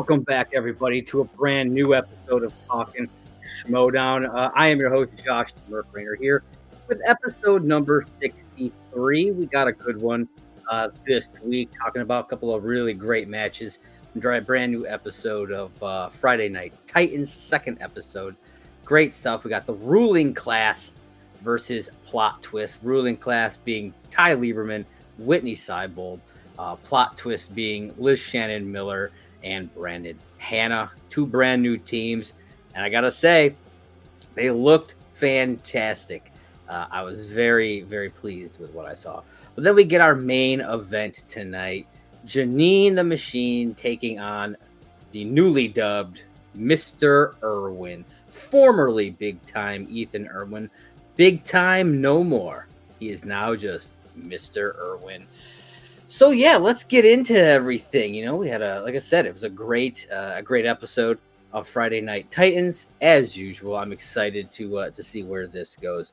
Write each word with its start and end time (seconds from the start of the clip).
Welcome 0.00 0.22
back, 0.22 0.52
everybody, 0.54 1.02
to 1.02 1.20
a 1.20 1.24
brand 1.24 1.74
new 1.74 1.94
episode 1.94 2.42
of 2.42 2.54
Talking 2.66 3.06
Schmoedown. 3.46 4.34
Uh, 4.34 4.50
I 4.54 4.68
am 4.68 4.80
your 4.80 4.88
host, 4.88 5.10
Josh 5.22 5.50
Murkrainer, 5.68 6.16
here 6.18 6.42
with 6.88 7.02
episode 7.04 7.64
number 7.64 8.06
63. 8.18 9.30
We 9.32 9.44
got 9.44 9.68
a 9.68 9.72
good 9.72 10.00
one 10.00 10.26
uh, 10.70 10.88
this 11.06 11.28
week, 11.44 11.68
talking 11.78 12.00
about 12.00 12.24
a 12.24 12.28
couple 12.28 12.54
of 12.54 12.64
really 12.64 12.94
great 12.94 13.28
matches. 13.28 13.78
A 14.16 14.40
brand 14.40 14.72
new 14.72 14.86
episode 14.86 15.52
of 15.52 15.82
uh, 15.82 16.08
Friday 16.08 16.48
Night 16.48 16.72
Titans, 16.86 17.30
second 17.30 17.76
episode. 17.82 18.36
Great 18.86 19.12
stuff. 19.12 19.44
We 19.44 19.50
got 19.50 19.66
the 19.66 19.74
ruling 19.74 20.32
class 20.32 20.94
versus 21.42 21.90
plot 22.06 22.42
twist. 22.42 22.78
Ruling 22.82 23.18
class 23.18 23.58
being 23.58 23.92
Ty 24.08 24.36
Lieberman, 24.36 24.86
Whitney 25.18 25.54
Seibold. 25.54 26.20
Uh, 26.58 26.76
plot 26.76 27.18
twist 27.18 27.54
being 27.54 27.92
Liz 27.98 28.18
Shannon 28.18 28.70
Miller 28.72 29.12
and 29.42 29.72
Brandon 29.74 30.18
Hanna, 30.38 30.90
two 31.08 31.26
brand 31.26 31.62
new 31.62 31.76
teams. 31.76 32.32
And 32.74 32.84
I 32.84 32.88
got 32.88 33.02
to 33.02 33.12
say, 33.12 33.54
they 34.34 34.50
looked 34.50 34.94
fantastic. 35.14 36.30
Uh, 36.68 36.86
I 36.90 37.02
was 37.02 37.26
very, 37.26 37.82
very 37.82 38.10
pleased 38.10 38.60
with 38.60 38.72
what 38.72 38.86
I 38.86 38.94
saw. 38.94 39.22
But 39.54 39.64
then 39.64 39.74
we 39.74 39.84
get 39.84 40.00
our 40.00 40.14
main 40.14 40.60
event 40.60 41.24
tonight 41.28 41.86
Janine 42.26 42.94
the 42.94 43.04
Machine 43.04 43.74
taking 43.74 44.18
on 44.18 44.56
the 45.12 45.24
newly 45.24 45.68
dubbed 45.68 46.22
Mr. 46.56 47.34
Irwin, 47.42 48.04
formerly 48.28 49.10
big 49.10 49.42
time 49.44 49.86
Ethan 49.90 50.28
Irwin. 50.28 50.70
Big 51.16 51.44
time 51.44 52.00
no 52.00 52.22
more. 52.22 52.66
He 52.98 53.10
is 53.10 53.24
now 53.24 53.54
just 53.54 53.94
Mr. 54.18 54.76
Irwin. 54.78 55.26
So 56.10 56.30
yeah, 56.30 56.56
let's 56.56 56.82
get 56.82 57.04
into 57.04 57.38
everything. 57.40 58.14
You 58.14 58.24
know, 58.24 58.34
we 58.34 58.48
had 58.48 58.62
a 58.62 58.82
like 58.82 58.96
I 58.96 58.98
said, 58.98 59.26
it 59.26 59.32
was 59.32 59.44
a 59.44 59.48
great 59.48 60.08
uh, 60.12 60.32
a 60.34 60.42
great 60.42 60.66
episode 60.66 61.20
of 61.52 61.68
Friday 61.68 62.00
Night 62.00 62.28
Titans 62.32 62.88
as 63.00 63.36
usual. 63.36 63.76
I'm 63.76 63.92
excited 63.92 64.50
to 64.50 64.78
uh, 64.78 64.90
to 64.90 65.04
see 65.04 65.22
where 65.22 65.46
this 65.46 65.76
goes. 65.76 66.12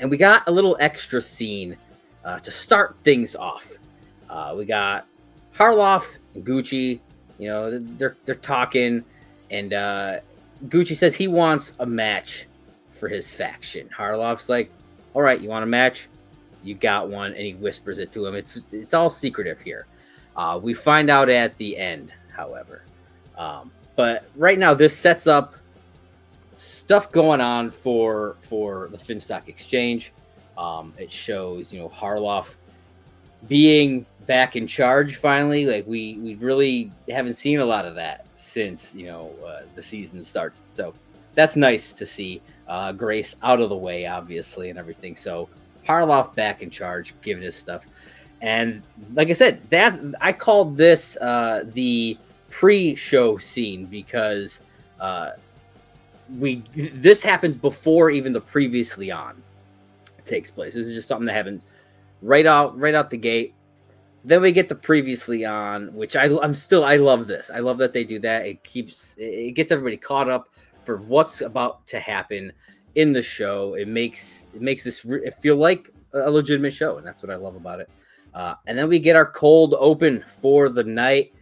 And 0.00 0.10
we 0.10 0.16
got 0.16 0.44
a 0.46 0.50
little 0.50 0.78
extra 0.80 1.20
scene 1.20 1.76
uh, 2.24 2.38
to 2.38 2.50
start 2.50 2.96
things 3.04 3.36
off. 3.36 3.70
Uh, 4.30 4.54
we 4.56 4.64
got 4.64 5.06
Harloff 5.54 6.16
and 6.34 6.42
Gucci. 6.42 6.98
You 7.36 7.48
know, 7.48 7.78
they're 7.98 8.16
they're 8.24 8.34
talking, 8.34 9.04
and 9.50 9.74
uh, 9.74 10.20
Gucci 10.68 10.96
says 10.96 11.14
he 11.14 11.28
wants 11.28 11.74
a 11.80 11.86
match 11.86 12.46
for 12.92 13.08
his 13.08 13.30
faction. 13.30 13.90
Harloff's 13.90 14.48
like, 14.48 14.70
"All 15.12 15.20
right, 15.20 15.38
you 15.38 15.50
want 15.50 15.64
a 15.64 15.66
match? 15.66 16.08
You 16.66 16.74
got 16.74 17.08
one, 17.08 17.32
and 17.32 17.40
he 17.40 17.54
whispers 17.54 17.98
it 17.98 18.12
to 18.12 18.26
him. 18.26 18.34
It's 18.34 18.62
it's 18.72 18.94
all 18.94 19.10
secretive 19.10 19.60
here. 19.60 19.86
Uh, 20.36 20.60
we 20.62 20.74
find 20.74 21.08
out 21.08 21.28
at 21.30 21.56
the 21.58 21.76
end, 21.76 22.12
however. 22.30 22.82
Um, 23.38 23.70
but 23.94 24.28
right 24.36 24.58
now, 24.58 24.74
this 24.74 24.96
sets 24.96 25.26
up 25.26 25.54
stuff 26.58 27.10
going 27.12 27.40
on 27.40 27.70
for 27.70 28.36
for 28.40 28.88
the 28.88 28.98
Finstock 28.98 29.48
Exchange. 29.48 30.12
Um, 30.58 30.94
it 30.98 31.10
shows 31.10 31.72
you 31.72 31.80
know 31.80 31.88
Harloff 31.88 32.56
being 33.48 34.06
back 34.26 34.56
in 34.56 34.66
charge 34.66 35.16
finally. 35.16 35.66
Like 35.66 35.86
we 35.86 36.18
we 36.18 36.34
really 36.34 36.92
haven't 37.08 37.34
seen 37.34 37.60
a 37.60 37.64
lot 37.64 37.86
of 37.86 37.94
that 37.94 38.26
since 38.34 38.94
you 38.94 39.06
know 39.06 39.30
uh, 39.46 39.62
the 39.74 39.82
season 39.82 40.22
started. 40.22 40.58
So 40.66 40.94
that's 41.34 41.56
nice 41.56 41.92
to 41.92 42.06
see. 42.06 42.42
Uh, 42.66 42.90
Grace 42.90 43.36
out 43.44 43.60
of 43.60 43.68
the 43.68 43.76
way, 43.76 44.06
obviously, 44.06 44.70
and 44.70 44.78
everything. 44.78 45.14
So 45.14 45.48
Harloff 45.86 46.34
back 46.34 46.62
in 46.62 46.70
charge, 46.70 47.14
giving 47.22 47.42
his 47.42 47.54
stuff. 47.54 47.86
And 48.40 48.82
like 49.14 49.30
I 49.30 49.32
said, 49.32 49.60
that 49.70 49.98
I 50.20 50.32
called 50.32 50.76
this 50.76 51.16
uh, 51.18 51.64
the 51.72 52.18
pre-show 52.50 53.38
scene 53.38 53.86
because 53.86 54.60
uh, 55.00 55.32
we 56.38 56.62
this 56.74 57.22
happens 57.22 57.56
before 57.56 58.10
even 58.10 58.32
the 58.32 58.40
previously 58.40 59.10
on 59.10 59.42
takes 60.24 60.50
place. 60.50 60.74
This 60.74 60.86
is 60.86 60.94
just 60.94 61.08
something 61.08 61.26
that 61.26 61.34
happens 61.34 61.64
right 62.22 62.46
out 62.46 62.78
right 62.78 62.94
out 62.94 63.10
the 63.10 63.16
gate. 63.16 63.54
Then 64.24 64.42
we 64.42 64.50
get 64.50 64.68
the 64.68 64.74
previously 64.74 65.44
on, 65.44 65.94
which 65.94 66.16
I, 66.16 66.24
I'm 66.42 66.54
still 66.54 66.84
I 66.84 66.96
love 66.96 67.26
this. 67.26 67.50
I 67.54 67.60
love 67.60 67.78
that 67.78 67.92
they 67.92 68.04
do 68.04 68.18
that. 68.20 68.46
It 68.46 68.62
keeps 68.64 69.14
it 69.18 69.52
gets 69.52 69.72
everybody 69.72 69.96
caught 69.96 70.28
up 70.28 70.48
for 70.84 70.98
what's 70.98 71.40
about 71.40 71.86
to 71.88 72.00
happen 72.00 72.52
in 72.96 73.12
the 73.12 73.22
show. 73.22 73.74
It 73.74 73.86
makes 73.86 74.46
it 74.52 74.60
makes 74.60 74.82
this 74.82 75.04
re- 75.04 75.30
feel 75.40 75.56
like 75.56 75.90
a 76.12 76.30
legitimate 76.30 76.72
show, 76.72 76.98
and 76.98 77.06
that's 77.06 77.22
what 77.22 77.30
I 77.30 77.36
love 77.36 77.54
about 77.54 77.80
it. 77.80 77.88
Uh, 78.34 78.54
and 78.66 78.76
then 78.76 78.88
we 78.88 78.98
get 78.98 79.16
our 79.16 79.30
cold 79.30 79.74
open 79.78 80.24
for 80.40 80.68
the 80.68 80.82
night. 80.82 81.32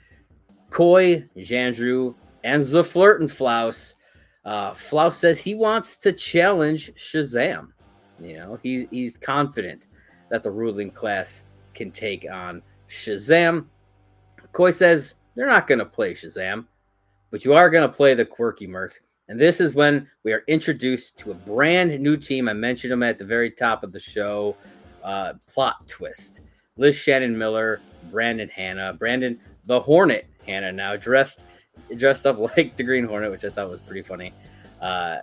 Coy, 0.70 1.24
Jandreau, 1.36 2.14
and 2.42 2.62
the 2.62 2.84
Flirtin' 2.84 3.28
Flaus. 3.28 3.94
Uh, 4.44 4.74
Flaus 4.74 5.16
says 5.16 5.40
he 5.40 5.54
wants 5.54 5.96
to 5.98 6.12
challenge 6.12 6.92
Shazam. 6.94 7.68
You 8.20 8.34
know, 8.34 8.58
he, 8.62 8.86
he's 8.90 9.16
confident 9.16 9.88
that 10.30 10.42
the 10.42 10.50
ruling 10.50 10.90
class 10.90 11.44
can 11.74 11.90
take 11.90 12.26
on 12.30 12.62
Shazam. 12.88 13.66
Coy 14.52 14.70
says 14.70 15.14
they're 15.34 15.46
not 15.46 15.66
going 15.66 15.78
to 15.78 15.84
play 15.86 16.14
Shazam, 16.14 16.66
but 17.30 17.44
you 17.44 17.54
are 17.54 17.70
going 17.70 17.88
to 17.88 17.94
play 17.94 18.14
the 18.14 18.24
quirky 18.24 18.68
Mercs. 18.68 19.00
And 19.28 19.40
this 19.40 19.60
is 19.60 19.74
when 19.74 20.08
we 20.22 20.32
are 20.32 20.44
introduced 20.48 21.18
to 21.20 21.30
a 21.30 21.34
brand 21.34 21.98
new 22.00 22.16
team. 22.16 22.48
I 22.48 22.52
mentioned 22.52 22.92
them 22.92 23.02
at 23.02 23.18
the 23.18 23.24
very 23.24 23.50
top 23.50 23.82
of 23.82 23.92
the 23.92 24.00
show. 24.00 24.56
Uh, 25.02 25.34
plot 25.46 25.86
twist. 25.88 26.42
Liz 26.76 26.96
Shannon 26.96 27.36
Miller, 27.36 27.80
Brandon 28.10 28.48
Hanna, 28.48 28.92
Brandon 28.92 29.38
the 29.66 29.80
Hornet 29.80 30.26
Hanna 30.46 30.72
now 30.72 30.96
dressed 30.96 31.44
dressed 31.96 32.26
up 32.26 32.38
like 32.56 32.76
the 32.76 32.82
Green 32.82 33.04
Hornet, 33.04 33.30
which 33.30 33.44
I 33.44 33.50
thought 33.50 33.70
was 33.70 33.80
pretty 33.80 34.02
funny. 34.02 34.32
Uh, 34.80 35.18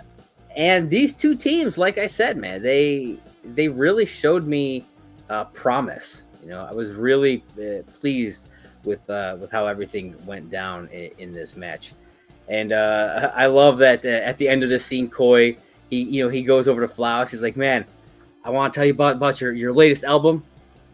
and 0.56 0.90
these 0.90 1.14
two 1.14 1.36
teams, 1.36 1.78
like 1.78 1.98
I 1.98 2.08
said, 2.08 2.38
man, 2.38 2.62
they 2.62 3.18
they 3.44 3.70
really 3.70 4.06
showed 4.06 4.46
me 4.46 4.86
uh, 5.30 5.46
promise. 5.46 6.24
You 6.42 6.50
know, 6.50 6.66
I 6.68 6.74
was 6.74 6.92
really 6.92 7.44
uh, 7.58 7.84
pleased 7.94 8.48
with 8.84 9.10
uh, 9.10 9.38
with 9.40 9.52
how 9.52 9.68
everything 9.68 10.16
went 10.26 10.50
down 10.50 10.88
in, 10.88 11.12
in 11.20 11.34
this 11.34 11.56
match. 11.56 11.94
And 12.48 12.72
uh, 12.72 13.32
I 13.36 13.48
love 13.48 13.80
that 13.80 14.06
uh, 14.06 14.10
at 14.10 14.38
the 14.38 14.50
end 14.50 14.64
of 14.64 14.70
the 14.70 14.80
scene, 14.80 15.10
Coy, 15.10 15.58
he 15.90 16.02
you 16.04 16.24
know 16.24 16.30
he 16.30 16.42
goes 16.42 16.68
over 16.68 16.82
to 16.82 16.88
Flaus. 16.88 17.32
He's 17.32 17.42
like, 17.42 17.58
"Man, 17.58 17.86
I 18.44 18.50
want 18.50 18.74
to 18.74 18.78
tell 18.78 18.86
you 18.86 18.94
about, 18.94 19.18
about 19.18 19.42
your 19.42 19.54
your 19.54 19.74
latest 19.74 20.04
album. 20.04 20.44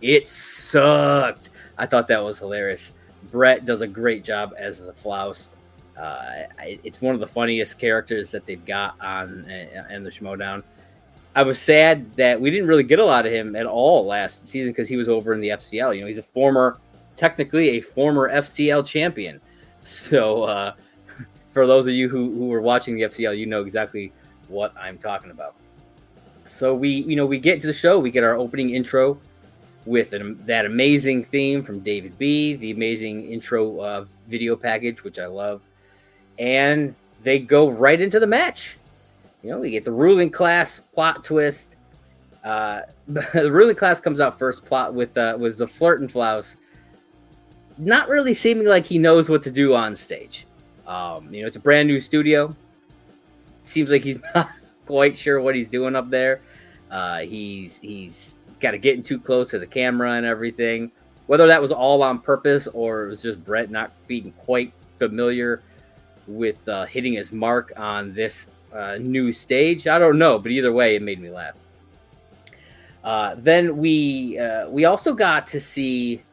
It 0.01 0.27
sucked." 0.27 1.49
I 1.77 1.85
thought 1.85 2.07
that 2.07 2.23
was 2.23 2.39
hilarious. 2.39 2.91
Brett 3.31 3.65
does 3.65 3.81
a 3.81 3.87
great 3.87 4.23
job 4.23 4.53
as 4.57 4.85
the 4.85 4.93
Flaus. 4.93 5.49
Uh, 5.97 6.43
it's 6.59 7.01
one 7.01 7.15
of 7.15 7.19
the 7.19 7.27
funniest 7.27 7.79
characters 7.79 8.31
that 8.31 8.45
they've 8.45 8.63
got 8.65 8.95
on 9.01 9.45
uh, 9.49 9.93
in 9.93 10.03
the 10.03 10.11
Schmoedown. 10.11 10.63
I 11.35 11.43
was 11.43 11.59
sad 11.59 12.15
that 12.15 12.39
we 12.39 12.49
didn't 12.49 12.67
really 12.67 12.83
get 12.83 12.99
a 12.99 13.05
lot 13.05 13.25
of 13.25 13.31
him 13.31 13.55
at 13.55 13.65
all 13.67 14.05
last 14.05 14.47
season 14.47 14.71
because 14.71 14.89
he 14.89 14.95
was 14.95 15.07
over 15.07 15.33
in 15.33 15.41
the 15.41 15.49
FCL. 15.49 15.95
You 15.95 16.01
know, 16.01 16.07
he's 16.07 16.17
a 16.17 16.23
former, 16.23 16.77
technically 17.15 17.77
a 17.77 17.81
former 17.81 18.29
FCL 18.29 18.85
champion. 18.85 19.39
So 19.79 20.43
uh, 20.43 20.73
for 21.57 21.65
those 21.65 21.87
of 21.87 21.95
you 21.95 22.07
who, 22.07 22.31
who 22.35 22.49
were 22.49 22.61
watching 22.61 22.95
the 22.95 23.01
FCL, 23.01 23.35
you 23.35 23.47
know 23.47 23.61
exactly 23.61 24.13
what 24.47 24.71
I'm 24.79 24.99
talking 24.99 25.31
about. 25.31 25.55
So 26.45 26.75
we, 26.75 26.89
you 26.89 27.15
know, 27.15 27.25
we 27.25 27.39
get 27.39 27.59
to 27.61 27.65
the 27.65 27.73
show, 27.73 27.97
we 27.97 28.11
get 28.11 28.23
our 28.23 28.35
opening 28.35 28.75
intro 28.75 29.17
with 29.87 30.13
an, 30.13 30.39
that 30.45 30.67
amazing 30.67 31.23
theme 31.23 31.63
from 31.63 31.79
David 31.79 32.15
B, 32.19 32.53
the 32.53 32.69
amazing 32.69 33.31
intro 33.31 33.79
uh, 33.79 34.05
video 34.27 34.55
package, 34.55 35.03
which 35.03 35.17
I 35.17 35.25
love, 35.25 35.61
and 36.37 36.93
they 37.23 37.39
go 37.39 37.69
right 37.69 37.99
into 37.99 38.19
the 38.19 38.27
match. 38.27 38.77
You 39.41 39.49
know, 39.49 39.57
we 39.57 39.71
get 39.71 39.83
the 39.83 39.91
ruling 39.91 40.29
class 40.29 40.79
plot 40.93 41.23
twist. 41.23 41.75
Uh, 42.43 42.81
the 43.07 43.51
ruling 43.51 43.75
class 43.75 43.99
comes 43.99 44.19
out 44.19 44.37
first. 44.37 44.63
Plot 44.63 44.93
with 44.93 45.17
uh, 45.17 45.35
was 45.39 45.57
the 45.57 45.65
flirt 45.65 46.01
and 46.01 46.11
Flaus, 46.11 46.55
not 47.79 48.09
really 48.09 48.35
seeming 48.35 48.67
like 48.67 48.85
he 48.85 48.99
knows 48.99 49.27
what 49.27 49.41
to 49.41 49.49
do 49.49 49.73
on 49.73 49.95
stage. 49.95 50.45
Um, 50.87 51.33
you 51.33 51.41
know, 51.41 51.47
it's 51.47 51.57
a 51.57 51.59
brand 51.59 51.87
new 51.87 51.99
studio. 51.99 52.55
Seems 53.61 53.91
like 53.91 54.01
he's 54.01 54.19
not 54.35 54.49
quite 54.85 55.19
sure 55.19 55.41
what 55.41 55.53
he's 55.53 55.67
doing 55.67 55.95
up 55.95 56.09
there. 56.09 56.41
Uh, 56.89 57.19
he's 57.19 57.77
he's 57.79 58.35
got 58.59 58.71
to 58.71 58.77
getting 58.77 59.03
too 59.03 59.19
close 59.19 59.49
to 59.49 59.59
the 59.59 59.67
camera 59.67 60.13
and 60.13 60.25
everything. 60.25 60.91
Whether 61.27 61.47
that 61.47 61.61
was 61.61 61.73
all 61.73 62.01
on 62.01 62.19
purpose 62.19 62.67
or 62.67 63.03
it 63.03 63.09
was 63.09 63.21
just 63.21 63.43
Brett 63.43 63.69
not 63.69 63.91
being 64.07 64.31
quite 64.31 64.71
familiar 64.97 65.61
with 66.25 66.65
uh, 66.69 66.85
hitting 66.85 67.13
his 67.13 67.33
mark 67.33 67.73
on 67.75 68.13
this 68.13 68.47
uh, 68.73 68.97
new 68.99 69.33
stage, 69.33 69.87
I 69.87 69.99
don't 69.99 70.17
know. 70.17 70.39
But 70.39 70.51
either 70.51 70.71
way, 70.71 70.95
it 70.95 71.01
made 71.01 71.19
me 71.19 71.29
laugh. 71.29 71.55
Uh, 73.03 73.35
then 73.37 73.77
we 73.77 74.39
uh, 74.39 74.69
we 74.69 74.85
also 74.85 75.13
got 75.13 75.45
to 75.47 75.59
see 75.59 76.23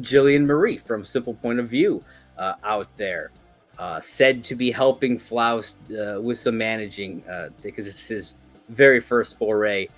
Jillian 0.00 0.44
Marie 0.44 0.78
from 0.78 1.04
Simple 1.04 1.34
Point 1.34 1.60
of 1.60 1.68
View 1.68 2.04
uh, 2.36 2.54
out 2.64 2.88
there 2.96 3.30
uh, 3.78 4.00
said 4.00 4.44
to 4.44 4.54
be 4.54 4.70
helping 4.70 5.18
Flaus 5.18 5.76
uh, 5.90 6.20
with 6.20 6.38
some 6.38 6.58
managing 6.58 7.24
uh, 7.28 7.48
because 7.62 7.86
it's 7.86 8.06
his 8.06 8.34
very 8.68 9.00
first 9.00 9.38
foray 9.38 9.88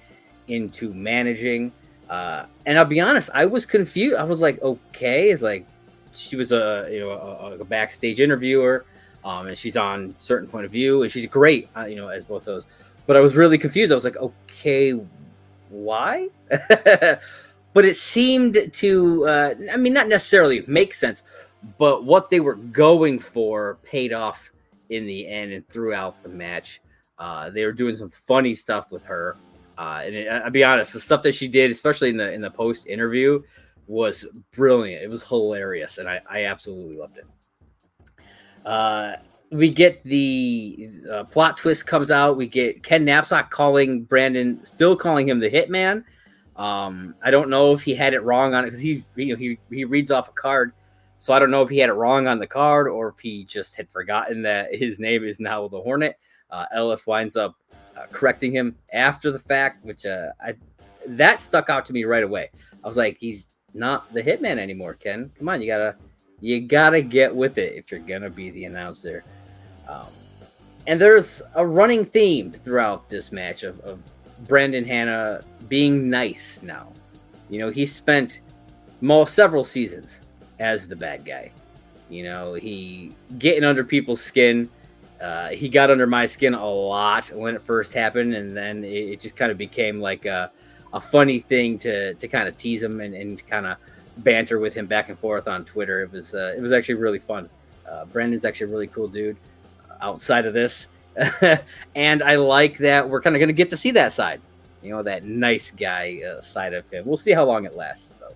into 0.49 0.93
managing. 0.95 1.73
Uh, 2.09 2.47
and 2.67 2.79
I'll 2.79 2.85
be 2.85 3.01
honest, 3.01 3.31
I 3.35 3.47
was 3.47 3.67
confused. 3.67 4.17
I 4.17 4.25
was 4.25 4.41
like, 4.41 4.61
okay, 4.63 5.31
it's 5.31 5.43
like 5.43 5.67
she 6.13 6.37
was 6.37 6.53
a 6.53 6.89
you 6.91 7.01
know 7.01 7.11
a, 7.11 7.59
a 7.59 7.65
backstage 7.65 8.21
interviewer, 8.21 8.85
um, 9.25 9.47
and 9.47 9.57
she's 9.57 9.77
on 9.77 10.15
certain 10.19 10.49
point 10.49 10.67
of 10.67 10.73
view, 10.73 11.03
and 11.03 11.11
she's 11.11 11.27
great, 11.27 11.69
you 11.89 11.97
know, 11.97 12.09
as 12.09 12.25
both 12.25 12.45
those. 12.45 12.67
But 13.07 13.17
I 13.17 13.21
was 13.21 13.35
really 13.35 13.59
confused. 13.59 13.93
I 13.93 13.95
was 13.95 14.05
like, 14.05 14.17
okay, 14.17 14.99
why? 15.69 16.29
but 17.75 17.85
it 17.85 17.97
seemed 17.97 18.71
to, 18.73 19.27
uh, 19.27 19.55
I 19.73 19.77
mean, 19.77 19.93
not 19.93 20.09
necessarily 20.09 20.65
make 20.67 20.95
sense, 20.95 21.23
but 21.79 22.05
what 22.05 22.31
they 22.31 22.41
were 22.41 22.57
going 22.57 23.19
for 23.19 23.79
paid 23.83 24.13
off 24.13 24.51
in 24.91 25.07
the 25.07 25.27
end 25.27 25.53
and 25.53 25.69
throughout 25.69 26.23
the 26.23 26.29
match. 26.29 26.81
Uh, 27.19 27.51
they 27.51 27.65
were 27.65 27.73
doing 27.73 27.97
some 27.97 28.11
funny 28.11 28.55
stuff 28.55 28.91
with 28.91 29.05
her. 29.05 29.37
Uh, 29.79 30.03
and 30.05 30.15
it, 30.15 30.29
I'll 30.29 30.51
be 30.51 30.65
honest, 30.65 30.93
the 30.93 31.01
stuff 31.01 31.23
that 31.23 31.35
she 31.35 31.49
did, 31.49 31.71
especially 31.71 32.11
in 32.11 32.17
the 32.17 32.33
in 32.33 32.41
the 32.41 32.51
post 32.51 32.87
interview, 32.87 33.43
was 33.87 34.25
brilliant. 34.53 35.03
It 35.03 35.09
was 35.09 35.23
hilarious, 35.23 35.99
and 35.99 36.09
I, 36.09 36.21
I 36.31 36.45
absolutely 36.45 36.97
loved 36.97 37.19
it. 37.19 37.27
Uh, 38.65 39.17
we 39.51 39.71
get 39.71 40.03
the 40.05 40.91
uh, 41.11 41.25
plot 41.25 41.57
twist 41.57 41.87
comes 41.87 42.11
out. 42.11 42.37
We 42.37 42.47
get 42.47 42.83
Ken 42.83 43.05
Napzok 43.05 43.51
calling 43.51 44.05
Brandon, 44.05 44.65
still 44.65 44.97
calling 44.97 45.29
him 45.29 45.41
the 45.41 45.51
Hitman. 45.51 46.05
Um, 46.57 47.17
I 47.23 47.33
don't 47.33 47.51
know 47.51 47.73
if 47.73 47.83
he 47.83 47.95
had 47.95 48.15
it 48.15 48.21
wrong 48.21 48.55
on 48.55 48.65
it 48.65 48.69
because 48.69 48.81
he 48.81 49.03
you 49.17 49.35
know 49.35 49.37
he 49.37 49.59
he 49.71 49.85
reads 49.85 50.13
off 50.13 50.29
a 50.29 50.33
card, 50.33 50.73
so 51.19 51.33
I 51.33 51.39
don't 51.39 51.51
know 51.51 51.63
if 51.63 51.71
he 51.71 51.79
had 51.79 51.89
it 51.89 51.95
wrong 51.95 52.27
on 52.27 52.39
the 52.39 52.47
card 52.47 52.89
or 52.89 53.09
if 53.09 53.19
he 53.19 53.45
just 53.45 53.75
had 53.77 53.89
forgotten 53.89 54.43
that 54.43 54.75
his 54.75 54.99
name 54.99 55.25
is 55.25 55.41
now 55.41 55.67
the 55.69 55.81
Hornet. 55.81 56.19
Uh, 56.51 56.67
Ellis 56.73 57.07
winds 57.07 57.37
up 57.37 57.57
uh, 57.97 58.07
correcting 58.13 58.53
him 58.53 58.77
after 58.93 59.31
the 59.31 59.39
fact, 59.39 59.85
which 59.85 60.07
uh, 60.07 60.29
I 60.41 60.55
that 61.07 61.41
stuck 61.41 61.69
out 61.69 61.85
to 61.87 61.93
me 61.93 62.05
right 62.05 62.23
away. 62.23 62.51
I 62.83 62.87
was 62.87 62.97
like, 62.97 63.19
he's 63.19 63.49
not 63.73 64.13
the 64.13 64.23
hitman 64.23 64.59
anymore, 64.59 64.95
Ken. 64.95 65.31
Come 65.39 65.49
on, 65.49 65.61
you 65.61 65.67
gotta 65.67 65.97
you 66.41 66.61
gotta 66.61 67.01
get 67.01 67.35
with 67.35 67.59
it 67.59 67.75
if 67.75 67.91
you're 67.91 68.01
gonna 68.01 68.31
be 68.31 68.51
the 68.51 68.65
announcer. 68.65 69.25
Um, 69.89 70.07
and 70.87 71.01
there's 71.01 71.43
a 71.55 71.67
running 71.67 72.05
theme 72.05 72.53
throughout 72.53 73.09
this 73.09 73.33
match 73.33 73.63
of, 73.63 73.81
of 73.81 74.01
Brandon 74.47 74.85
Hanna 74.85 75.43
being 75.69 76.11
nice 76.11 76.59
now. 76.63 76.93
You 77.49 77.61
know, 77.61 77.71
he 77.71 77.87
spent 77.87 78.41
more 79.01 79.27
several 79.27 79.65
seasons 79.65 80.21
as 80.59 80.89
the 80.89 80.97
bad 80.97 81.25
guy. 81.25 81.51
You 82.09 82.25
know, 82.25 82.55
he 82.55 83.15
getting 83.39 83.65
under 83.65 83.85
people's 83.85 84.21
skin. 84.21 84.69
Uh, 85.21 85.49
he 85.49 85.69
got 85.69 85.91
under 85.91 86.07
my 86.07 86.27
skin 86.27 86.55
a 86.55 86.69
lot 86.69 87.29
when 87.29 87.55
it 87.55 87.63
first 87.63 87.95
happened, 87.95 88.35
and 88.35 88.57
then 88.57 88.85
it, 88.85 88.89
it 88.89 89.21
just 89.21 89.37
kind 89.37 89.51
of 89.51 89.57
became 89.57 90.01
like 90.01 90.27
a, 90.27 90.51
a 90.93 91.01
funny 91.01 91.41
thing 91.41 91.79
to 91.79 92.15
to 92.15 92.29
kind 92.29 92.47
of 92.47 92.57
tease 92.57 92.83
him 92.83 93.01
and, 93.01 93.15
and 93.15 93.47
kind 93.47 93.67
of 93.67 93.79
banter 94.19 94.59
with 94.59 94.75
him 94.75 94.87
back 94.87 95.09
and 95.09 95.19
forth 95.19 95.49
on 95.49 95.65
Twitter. 95.65 96.03
It 96.03 96.13
was 96.13 96.35
uh, 96.35 96.55
it 96.57 96.61
was 96.61 96.73
actually 96.73 96.97
really 96.97 97.19
fun. 97.19 97.49
Uh, 97.89 98.05
Brandon's 98.07 98.45
actually 98.45 98.71
a 98.71 98.73
really 98.73 98.87
cool 98.87 99.09
dude 99.09 99.37
uh, 99.91 99.95
outside 100.01 100.47
of 100.47 100.53
this, 100.53 100.89
and 101.95 102.23
I 102.23 102.37
like 102.37 102.79
that 102.79 103.09
we're 103.09 103.23
kind 103.23 103.35
of 103.35 103.41
going 103.41 103.49
to 103.49 103.55
get 103.55 103.71
to 103.71 103.77
see 103.77 103.93
that 103.93 104.13
side. 104.13 104.41
You 104.83 104.91
know, 104.91 105.03
that 105.03 105.25
nice 105.25 105.71
guy 105.71 106.21
uh, 106.21 106.43
side 106.43 106.75
of 106.75 106.89
him. 106.91 107.07
We'll 107.07 107.17
see 107.17 107.33
how 107.33 107.45
long 107.45 107.65
it 107.65 107.75
lasts, 107.75 108.17
though. 108.17 108.35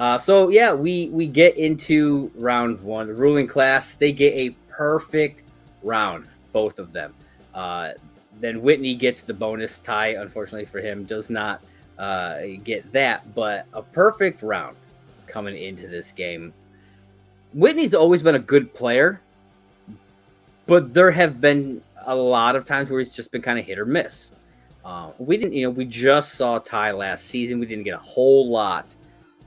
Uh, 0.00 0.16
so 0.16 0.48
yeah, 0.48 0.72
we 0.72 1.10
we 1.10 1.26
get 1.26 1.58
into 1.58 2.32
round 2.34 2.80
one. 2.80 3.06
The 3.06 3.12
ruling 3.12 3.46
class 3.46 3.96
they 3.96 4.12
get 4.12 4.32
a 4.32 4.56
perfect 4.70 5.42
round, 5.82 6.26
both 6.52 6.78
of 6.78 6.90
them. 6.90 7.12
Uh, 7.52 7.90
then 8.40 8.62
Whitney 8.62 8.94
gets 8.94 9.24
the 9.24 9.34
bonus 9.34 9.78
tie. 9.78 10.14
Unfortunately 10.14 10.64
for 10.64 10.80
him, 10.80 11.04
does 11.04 11.28
not 11.28 11.60
uh, 11.98 12.38
get 12.64 12.90
that, 12.92 13.34
but 13.34 13.66
a 13.74 13.82
perfect 13.82 14.42
round 14.42 14.74
coming 15.26 15.54
into 15.54 15.86
this 15.86 16.12
game. 16.12 16.54
Whitney's 17.52 17.94
always 17.94 18.22
been 18.22 18.36
a 18.36 18.38
good 18.38 18.72
player, 18.72 19.20
but 20.66 20.94
there 20.94 21.10
have 21.10 21.42
been 21.42 21.82
a 22.06 22.14
lot 22.14 22.56
of 22.56 22.64
times 22.64 22.88
where 22.88 23.00
he's 23.00 23.14
just 23.14 23.30
been 23.32 23.42
kind 23.42 23.58
of 23.58 23.66
hit 23.66 23.78
or 23.78 23.84
miss. 23.84 24.32
Uh, 24.82 25.10
we 25.18 25.36
didn't, 25.36 25.52
you 25.52 25.64
know, 25.64 25.70
we 25.70 25.84
just 25.84 26.36
saw 26.36 26.58
Tay 26.58 26.90
last 26.90 27.26
season. 27.26 27.60
We 27.60 27.66
didn't 27.66 27.84
get 27.84 27.96
a 27.96 27.98
whole 27.98 28.50
lot 28.50 28.96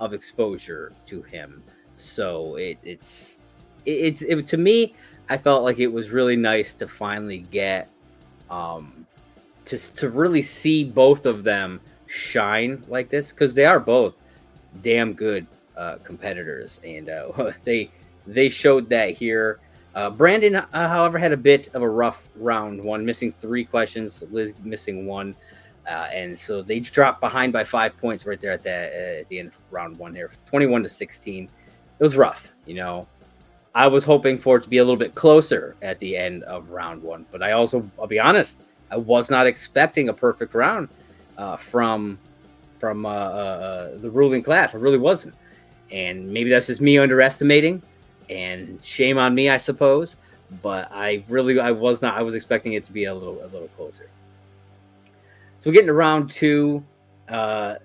of 0.03 0.13
exposure 0.13 0.93
to 1.07 1.21
him, 1.21 1.63
so 1.97 2.55
it, 2.55 2.77
it's 2.83 3.39
it's 3.85 4.21
it, 4.21 4.47
to 4.47 4.57
me. 4.57 4.95
I 5.29 5.37
felt 5.37 5.63
like 5.63 5.79
it 5.79 5.87
was 5.87 6.11
really 6.11 6.35
nice 6.35 6.75
to 6.75 6.87
finally 6.87 7.39
get 7.39 7.89
um, 8.49 9.07
to 9.65 9.77
to 9.95 10.09
really 10.09 10.41
see 10.41 10.83
both 10.83 11.25
of 11.25 11.43
them 11.43 11.79
shine 12.05 12.83
like 12.87 13.09
this 13.09 13.29
because 13.29 13.55
they 13.55 13.65
are 13.65 13.79
both 13.79 14.15
damn 14.81 15.13
good 15.13 15.47
uh, 15.77 15.97
competitors, 16.03 16.79
and 16.83 17.09
uh, 17.09 17.51
they 17.63 17.89
they 18.27 18.49
showed 18.49 18.89
that 18.89 19.11
here. 19.11 19.59
Uh, 19.95 20.09
Brandon, 20.09 20.55
uh, 20.55 20.65
however, 20.73 21.19
had 21.19 21.33
a 21.33 21.37
bit 21.37 21.69
of 21.75 21.83
a 21.83 21.89
rough 21.89 22.29
round 22.35 22.83
one, 22.83 23.05
missing 23.05 23.33
three 23.39 23.63
questions, 23.63 24.23
Liz 24.31 24.53
missing 24.63 25.05
one, 25.05 25.35
uh, 25.87 26.07
and 26.11 26.37
so 26.37 26.61
they 26.61 26.79
dropped 26.79 27.19
behind 27.21 27.53
by 27.53 27.63
five 27.63 27.97
points 27.97 28.25
right 28.25 28.39
there 28.39 28.51
at 28.51 28.63
the 28.63 28.71
uh, 28.71 29.19
at 29.21 29.27
the 29.27 29.39
end 29.39 29.49
of 29.49 29.57
round 29.71 29.97
one 29.97 30.15
here, 30.15 30.29
twenty-one 30.45 30.83
to 30.83 30.89
sixteen. 30.89 31.45
It 31.99 32.03
was 32.03 32.15
rough, 32.15 32.51
you 32.65 32.75
know. 32.75 33.07
I 33.75 33.87
was 33.87 34.03
hoping 34.03 34.37
for 34.37 34.57
it 34.57 34.63
to 34.63 34.69
be 34.69 34.77
a 34.77 34.83
little 34.83 34.97
bit 34.97 35.15
closer 35.15 35.75
at 35.81 35.99
the 35.99 36.15
end 36.15 36.43
of 36.43 36.69
round 36.69 37.01
one, 37.01 37.25
but 37.31 37.41
I 37.41 37.53
also, 37.53 37.89
I'll 37.99 38.05
be 38.05 38.19
honest, 38.19 38.59
I 38.91 38.97
was 38.97 39.31
not 39.31 39.47
expecting 39.47 40.09
a 40.09 40.13
perfect 40.13 40.53
round 40.53 40.89
uh, 41.37 41.57
from 41.57 42.19
from 42.77 43.05
uh, 43.05 43.09
uh, 43.09 43.11
uh, 43.13 43.97
the 43.97 44.11
ruling 44.11 44.43
class. 44.43 44.75
I 44.75 44.77
really 44.77 44.99
wasn't, 44.99 45.33
and 45.91 46.31
maybe 46.31 46.49
that's 46.51 46.67
just 46.67 46.81
me 46.81 46.99
underestimating, 46.99 47.81
and 48.29 48.83
shame 48.83 49.17
on 49.17 49.33
me, 49.33 49.49
I 49.49 49.57
suppose. 49.57 50.17
But 50.61 50.89
I 50.91 51.23
really, 51.27 51.59
I 51.59 51.71
was 51.71 52.03
not. 52.03 52.15
I 52.15 52.21
was 52.21 52.35
expecting 52.35 52.73
it 52.73 52.85
to 52.85 52.91
be 52.91 53.05
a 53.05 53.13
little, 53.13 53.41
a 53.43 53.47
little 53.47 53.69
closer. 53.69 54.07
So 55.63 55.69
we're 55.69 55.75
getting 55.75 55.87
to 55.87 55.93
round 55.93 56.29
two. 56.29 56.83
Uh, 57.29 57.75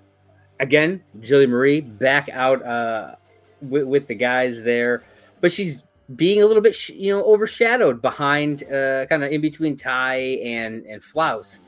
again, 0.59 1.01
Julie 1.21 1.47
Marie 1.47 1.79
back 1.79 2.27
out 2.27 2.61
uh, 2.65 3.15
with, 3.61 3.85
with 3.85 4.07
the 4.07 4.15
guys 4.15 4.63
there, 4.63 5.03
but 5.39 5.49
she's 5.49 5.85
being 6.17 6.41
a 6.41 6.45
little 6.45 6.61
bit, 6.61 6.89
you 6.89 7.15
know, 7.15 7.23
overshadowed 7.23 8.01
behind, 8.01 8.63
uh, 8.63 9.05
kind 9.05 9.23
of 9.23 9.31
in 9.31 9.39
between 9.39 9.77
Tay 9.77 10.41
and 10.41 10.85
and 10.87 11.01
Flaus 11.01 11.61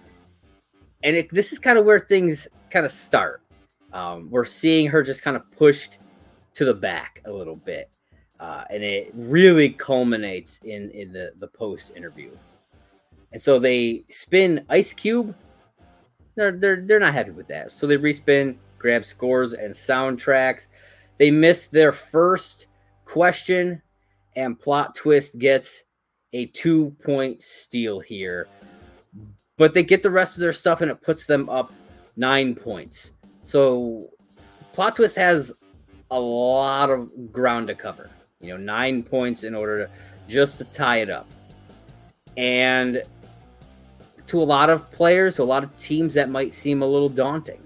and 1.03 1.15
it, 1.15 1.29
this 1.29 1.51
is 1.51 1.59
kind 1.59 1.77
of 1.77 1.85
where 1.85 1.99
things 1.99 2.47
kind 2.69 2.85
of 2.85 2.91
start. 2.91 3.41
Um, 3.93 4.29
we're 4.29 4.45
seeing 4.45 4.87
her 4.87 5.03
just 5.03 5.23
kind 5.23 5.35
of 5.35 5.49
pushed 5.51 5.99
to 6.53 6.65
the 6.65 6.73
back 6.73 7.21
a 7.25 7.31
little 7.31 7.55
bit, 7.55 7.89
uh, 8.39 8.63
and 8.69 8.83
it 8.83 9.11
really 9.13 9.69
culminates 9.69 10.59
in 10.63 10.89
in 10.91 11.11
the 11.11 11.33
the 11.39 11.47
post 11.47 11.91
interview. 11.95 12.31
And 13.33 13.41
so 13.41 13.59
they 13.59 14.03
spin 14.09 14.65
Ice 14.69 14.93
Cube. 14.93 15.35
They're 16.41 16.51
they're 16.51 16.81
they're 16.85 16.99
not 16.99 17.13
happy 17.13 17.31
with 17.31 17.47
that, 17.49 17.69
so 17.71 17.85
they 17.85 17.97
respin, 17.97 18.55
grab 18.79 19.05
scores 19.05 19.53
and 19.53 19.73
soundtracks. 19.73 20.67
They 21.19 21.29
miss 21.29 21.67
their 21.67 21.91
first 21.91 22.67
question, 23.05 23.81
and 24.35 24.59
plot 24.59 24.95
twist 24.95 25.37
gets 25.37 25.85
a 26.33 26.47
two 26.47 26.95
point 27.03 27.41
steal 27.41 27.99
here 27.99 28.47
but 29.61 29.75
they 29.75 29.83
get 29.83 30.01
the 30.01 30.09
rest 30.09 30.35
of 30.35 30.41
their 30.41 30.53
stuff 30.53 30.81
and 30.81 30.89
it 30.89 30.99
puts 31.03 31.27
them 31.27 31.47
up 31.47 31.71
nine 32.15 32.55
points. 32.55 33.13
So 33.43 34.09
plot 34.73 34.95
twist 34.95 35.15
has 35.17 35.53
a 36.09 36.19
lot 36.19 36.89
of 36.89 37.31
ground 37.31 37.67
to 37.67 37.75
cover. 37.75 38.09
You 38.39 38.53
know, 38.53 38.57
nine 38.57 39.03
points 39.03 39.43
in 39.43 39.53
order 39.53 39.85
to 39.85 39.91
just 40.27 40.57
to 40.57 40.63
tie 40.63 40.97
it 40.97 41.11
up. 41.11 41.27
And 42.37 43.03
to 44.31 44.41
a 44.41 44.43
lot 44.43 44.69
of 44.69 44.89
players, 44.91 45.35
to 45.35 45.43
a 45.43 45.43
lot 45.43 45.61
of 45.61 45.75
teams, 45.75 46.13
that 46.13 46.29
might 46.29 46.53
seem 46.53 46.81
a 46.81 46.85
little 46.85 47.09
daunting. 47.09 47.59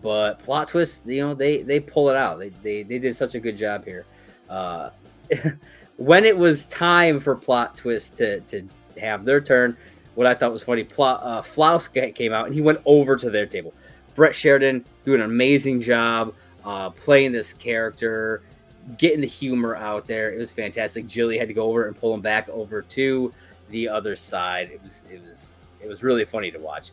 But 0.00 0.38
plot 0.38 0.68
twist, 0.68 1.06
you 1.06 1.20
know, 1.20 1.34
they 1.34 1.62
they 1.62 1.78
pull 1.78 2.08
it 2.08 2.16
out. 2.16 2.38
They 2.38 2.48
they, 2.48 2.82
they 2.82 2.98
did 2.98 3.14
such 3.14 3.34
a 3.34 3.40
good 3.40 3.56
job 3.56 3.84
here. 3.84 4.06
Uh, 4.48 4.90
when 5.96 6.24
it 6.24 6.36
was 6.36 6.64
time 6.66 7.20
for 7.20 7.34
plot 7.34 7.76
twist 7.76 8.16
to 8.16 8.40
to 8.40 8.66
have 8.98 9.26
their 9.26 9.42
turn, 9.42 9.76
what 10.14 10.26
I 10.26 10.32
thought 10.32 10.52
was 10.52 10.64
funny, 10.64 10.84
Pla- 10.84 11.20
uh, 11.22 11.42
Flaus 11.42 11.86
came 11.86 12.32
out 12.32 12.46
and 12.46 12.54
he 12.54 12.62
went 12.62 12.80
over 12.86 13.16
to 13.16 13.28
their 13.28 13.46
table. 13.46 13.74
Brett 14.14 14.34
Sheridan 14.34 14.86
doing 15.04 15.20
an 15.20 15.26
amazing 15.26 15.82
job 15.82 16.34
uh, 16.64 16.88
playing 16.88 17.32
this 17.32 17.52
character, 17.52 18.40
getting 18.96 19.20
the 19.20 19.26
humor 19.26 19.76
out 19.76 20.06
there. 20.06 20.32
It 20.32 20.38
was 20.38 20.50
fantastic. 20.50 21.06
Jilly 21.06 21.36
had 21.36 21.48
to 21.48 21.54
go 21.54 21.68
over 21.68 21.86
and 21.86 21.94
pull 21.94 22.14
him 22.14 22.22
back 22.22 22.48
over 22.48 22.80
to 22.80 23.34
the 23.70 23.88
other 23.88 24.16
side. 24.16 24.70
It 24.72 24.82
was 24.82 25.02
it 25.10 25.22
was 25.26 25.54
it 25.80 25.88
was 25.88 26.02
really 26.02 26.24
funny 26.24 26.50
to 26.50 26.58
watch. 26.58 26.90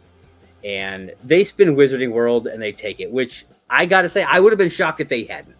And 0.64 1.14
they 1.24 1.44
spin 1.44 1.76
Wizarding 1.76 2.12
World 2.12 2.48
and 2.48 2.62
they 2.62 2.72
take 2.72 3.00
it, 3.00 3.12
which 3.12 3.46
I 3.70 3.86
got 3.86 4.04
to 4.04 4.10
say 4.10 4.24
I 4.24 4.40
would 4.40 4.52
have 4.52 4.58
been 4.58 4.70
shocked 4.70 5.02
if 5.02 5.10
they 5.10 5.26
hadn't, 5.26 5.56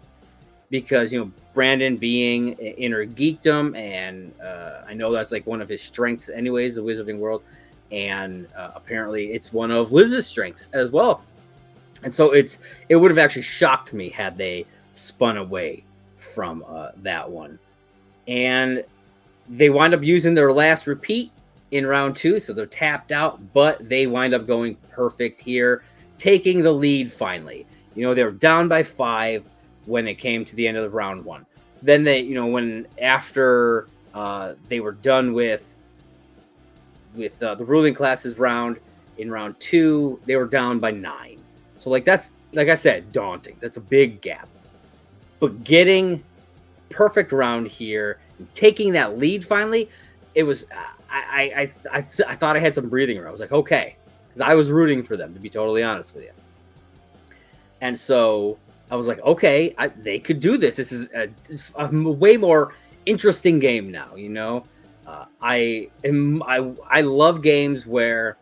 because 0.70 1.12
you 1.12 1.20
know 1.20 1.30
Brandon 1.52 1.96
being 1.96 2.56
Innergeekdom, 2.56 3.76
and 3.76 4.32
uh, 4.40 4.82
I 4.88 4.94
know 4.94 5.12
that's 5.12 5.30
like 5.30 5.46
one 5.46 5.60
of 5.60 5.68
his 5.68 5.82
strengths, 5.82 6.28
anyways, 6.28 6.74
the 6.74 6.82
Wizarding 6.82 7.18
World, 7.18 7.44
and 7.92 8.48
uh, 8.56 8.72
apparently 8.74 9.32
it's 9.32 9.52
one 9.52 9.70
of 9.70 9.92
Liz's 9.92 10.26
strengths 10.26 10.68
as 10.72 10.90
well. 10.90 11.24
And 12.02 12.14
so 12.14 12.32
it's 12.32 12.58
it 12.88 12.96
would 12.96 13.10
have 13.10 13.18
actually 13.18 13.42
shocked 13.42 13.92
me 13.92 14.08
had 14.10 14.36
they 14.36 14.66
spun 14.94 15.36
away 15.36 15.84
from 16.18 16.64
uh, 16.68 16.90
that 17.02 17.30
one. 17.30 17.58
And 18.26 18.84
they 19.48 19.70
wind 19.70 19.94
up 19.94 20.02
using 20.02 20.34
their 20.34 20.52
last 20.52 20.86
repeat 20.86 21.30
in 21.70 21.86
round 21.86 22.16
two, 22.16 22.38
so 22.38 22.52
they're 22.52 22.66
tapped 22.66 23.12
out, 23.12 23.52
but 23.52 23.88
they 23.88 24.06
wind 24.06 24.34
up 24.34 24.46
going 24.46 24.76
perfect 24.90 25.40
here, 25.40 25.82
taking 26.18 26.62
the 26.62 26.72
lead 26.72 27.12
finally. 27.12 27.66
You 27.94 28.04
know, 28.04 28.14
they 28.14 28.24
were 28.24 28.30
down 28.30 28.68
by 28.68 28.82
five 28.82 29.44
when 29.86 30.06
it 30.06 30.14
came 30.14 30.44
to 30.44 30.56
the 30.56 30.66
end 30.66 30.76
of 30.76 30.82
the 30.82 30.90
round 30.90 31.24
one. 31.24 31.46
Then 31.82 32.04
they, 32.04 32.20
you 32.20 32.34
know, 32.34 32.46
when 32.46 32.86
after 33.00 33.88
uh, 34.14 34.54
they 34.68 34.80
were 34.80 34.92
done 34.92 35.32
with 35.32 35.70
with 37.14 37.40
uh, 37.42 37.54
the 37.54 37.64
ruling 37.64 37.94
classes 37.94 38.38
round 38.38 38.78
in 39.18 39.30
round 39.30 39.58
two, 39.60 40.18
they 40.26 40.36
were 40.36 40.46
down 40.46 40.78
by 40.78 40.90
nine. 40.90 41.38
So 41.78 41.90
like 41.90 42.04
that's 42.04 42.34
like 42.52 42.68
I 42.68 42.74
said, 42.74 43.12
daunting. 43.12 43.56
That's 43.60 43.76
a 43.76 43.80
big 43.80 44.20
gap. 44.20 44.48
But 45.40 45.64
getting 45.64 46.22
perfect 46.88 47.32
round 47.32 47.66
here, 47.68 48.18
taking 48.54 48.92
that 48.92 49.18
lead 49.18 49.44
finally, 49.44 49.88
it 50.34 50.42
was 50.42 50.66
I 51.10 51.72
I 51.90 51.98
I, 51.98 52.04
I 52.26 52.34
thought 52.34 52.56
I 52.56 52.58
had 52.58 52.74
some 52.74 52.88
breathing 52.88 53.18
room. 53.18 53.26
I 53.26 53.30
was 53.30 53.40
like, 53.40 53.52
okay, 53.52 53.96
because 54.28 54.40
I 54.40 54.54
was 54.54 54.70
rooting 54.70 55.02
for 55.02 55.16
them 55.16 55.32
to 55.34 55.40
be 55.40 55.48
totally 55.48 55.82
honest 55.82 56.14
with 56.14 56.24
you. 56.24 56.30
And 57.80 57.98
so 57.98 58.58
I 58.90 58.96
was 58.96 59.06
like, 59.06 59.20
okay, 59.20 59.74
I, 59.78 59.88
they 59.88 60.18
could 60.18 60.40
do 60.40 60.56
this. 60.56 60.76
This 60.76 60.92
is 60.92 61.08
a, 61.14 61.28
a, 61.76 61.88
way 61.90 62.36
more 62.36 62.74
interesting 63.06 63.58
game 63.58 63.90
now. 63.90 64.14
You 64.14 64.28
know, 64.28 64.64
uh, 65.06 65.26
I 65.40 65.90
am 66.04 66.42
I 66.44 66.72
I 66.90 67.00
love 67.02 67.42
games 67.42 67.86
where 67.86 68.36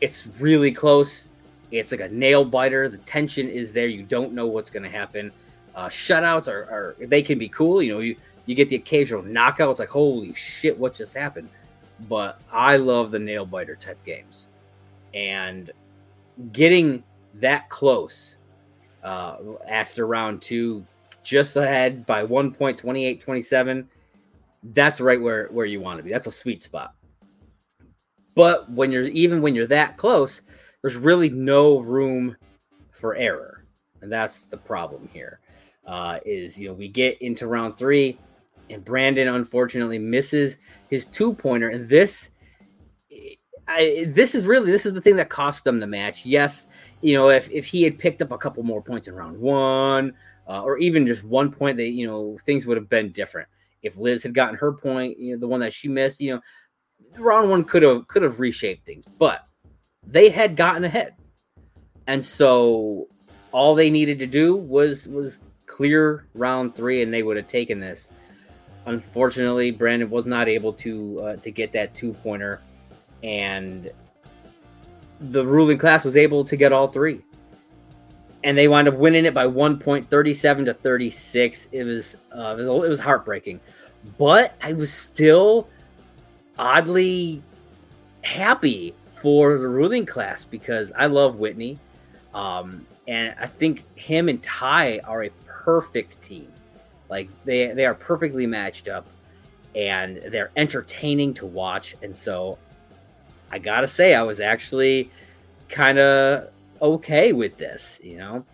it's 0.00 0.26
really 0.38 0.72
close. 0.72 1.28
It's 1.70 1.92
like 1.92 2.00
a 2.00 2.08
nail 2.08 2.44
biter. 2.44 2.88
The 2.88 2.98
tension 2.98 3.48
is 3.48 3.72
there. 3.72 3.88
You 3.88 4.02
don't 4.02 4.32
know 4.32 4.46
what's 4.46 4.70
going 4.70 4.84
to 4.84 4.90
happen. 4.90 5.32
Uh, 5.74 5.88
shutouts 5.88 6.48
are, 6.48 6.96
are 7.00 7.06
they 7.06 7.22
can 7.22 7.38
be 7.38 7.48
cool. 7.48 7.82
You 7.82 7.94
know, 7.94 8.00
you 8.00 8.16
you 8.48 8.54
get 8.54 8.70
the 8.70 8.76
occasional 8.76 9.22
knockout. 9.22 9.72
It's 9.72 9.80
like 9.80 9.90
holy 9.90 10.32
shit, 10.32 10.76
what 10.78 10.94
just 10.94 11.14
happened? 11.14 11.50
But 12.08 12.40
I 12.50 12.78
love 12.78 13.10
the 13.10 13.18
nail 13.18 13.44
biter 13.44 13.76
type 13.76 14.02
games, 14.04 14.48
and 15.12 15.70
getting 16.52 17.02
that 17.34 17.68
close 17.68 18.38
uh, 19.04 19.36
after 19.68 20.06
round 20.06 20.40
two, 20.40 20.82
just 21.22 21.56
ahead 21.56 22.06
by 22.06 22.22
one 22.22 22.50
point, 22.50 22.78
28 22.78 23.20
27. 23.20 23.86
That's 24.72 24.98
right 24.98 25.20
where, 25.20 25.48
where 25.48 25.66
you 25.66 25.80
want 25.80 25.98
to 25.98 26.02
be. 26.02 26.10
That's 26.10 26.26
a 26.26 26.32
sweet 26.32 26.62
spot. 26.62 26.94
But 28.34 28.70
when 28.70 28.90
you're 28.90 29.02
even 29.02 29.42
when 29.42 29.54
you're 29.54 29.66
that 29.66 29.98
close, 29.98 30.40
there's 30.80 30.96
really 30.96 31.28
no 31.28 31.80
room 31.80 32.34
for 32.92 33.14
error. 33.14 33.64
And 34.00 34.10
that's 34.10 34.44
the 34.44 34.56
problem 34.56 35.06
here. 35.12 35.40
Uh, 35.86 36.18
is 36.24 36.58
you 36.58 36.68
know, 36.68 36.74
we 36.74 36.88
get 36.88 37.20
into 37.20 37.46
round 37.46 37.76
three, 37.76 38.18
and 38.70 38.84
Brandon 38.84 39.28
unfortunately 39.28 39.98
misses 39.98 40.56
his 40.88 41.04
two 41.04 41.34
pointer. 41.34 41.68
And 41.68 41.88
this 41.88 42.30
I, 43.68 44.06
this 44.08 44.34
is 44.34 44.46
really 44.46 44.72
this 44.72 44.86
is 44.86 44.94
the 44.94 45.00
thing 45.00 45.16
that 45.16 45.28
cost 45.28 45.64
them 45.64 45.78
the 45.78 45.86
match. 45.86 46.24
Yes, 46.24 46.66
you 47.02 47.14
know, 47.14 47.28
if, 47.28 47.50
if 47.50 47.66
he 47.66 47.82
had 47.82 47.98
picked 47.98 48.22
up 48.22 48.32
a 48.32 48.38
couple 48.38 48.62
more 48.62 48.82
points 48.82 49.08
in 49.08 49.14
round 49.14 49.38
one, 49.38 50.14
uh, 50.48 50.62
or 50.62 50.78
even 50.78 51.06
just 51.06 51.22
one 51.22 51.52
point, 51.52 51.76
that 51.76 51.90
you 51.90 52.06
know 52.06 52.38
things 52.46 52.66
would 52.66 52.78
have 52.78 52.88
been 52.88 53.12
different. 53.12 53.46
If 53.82 53.98
Liz 53.98 54.22
had 54.22 54.32
gotten 54.32 54.56
her 54.56 54.72
point, 54.72 55.18
you 55.18 55.32
know, 55.34 55.38
the 55.38 55.46
one 55.46 55.60
that 55.60 55.74
she 55.74 55.86
missed, 55.86 56.18
you 56.20 56.34
know, 56.34 56.40
round 57.18 57.50
one 57.50 57.62
could 57.62 57.82
have 57.82 58.08
could 58.08 58.22
have 58.22 58.40
reshaped 58.40 58.86
things, 58.86 59.04
but 59.18 59.46
they 60.06 60.30
had 60.30 60.56
gotten 60.56 60.84
ahead, 60.84 61.14
and 62.06 62.24
so 62.24 63.06
all 63.52 63.74
they 63.74 63.90
needed 63.90 64.18
to 64.20 64.26
do 64.26 64.56
was 64.56 65.06
was 65.08 65.40
clear 65.66 66.26
round 66.32 66.74
three, 66.74 67.02
and 67.02 67.12
they 67.12 67.22
would 67.22 67.36
have 67.36 67.46
taken 67.46 67.80
this. 67.80 68.10
Unfortunately, 68.88 69.70
Brandon 69.70 70.08
was 70.08 70.24
not 70.24 70.48
able 70.48 70.72
to 70.72 71.20
uh, 71.20 71.36
to 71.36 71.50
get 71.50 71.72
that 71.72 71.94
two 71.94 72.14
pointer, 72.14 72.62
and 73.22 73.90
the 75.20 75.44
ruling 75.44 75.76
class 75.76 76.06
was 76.06 76.16
able 76.16 76.42
to 76.46 76.56
get 76.56 76.72
all 76.72 76.88
three. 76.88 77.22
And 78.44 78.56
they 78.56 78.66
wound 78.66 78.88
up 78.88 78.94
winning 78.94 79.26
it 79.26 79.34
by 79.34 79.46
one 79.46 79.78
point, 79.78 80.08
37 80.08 80.66
to 80.66 80.74
36. 80.74 81.68
It 81.70 81.84
was, 81.84 82.16
uh, 82.32 82.56
it 82.56 82.60
was, 82.60 82.68
it 82.68 82.88
was 82.88 83.00
heartbreaking. 83.00 83.60
But 84.16 84.54
I 84.62 84.72
was 84.72 84.90
still 84.90 85.68
oddly 86.58 87.42
happy 88.22 88.94
for 89.20 89.58
the 89.58 89.68
ruling 89.68 90.06
class 90.06 90.44
because 90.44 90.92
I 90.96 91.06
love 91.06 91.36
Whitney. 91.36 91.78
Um, 92.32 92.86
and 93.06 93.34
I 93.40 93.46
think 93.46 93.84
him 93.98 94.28
and 94.28 94.42
Ty 94.42 95.00
are 95.00 95.24
a 95.24 95.30
perfect 95.46 96.22
team. 96.22 96.50
Like 97.08 97.28
they 97.44 97.72
they 97.72 97.86
are 97.86 97.94
perfectly 97.94 98.46
matched 98.46 98.88
up 98.88 99.06
and 99.74 100.20
they're 100.28 100.50
entertaining 100.56 101.34
to 101.34 101.46
watch. 101.46 101.96
And 102.02 102.14
so 102.14 102.58
I 103.50 103.58
gotta 103.58 103.86
say, 103.86 104.14
I 104.14 104.22
was 104.22 104.40
actually 104.40 105.10
kind 105.68 105.98
of 105.98 106.48
okay 106.80 107.32
with 107.32 107.56
this, 107.56 108.00
you 108.02 108.18
know. 108.18 108.44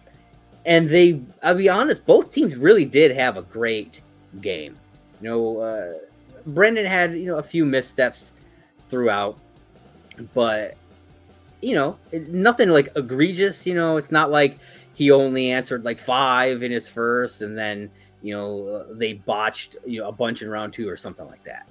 And 0.66 0.88
they, 0.88 1.20
I'll 1.42 1.56
be 1.56 1.68
honest, 1.68 2.06
both 2.06 2.32
teams 2.32 2.56
really 2.56 2.84
did 2.84 3.14
have 3.14 3.36
a 3.36 3.42
great 3.42 4.00
game. 4.40 4.78
You 5.20 5.28
know, 5.28 5.58
uh, 5.58 5.92
Brandon 6.46 6.86
had 6.86 7.14
you 7.14 7.26
know 7.26 7.38
a 7.38 7.42
few 7.42 7.64
missteps 7.64 8.32
throughout, 8.88 9.38
but 10.32 10.76
you 11.60 11.74
know, 11.74 11.98
nothing 12.12 12.68
like 12.68 12.88
egregious. 12.96 13.66
You 13.66 13.74
know, 13.74 13.96
it's 13.96 14.12
not 14.12 14.30
like 14.30 14.58
he 14.94 15.10
only 15.10 15.50
answered 15.50 15.84
like 15.84 15.98
five 15.98 16.62
in 16.62 16.70
his 16.70 16.88
first, 16.88 17.42
and 17.42 17.56
then 17.56 17.90
you 18.24 18.34
know 18.34 18.66
uh, 18.66 18.84
they 18.92 19.12
botched 19.12 19.76
you 19.86 20.00
know 20.00 20.08
a 20.08 20.12
bunch 20.12 20.40
in 20.40 20.48
round 20.48 20.72
two 20.72 20.88
or 20.88 20.96
something 20.96 21.26
like 21.26 21.44
that. 21.44 21.68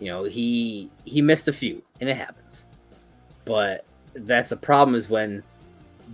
You 0.00 0.08
know, 0.08 0.24
he 0.24 0.90
he 1.04 1.22
missed 1.22 1.46
a 1.46 1.52
few, 1.52 1.80
and 2.00 2.10
it 2.10 2.16
happens. 2.16 2.66
But 3.44 3.84
that's 4.14 4.48
the 4.48 4.56
problem 4.56 4.96
is 4.96 5.08
when 5.08 5.44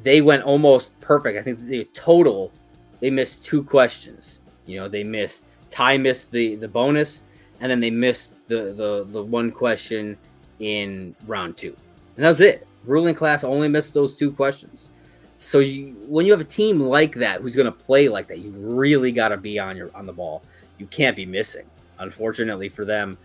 they 0.03 0.21
went 0.21 0.43
almost 0.43 0.99
perfect. 1.01 1.39
I 1.39 1.43
think 1.43 1.65
the 1.65 1.85
total 1.95 2.53
they 3.01 3.11
missed 3.11 3.47
two 3.47 3.65
questions. 3.65 4.41
You 4.67 4.79
know, 4.79 4.89
they 4.89 5.05
missed 5.05 5.47
Ty 5.71 5.97
missed 5.97 6.33
the 6.33 6.57
the 6.57 6.69
bonus, 6.69 7.23
and 7.61 7.71
then 7.71 7.81
they 7.81 7.91
missed 7.91 8.35
the 8.47 8.75
the 8.75 9.07
the 9.11 9.23
one 9.23 9.51
question 9.51 10.19
in 10.59 11.17
round 11.27 11.57
two, 11.57 11.75
and 12.17 12.25
that 12.27 12.29
was 12.29 12.43
it. 12.43 12.67
Ruling 12.85 13.15
class 13.15 13.43
only 13.43 13.69
missed 13.69 13.95
those 13.95 14.15
two 14.15 14.33
questions. 14.33 14.91
So 15.39 15.61
you, 15.61 15.95
when 16.07 16.27
you 16.27 16.33
have 16.33 16.41
a 16.41 16.45
team 16.45 16.81
like 16.81 17.15
that 17.15 17.41
who's 17.41 17.55
going 17.55 17.67
to 17.67 17.73
play 17.73 18.09
like 18.09 18.27
that, 18.27 18.41
you 18.41 18.51
really 18.51 19.13
got 19.13 19.29
to 19.29 19.37
be 19.37 19.59
on 19.59 19.77
your 19.77 19.91
on 19.95 20.05
the 20.05 20.13
ball. 20.13 20.43
You 20.79 20.87
can't 20.87 21.17
be 21.17 21.25
missing. 21.25 21.65
Unfortunately 22.01 22.69
for 22.69 22.85
them, 22.85 23.17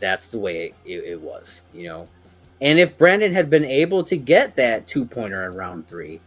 that's 0.00 0.30
the 0.30 0.38
way 0.38 0.74
it, 0.84 1.04
it 1.04 1.20
was. 1.20 1.62
You 1.72 1.84
know, 1.84 2.08
and 2.60 2.78
if 2.78 2.98
Brandon 2.98 3.32
had 3.32 3.48
been 3.48 3.64
able 3.64 4.02
to 4.04 4.16
get 4.16 4.56
that 4.56 4.86
two 4.88 5.04
pointer 5.04 5.46
in 5.46 5.54
round 5.54 5.86
three, 5.86 6.20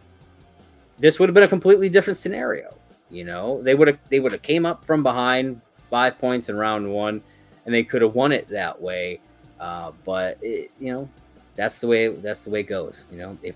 this 1.00 1.20
would 1.20 1.27
have 1.27 1.34
been 1.34 1.44
a 1.44 1.50
completely 1.50 1.89
different 1.89 2.18
scenario. 2.18 2.74
You 3.10 3.25
know, 3.25 3.62
they 3.62 3.75
would 3.75 3.89
have 3.89 4.00
they 4.10 4.22
would 4.22 4.32
have 4.32 4.42
came 4.42 4.65
up 4.65 4.86
from 4.86 5.04
behind 5.04 5.60
five 5.89 6.18
points 6.18 6.48
in 6.48 6.56
round 6.56 6.89
one, 6.89 7.22
and 7.65 7.75
they 7.75 7.84
could 7.84 8.01
have 8.01 8.15
won 8.15 8.32
it 8.32 8.48
that 8.50 8.82
way. 8.82 9.20
Uh, 9.60 9.92
but 10.06 10.38
it, 10.42 10.72
you 10.80 10.94
know, 10.94 11.10
that's 11.56 11.80
the 11.80 11.88
way 11.88 12.08
that's 12.08 12.46
the 12.46 12.50
way 12.50 12.62
it 12.62 12.68
goes. 12.68 13.06
You 13.12 13.18
know, 13.18 13.38
if 13.44 13.56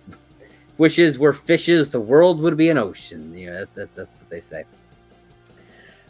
wishes 0.79 1.19
were 1.19 1.33
fishes, 1.33 1.91
the 1.91 1.99
world 1.99 2.39
would 2.39 2.57
be 2.57 2.69
an 2.69 2.77
ocean. 2.77 3.37
You 3.37 3.51
know, 3.51 3.59
that's 3.59 3.75
that's 3.75 3.93
that's 3.93 4.13
what 4.13 4.29
they 4.29 4.39
say. 4.39 4.63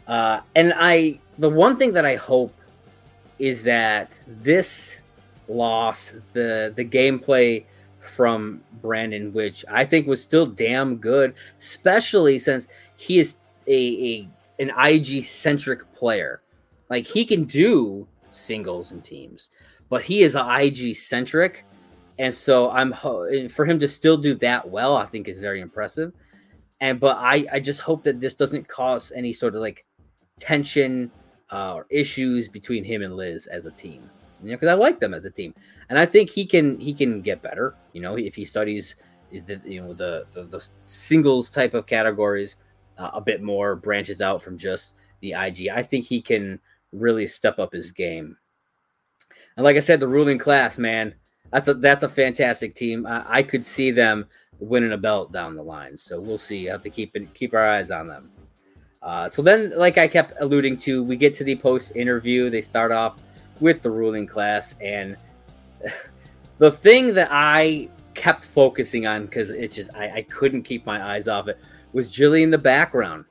Uh, 0.06 0.40
and 0.54 0.72
I, 0.76 1.20
the 1.38 1.50
one 1.50 1.76
thing 1.76 1.92
that 1.92 2.06
I 2.06 2.16
hope 2.16 2.54
is 3.38 3.64
that 3.64 4.20
this 4.26 5.00
loss, 5.48 6.14
the 6.32 6.72
the 6.74 6.84
gameplay 6.84 7.64
from 8.00 8.62
Brandon, 8.80 9.32
which 9.32 9.64
I 9.68 9.84
think 9.84 10.06
was 10.06 10.22
still 10.22 10.46
damn 10.46 10.96
good, 10.96 11.34
especially 11.58 12.38
since 12.38 12.68
he 12.96 13.18
is 13.18 13.36
a, 13.66 14.28
a 14.58 14.62
an 14.62 14.72
IG 14.78 15.24
centric 15.24 15.90
player. 15.92 16.40
Like 16.88 17.06
he 17.06 17.24
can 17.24 17.44
do 17.44 18.06
singles 18.30 18.90
and 18.90 19.02
teams, 19.04 19.48
but 19.88 20.02
he 20.02 20.22
is 20.22 20.34
IG 20.34 20.96
centric 20.96 21.64
and 22.20 22.34
so 22.34 22.70
I'm 22.70 22.92
for 23.48 23.64
him 23.64 23.78
to 23.78 23.88
still 23.88 24.18
do 24.18 24.34
that 24.36 24.68
well, 24.68 24.94
I 24.94 25.06
think 25.06 25.26
is 25.26 25.38
very 25.38 25.62
impressive. 25.62 26.12
And 26.78 27.00
but 27.00 27.16
I 27.16 27.46
I 27.50 27.60
just 27.60 27.80
hope 27.80 28.02
that 28.04 28.20
this 28.20 28.34
doesn't 28.34 28.68
cause 28.68 29.10
any 29.16 29.32
sort 29.32 29.54
of 29.54 29.62
like 29.62 29.86
tension 30.38 31.10
uh, 31.50 31.72
or 31.74 31.86
issues 31.88 32.46
between 32.46 32.84
him 32.84 33.02
and 33.02 33.16
Liz 33.16 33.46
as 33.46 33.64
a 33.64 33.70
team. 33.70 34.10
You 34.42 34.50
know, 34.50 34.56
because 34.56 34.68
I 34.68 34.74
like 34.74 35.00
them 35.00 35.14
as 35.14 35.24
a 35.24 35.30
team, 35.30 35.54
and 35.88 35.98
I 35.98 36.04
think 36.04 36.28
he 36.28 36.44
can 36.44 36.78
he 36.78 36.92
can 36.92 37.22
get 37.22 37.40
better. 37.40 37.74
You 37.94 38.02
know, 38.02 38.18
if 38.18 38.34
he 38.34 38.44
studies 38.44 38.96
the 39.32 39.58
you 39.64 39.80
know 39.80 39.94
the 39.94 40.26
the, 40.32 40.42
the 40.42 40.68
singles 40.84 41.48
type 41.48 41.72
of 41.72 41.86
categories 41.86 42.56
uh, 42.98 43.12
a 43.14 43.20
bit 43.22 43.42
more, 43.42 43.76
branches 43.76 44.20
out 44.20 44.42
from 44.42 44.58
just 44.58 44.92
the 45.22 45.32
IG. 45.32 45.68
I 45.68 45.82
think 45.82 46.04
he 46.04 46.20
can 46.20 46.60
really 46.92 47.26
step 47.26 47.58
up 47.58 47.72
his 47.72 47.92
game. 47.92 48.36
And 49.56 49.64
like 49.64 49.76
I 49.76 49.80
said, 49.80 50.00
the 50.00 50.08
ruling 50.08 50.38
class, 50.38 50.76
man, 50.76 51.14
that's 51.50 51.68
a 51.68 51.74
that's 51.74 52.02
a 52.02 52.08
fantastic 52.08 52.74
team. 52.74 53.06
I, 53.06 53.24
I 53.28 53.42
could 53.42 53.64
see 53.64 53.90
them 53.90 54.26
winning 54.60 54.92
a 54.92 54.96
belt 54.96 55.32
down 55.32 55.56
the 55.56 55.62
line. 55.62 55.96
So 55.96 56.20
we'll 56.20 56.38
see. 56.38 56.64
have 56.64 56.82
to 56.82 56.90
keep 56.90 57.16
it, 57.16 57.32
keep 57.34 57.54
our 57.54 57.66
eyes 57.66 57.90
on 57.90 58.06
them. 58.06 58.30
Uh, 59.02 59.28
so 59.28 59.40
then, 59.42 59.72
like 59.76 59.96
I 59.96 60.06
kept 60.06 60.34
alluding 60.40 60.76
to, 60.78 61.02
we 61.02 61.16
get 61.16 61.34
to 61.36 61.44
the 61.44 61.56
post 61.56 61.96
interview. 61.96 62.50
They 62.50 62.60
start 62.60 62.92
off 62.92 63.18
with 63.58 63.82
the 63.82 63.90
ruling 63.90 64.26
class, 64.26 64.74
and 64.80 65.16
the 66.58 66.70
thing 66.70 67.14
that 67.14 67.28
I 67.30 67.88
kept 68.14 68.44
focusing 68.44 69.06
on 69.06 69.24
because 69.24 69.50
it's 69.50 69.74
just 69.74 69.90
I, 69.94 70.10
I 70.16 70.22
couldn't 70.22 70.62
keep 70.62 70.84
my 70.84 71.02
eyes 71.02 71.28
off 71.28 71.48
it 71.48 71.58
was 71.92 72.10
Jilly 72.10 72.42
in 72.42 72.50
the 72.50 72.58
background, 72.58 73.24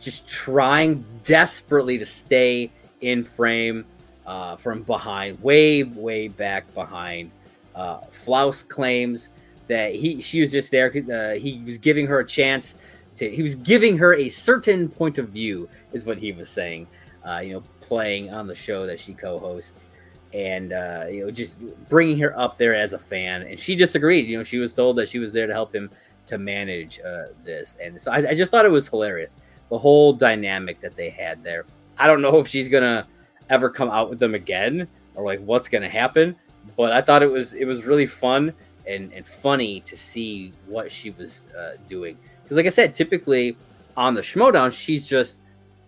just 0.00 0.26
trying 0.26 1.04
desperately 1.22 1.98
to 1.98 2.06
stay 2.06 2.70
in 3.02 3.22
frame 3.24 3.84
uh, 4.26 4.56
from 4.56 4.82
behind, 4.82 5.42
way 5.42 5.82
way 5.82 6.28
back 6.28 6.72
behind. 6.72 7.30
Uh, 7.80 8.00
Flaus 8.10 8.62
claims 8.62 9.30
that 9.68 9.94
he 9.94 10.20
she 10.20 10.40
was 10.40 10.52
just 10.52 10.70
there. 10.70 10.88
Uh, 10.88 11.34
he 11.34 11.62
was 11.64 11.78
giving 11.78 12.06
her 12.06 12.20
a 12.20 12.26
chance 12.26 12.74
to. 13.16 13.30
He 13.30 13.42
was 13.42 13.54
giving 13.54 13.96
her 13.96 14.14
a 14.14 14.28
certain 14.28 14.88
point 14.88 15.16
of 15.16 15.30
view, 15.30 15.66
is 15.92 16.04
what 16.04 16.18
he 16.18 16.32
was 16.32 16.50
saying. 16.50 16.86
Uh, 17.26 17.40
you 17.42 17.54
know, 17.54 17.62
playing 17.80 18.30
on 18.30 18.46
the 18.46 18.54
show 18.54 18.86
that 18.86 19.00
she 19.00 19.14
co-hosts, 19.14 19.88
and 20.34 20.74
uh, 20.74 21.06
you 21.10 21.24
know, 21.24 21.30
just 21.30 21.64
bringing 21.88 22.18
her 22.18 22.38
up 22.38 22.58
there 22.58 22.74
as 22.74 22.92
a 22.92 22.98
fan. 22.98 23.42
And 23.42 23.58
she 23.58 23.74
disagreed. 23.74 24.26
You 24.26 24.36
know, 24.36 24.44
she 24.44 24.58
was 24.58 24.74
told 24.74 24.96
that 24.96 25.08
she 25.08 25.18
was 25.18 25.32
there 25.32 25.46
to 25.46 25.52
help 25.54 25.74
him 25.74 25.90
to 26.26 26.36
manage 26.36 27.00
uh, 27.00 27.28
this, 27.44 27.78
and 27.82 27.98
so 27.98 28.12
I, 28.12 28.30
I 28.30 28.34
just 28.34 28.50
thought 28.50 28.66
it 28.66 28.70
was 28.70 28.88
hilarious 28.88 29.38
the 29.70 29.78
whole 29.78 30.12
dynamic 30.12 30.80
that 30.80 30.96
they 30.96 31.08
had 31.08 31.42
there. 31.42 31.64
I 31.96 32.06
don't 32.06 32.20
know 32.20 32.38
if 32.40 32.48
she's 32.48 32.68
gonna 32.68 33.06
ever 33.48 33.70
come 33.70 33.88
out 33.88 34.10
with 34.10 34.18
them 34.18 34.34
again 34.34 34.86
or 35.14 35.24
like 35.24 35.40
what's 35.40 35.68
gonna 35.68 35.88
happen, 35.88 36.36
but 36.76 36.92
I 36.92 37.00
thought 37.00 37.22
it 37.22 37.30
was 37.30 37.54
it 37.54 37.64
was 37.64 37.84
really 37.84 38.06
fun 38.06 38.54
and, 38.86 39.12
and 39.12 39.26
funny 39.26 39.80
to 39.80 39.96
see 39.96 40.52
what 40.66 40.90
she 40.90 41.10
was 41.10 41.42
uh, 41.56 41.72
doing. 41.88 42.16
Because, 42.42 42.56
like 42.56 42.66
I 42.66 42.70
said, 42.70 42.94
typically 42.94 43.56
on 43.96 44.14
the 44.14 44.20
Schmoedown, 44.20 44.72
she's 44.72 45.06
just 45.06 45.38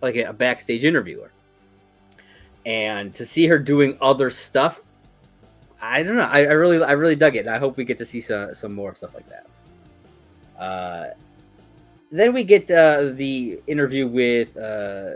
like 0.01 0.15
a 0.15 0.33
backstage 0.33 0.83
interviewer. 0.83 1.31
And 2.65 3.13
to 3.15 3.25
see 3.25 3.47
her 3.47 3.59
doing 3.59 3.97
other 4.01 4.29
stuff, 4.29 4.81
I 5.81 6.01
don't 6.01 6.15
know. 6.15 6.23
I, 6.23 6.39
I 6.39 6.53
really, 6.53 6.81
I 6.81 6.93
really 6.93 7.15
dug 7.15 7.35
it. 7.35 7.47
I 7.47 7.57
hope 7.57 7.75
we 7.75 7.83
get 7.83 7.97
to 7.97 8.05
see 8.05 8.21
some, 8.21 8.53
some 8.53 8.73
more 8.73 8.95
stuff 8.95 9.13
like 9.13 9.25
that. 9.29 9.47
Uh, 10.57 11.13
then 12.11 12.31
we 12.31 12.43
get 12.43 12.71
uh, 12.71 13.09
the 13.13 13.59
interview 13.67 14.07
with 14.07 14.55
uh, 14.55 15.15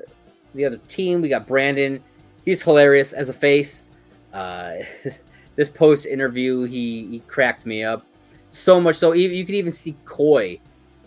the 0.56 0.66
other 0.66 0.78
team. 0.88 1.22
We 1.22 1.30
got 1.30 1.48
Brandon. 1.48 2.04
He's 2.44 2.62
hilarious 2.64 3.14
as 3.14 3.30
a 3.30 3.34
face. 3.34 3.90
Uh, 4.34 4.78
this 5.58 5.70
post 5.70 6.06
interview, 6.06 6.64
he 6.64 7.08
he 7.08 7.20
cracked 7.28 7.66
me 7.66 7.84
up 7.84 8.06
so 8.50 8.80
much 8.80 8.96
so 8.96 9.12
you 9.12 9.46
could 9.46 9.56
even 9.56 9.72
see 9.72 9.96
Coy 10.06 10.60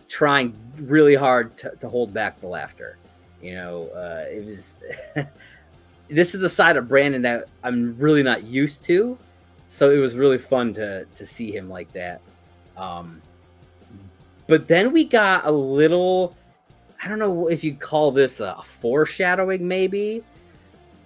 trying 0.08 0.54
really 0.76 1.14
hard 1.14 1.56
to, 1.56 1.74
to 1.76 1.88
hold 1.88 2.12
back 2.12 2.40
the 2.40 2.46
laughter. 2.46 2.98
You 3.40 3.54
know, 3.54 3.88
uh, 3.94 4.26
it 4.28 4.44
was. 4.44 4.78
this 6.08 6.34
is 6.34 6.42
a 6.42 6.48
side 6.48 6.76
of 6.76 6.88
Brandon 6.88 7.22
that 7.22 7.48
I'm 7.62 7.96
really 7.96 8.22
not 8.22 8.44
used 8.44 8.84
to, 8.84 9.16
so 9.68 9.90
it 9.90 9.98
was 9.98 10.16
really 10.16 10.36
fun 10.38 10.74
to 10.74 11.06
to 11.06 11.26
see 11.26 11.50
him 11.50 11.70
like 11.70 11.90
that. 11.92 12.20
Um, 12.76 13.22
but 14.46 14.68
then 14.68 14.92
we 14.92 15.04
got 15.04 15.46
a 15.46 15.50
little. 15.50 16.36
I 17.02 17.08
don't 17.08 17.18
know 17.18 17.48
if 17.48 17.64
you'd 17.64 17.80
call 17.80 18.10
this 18.10 18.40
a 18.40 18.60
foreshadowing, 18.62 19.66
maybe, 19.66 20.22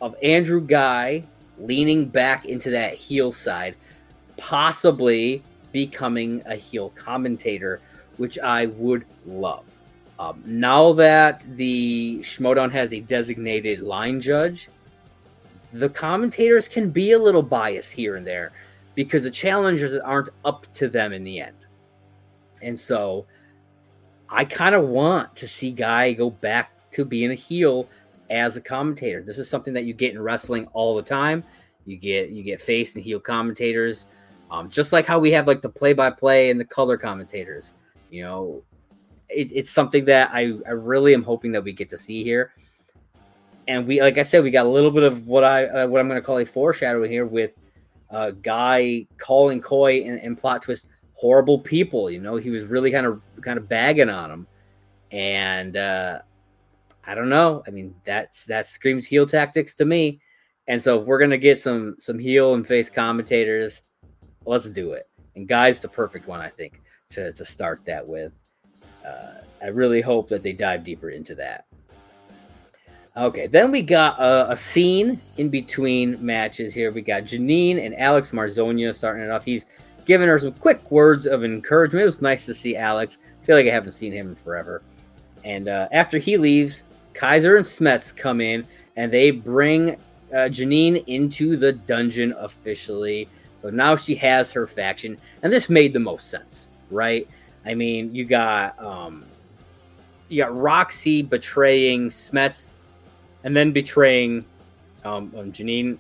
of 0.01 0.17
Andrew 0.21 0.61
Guy 0.61 1.23
leaning 1.59 2.07
back 2.07 2.45
into 2.45 2.71
that 2.71 2.95
heel 2.95 3.33
side, 3.33 3.77
possibly 4.37 5.43
becoming 5.73 6.43
a 6.47 6.55
heel 6.55 6.91
commentator, 6.91 7.81
which 8.17 8.39
I 8.39 8.67
would 8.67 9.05
love. 9.27 9.65
Um, 10.19 10.43
now 10.47 10.93
that 10.93 11.45
the 11.57 12.21
Schmoedown 12.23 12.71
has 12.71 12.93
a 12.93 13.01
designated 13.01 13.81
line 13.81 14.21
judge, 14.21 14.69
the 15.73 15.89
commentators 15.89 16.69
can 16.69 16.91
be 16.91 17.13
a 17.13 17.19
little 17.19 17.43
biased 17.43 17.93
here 17.93 18.15
and 18.15 18.25
there 18.25 18.53
because 18.95 19.25
the 19.25 19.31
challengers 19.31 19.95
aren't 19.97 20.31
up 20.45 20.73
to 20.75 20.89
them 20.89 21.13
in 21.13 21.25
the 21.25 21.41
end. 21.41 21.57
And 22.63 22.79
so 22.79 23.27
I 24.29 24.45
kind 24.45 24.75
of 24.75 24.85
want 24.85 25.35
to 25.37 25.49
see 25.49 25.73
Guy 25.73 26.13
go 26.13 26.31
back 26.31 26.71
to 26.93 27.05
being 27.05 27.33
a 27.33 27.35
heel 27.35 27.89
as 28.35 28.57
a 28.57 28.61
commentator. 28.61 29.23
This 29.23 29.39
is 29.39 29.49
something 29.49 29.73
that 29.75 29.85
you 29.85 29.95
get 29.95 30.13
in 30.13 30.21
wrestling 30.21 30.67
all 30.73 30.97
the 30.97 31.03
time. 31.03 31.45
You 31.85 31.97
get 31.97 32.31
you 32.31 32.43
get 32.43 32.61
face 32.61 32.95
and 32.97 33.05
heel 33.05 33.21
commentators, 33.21 34.07
um, 34.51 34.69
just 34.69 34.93
like 34.93 35.07
how 35.07 35.19
we 35.21 35.31
have 35.31 35.47
like 35.47 35.63
the 35.63 35.69
play-by-play 35.69 36.51
and 36.51 36.59
the 36.59 36.65
color 36.65 36.97
commentators. 36.97 37.75
You 38.11 38.25
know, 38.25 38.63
it, 39.29 39.53
it's 39.53 39.71
something 39.71 40.05
that 40.07 40.31
I 40.33 40.55
I 40.67 40.71
really 40.71 41.15
am 41.15 41.23
hoping 41.23 41.53
that 41.53 41.63
we 41.63 41.73
get 41.73 41.89
to 41.91 41.99
see 41.99 42.25
here. 42.25 42.53
And 43.69 43.87
we, 43.87 44.03
like 44.03 44.19
I 44.19 44.25
said, 44.25 44.43
we 44.43 44.51
got 44.51 44.67
a 44.67 44.69
little 44.69 44.91
bit 44.91 45.05
of 45.05 45.27
what 45.27 45.45
I 45.45 45.67
uh, 45.67 45.87
what 45.87 46.01
I'm 46.01 46.09
going 46.09 46.21
to 46.21 46.27
call 46.27 46.39
a 46.39 46.45
foreshadowing 46.45 47.11
here 47.11 47.27
with 47.27 47.53
uh, 48.11 48.33
guy 48.43 49.07
calling 49.17 49.61
Coy 49.61 50.03
and, 50.03 50.21
and 50.21 50.37
plot 50.37 50.63
twist 50.63 50.89
horrible 51.13 51.59
people. 51.59 52.11
You 52.11 52.21
know, 52.21 52.37
he 52.37 52.51
was 52.51 52.65
really 52.65 52.91
kind 52.91 53.07
of 53.07 53.23
kind 53.43 53.59
of 53.59 53.69
bagging 53.69 54.11
on 54.11 54.31
him, 54.31 54.47
and 55.13 55.77
uh, 55.77 56.19
I 57.07 57.15
don't 57.15 57.29
know. 57.29 57.63
I 57.67 57.71
mean, 57.71 57.95
that's 58.05 58.47
that 58.47 58.67
screams 58.67 59.07
heel 59.07 59.27
tactics 59.27 59.75
to 59.77 59.85
me. 59.85 60.21
And 60.67 60.83
so 60.83 61.01
if 61.01 61.07
we're 61.07 61.19
gonna 61.19 61.39
get 61.39 61.59
some 61.59 61.97
some 61.99 62.19
heel 62.19 62.55
and 62.55 62.67
face 62.67 62.89
commentators, 62.89 63.83
let's 64.45 64.69
do 64.71 64.93
it. 64.93 65.09
And 65.37 65.49
Guy's 65.49 65.81
the 65.81 65.89
perfect 65.89 66.29
one, 66.29 66.41
I 66.41 66.49
think, 66.49 66.83
to, 67.11 67.33
to 67.33 67.45
start 67.45 67.85
that 67.87 68.07
with. 68.07 68.33
Uh, 69.05 69.41
I 69.63 69.69
really 69.69 70.01
hope 70.01 70.29
that 70.29 70.43
they 70.43 70.53
dive 70.53 70.85
deeper 70.85 71.11
into 71.11 71.35
that. 71.37 71.67
Okay, 73.17 73.47
then 73.47 73.71
we 73.71 73.83
got 73.83 74.19
a, 74.19 74.51
a, 74.51 74.57
scene 74.57 75.21
in 75.37 75.49
between 75.49 76.25
matches 76.25 76.75
here. 76.75 76.91
We 76.91 77.01
got 77.01 77.23
Janine 77.23 77.85
and 77.85 77.95
Alex 77.97 78.33
Marzonia 78.33 78.93
starting 78.93 79.23
it 79.23 79.31
off. 79.31 79.45
He's 79.45 79.67
giving 80.05 80.27
her 80.27 80.39
some 80.39 80.53
quick 80.55 80.91
words 80.91 81.25
of 81.25 81.45
encouragement. 81.45 82.03
It 82.03 82.07
was 82.07 82.21
nice 82.21 82.45
to 82.47 82.55
see 82.55 82.77
Alex. 82.77 83.19
I 83.41 83.47
feel 83.47 83.55
like 83.55 83.67
I 83.67 83.71
haven't 83.71 83.93
seen 83.93 84.13
him 84.13 84.31
in 84.31 84.35
forever. 84.35 84.83
And 85.45 85.69
uh, 85.69 85.89
after 85.93 86.19
he 86.19 86.37
leaves, 86.37 86.83
Kaiser 87.15 87.57
and 87.57 87.65
Smets 87.65 88.15
come 88.15 88.41
in 88.41 88.67
and 88.97 89.13
they 89.13 89.31
bring 89.31 89.97
uh, 90.33 90.49
Janine 90.49 91.05
into 91.07 91.57
the 91.57 91.73
dungeon 91.73 92.35
officially. 92.39 93.29
So 93.59 93.71
now 93.71 93.97
she 93.97 94.15
has 94.17 94.53
her 94.53 94.67
faction, 94.67 95.17
and 95.43 95.51
this 95.51 95.71
made 95.71 95.95
the 95.95 96.01
most 96.01 96.29
sense, 96.29 96.69
right? 96.91 97.27
I 97.65 97.75
mean, 97.75 98.15
you 98.15 98.25
got 98.25 98.79
um, 98.79 99.25
you 100.29 100.43
got 100.43 100.55
Roxy 100.55 101.23
betraying 101.23 102.11
Smets, 102.11 102.75
and 103.43 103.57
then 103.57 103.73
betraying 103.73 104.45
um, 105.05 105.33
um, 105.37 105.51
Janine. 105.53 105.97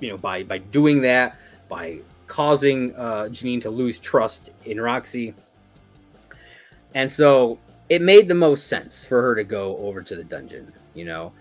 You 0.00 0.10
know, 0.10 0.16
by 0.16 0.44
by 0.44 0.58
doing 0.58 1.02
that, 1.02 1.36
by 1.68 1.98
causing 2.26 2.94
uh, 2.96 3.28
Janine 3.30 3.60
to 3.62 3.70
lose 3.70 3.98
trust 3.98 4.50
in 4.64 4.80
Roxy. 4.80 5.34
And 6.94 7.10
so 7.10 7.58
it 7.88 8.02
made 8.02 8.28
the 8.28 8.34
most 8.34 8.66
sense 8.66 9.04
for 9.04 9.20
her 9.22 9.34
to 9.34 9.44
go 9.44 9.76
over 9.78 10.02
to 10.02 10.16
the 10.16 10.24
dungeon, 10.24 10.72
you 10.94 11.04
know, 11.04 11.32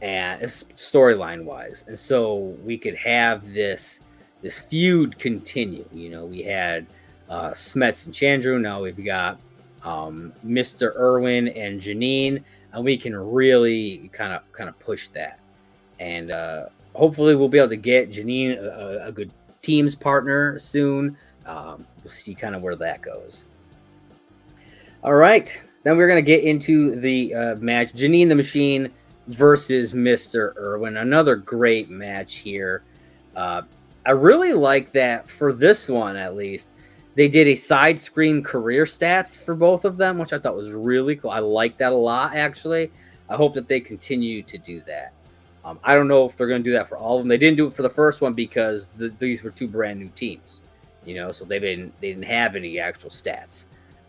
and 0.00 0.40
storyline 0.42 1.44
wise. 1.44 1.84
And 1.88 1.98
so 1.98 2.56
we 2.64 2.78
could 2.78 2.96
have 2.96 3.52
this 3.52 4.02
this 4.42 4.60
feud 4.60 5.18
continue. 5.18 5.84
You 5.92 6.10
know, 6.10 6.24
we 6.24 6.42
had 6.42 6.86
uh, 7.28 7.50
Smets 7.50 8.06
and 8.06 8.14
Chandru. 8.14 8.60
Now 8.60 8.82
we've 8.82 9.04
got 9.04 9.40
um, 9.82 10.32
Mr. 10.46 10.94
Irwin 10.96 11.48
and 11.48 11.80
Janine, 11.80 12.42
and 12.72 12.84
we 12.84 12.96
can 12.96 13.16
really 13.16 14.08
kind 14.12 14.32
of 14.32 14.50
kind 14.52 14.68
of 14.68 14.78
push 14.78 15.08
that. 15.08 15.40
And 15.98 16.30
uh, 16.30 16.66
hopefully, 16.94 17.34
we'll 17.34 17.48
be 17.48 17.58
able 17.58 17.68
to 17.70 17.76
get 17.76 18.10
Janine 18.10 18.58
a, 18.58 19.06
a 19.06 19.12
good 19.12 19.30
teams 19.62 19.94
partner 19.94 20.58
soon. 20.58 21.16
Um, 21.46 21.86
we'll 22.02 22.12
see 22.12 22.34
kind 22.34 22.54
of 22.54 22.62
where 22.62 22.76
that 22.76 23.02
goes. 23.02 23.44
All 25.02 25.14
right, 25.14 25.58
then 25.82 25.96
we're 25.96 26.08
going 26.08 26.22
to 26.22 26.26
get 26.26 26.44
into 26.44 26.96
the 26.96 27.34
uh, 27.34 27.54
match 27.56 27.92
Janine 27.92 28.28
the 28.28 28.34
Machine 28.34 28.90
versus 29.26 29.92
Mr. 29.92 30.56
Irwin. 30.56 30.96
Another 30.96 31.36
great 31.36 31.90
match 31.90 32.36
here. 32.36 32.82
Uh, 33.36 33.62
I 34.04 34.12
really 34.12 34.52
like 34.52 34.92
that 34.92 35.30
for 35.30 35.52
this 35.52 35.88
one, 35.88 36.16
at 36.16 36.34
least. 36.34 36.70
They 37.14 37.28
did 37.28 37.48
a 37.48 37.54
side 37.54 37.98
screen 37.98 38.42
career 38.42 38.84
stats 38.84 39.40
for 39.40 39.54
both 39.54 39.84
of 39.84 39.96
them, 39.96 40.18
which 40.18 40.32
I 40.32 40.38
thought 40.38 40.56
was 40.56 40.70
really 40.70 41.16
cool. 41.16 41.30
I 41.30 41.40
like 41.40 41.78
that 41.78 41.92
a 41.92 41.96
lot, 41.96 42.34
actually. 42.34 42.90
I 43.28 43.36
hope 43.36 43.54
that 43.54 43.68
they 43.68 43.80
continue 43.80 44.42
to 44.44 44.56
do 44.56 44.80
that. 44.86 45.12
Um, 45.64 45.78
I 45.84 45.94
don't 45.94 46.08
know 46.08 46.24
if 46.24 46.36
they're 46.36 46.46
going 46.46 46.62
to 46.62 46.70
do 46.70 46.74
that 46.74 46.88
for 46.88 46.96
all 46.96 47.16
of 47.16 47.22
them. 47.22 47.28
They 47.28 47.36
didn't 47.36 47.56
do 47.56 47.66
it 47.66 47.74
for 47.74 47.82
the 47.82 47.90
first 47.90 48.20
one 48.20 48.32
because 48.32 48.86
the, 48.86 49.10
these 49.18 49.42
were 49.42 49.50
two 49.50 49.68
brand 49.68 50.00
new 50.00 50.08
teams, 50.10 50.62
you 51.04 51.14
know, 51.14 51.32
so 51.32 51.44
they 51.44 51.58
didn't 51.58 51.92
they 52.00 52.08
didn't 52.08 52.24
have 52.24 52.56
any 52.56 52.78
actual 52.78 53.10
stats. 53.10 53.66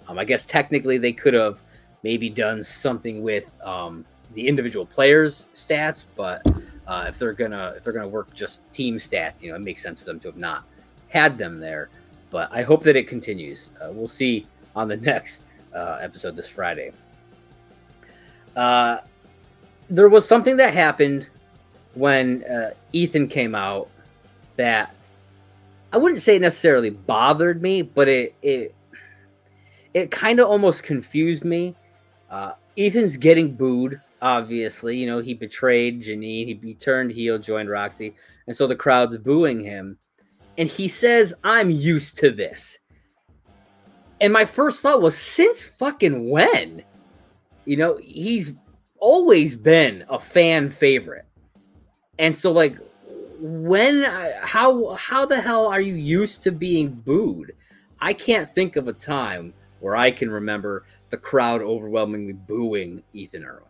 Um, 0.10 0.18
I 0.18 0.26
guess 0.26 0.44
technically 0.44 0.98
they 0.98 1.14
could 1.14 1.36
have 1.36 1.62
maybe 2.02 2.30
done 2.30 2.64
something 2.64 3.22
with 3.22 3.56
um, 3.64 4.06
the 4.34 4.48
individual 4.48 4.86
players' 4.86 5.46
stats, 5.54 6.06
but 6.16 6.42
uh, 6.88 7.06
if 7.08 7.20
they're 7.20 7.34
gonna 7.34 7.76
if 7.78 7.84
they're 7.84 7.94
gonna 7.94 8.08
work 8.08 8.34
just 8.34 8.62
team 8.74 8.98
stats, 8.98 9.44
you 9.44 9.52
know, 9.52 9.56
it 9.56 9.62
makes 9.62 9.84
sense 9.84 10.00
for 10.00 10.08
them 10.08 10.20
to 10.22 10.28
have 10.28 10.38
not 10.38 10.64
had 11.10 11.38
them 11.38 11.60
there. 11.60 11.90
But 12.32 12.50
I 12.52 12.64
hope 12.64 12.84
that 12.84 12.96
it 12.96 13.08
continues. 13.08 13.70
Uh, 13.80 13.92
we'll 13.92 14.08
see 14.08 14.48
on 14.76 14.88
the 14.88 14.98
next 15.14 15.46
uh, 15.76 16.00
episode 16.02 16.36
this 16.36 16.48
Friday. 16.48 16.92
Uh, 18.56 19.00
there 19.92 20.10
was 20.10 20.28
something 20.28 20.58
that 20.58 20.74
happened 20.74 21.30
when 21.94 22.44
uh, 22.46 22.72
Ethan 22.94 23.28
came 23.28 23.54
out 23.54 23.90
that 24.56 24.96
I 25.94 25.98
wouldn't 25.98 26.22
say 26.22 26.40
necessarily 26.40 26.90
bothered 26.90 27.62
me, 27.62 27.84
but 27.84 28.08
it 28.08 28.34
it 28.42 28.74
it 29.94 30.12
kind 30.12 30.40
of 30.40 30.48
almost 30.48 30.84
confused 30.84 31.44
me. 31.44 31.76
Uh, 32.30 32.54
Ethan's 32.78 33.18
getting 33.18 33.56
booed, 33.56 34.00
obviously. 34.22 34.98
You 34.98 35.08
know, 35.08 35.20
he 35.20 35.34
betrayed 35.34 36.04
Janine, 36.04 36.46
he, 36.46 36.60
he 36.62 36.74
turned 36.74 37.12
heel, 37.12 37.38
joined 37.40 37.70
Roxy, 37.70 38.16
and 38.48 38.56
so 38.56 38.68
the 38.68 38.76
crowd's 38.76 39.18
booing 39.18 39.64
him. 39.64 39.98
And 40.58 40.70
he 40.70 40.88
says, 40.88 41.34
I'm 41.44 41.70
used 41.70 42.18
to 42.18 42.32
this. 42.32 42.80
And 44.22 44.34
my 44.34 44.46
first 44.46 44.82
thought 44.82 45.02
was, 45.02 45.18
since 45.18 45.66
fucking 45.66 46.30
when? 46.30 46.84
You 47.66 47.78
know, 47.78 47.98
he's 48.02 48.54
always 49.00 49.56
been 49.56 50.04
a 50.10 50.20
fan 50.20 50.70
favorite. 50.70 51.26
And 52.18 52.36
so, 52.36 52.52
like, 52.52 52.78
when, 53.40 54.04
how, 54.42 54.96
how 54.96 55.26
the 55.26 55.40
hell 55.40 55.68
are 55.68 55.80
you 55.80 55.96
used 55.96 56.44
to 56.44 56.52
being 56.52 56.90
booed? 56.90 57.54
I 58.02 58.14
can't 58.14 58.54
think 58.54 58.76
of 58.76 58.90
a 58.90 58.94
time 58.94 59.54
where 59.80 59.96
I 59.96 60.12
can 60.12 60.30
remember 60.30 60.86
the 61.10 61.18
crowd 61.18 61.62
overwhelmingly 61.62 62.34
booing 62.34 63.04
Ethan 63.14 63.46
Irwin. 63.46 63.64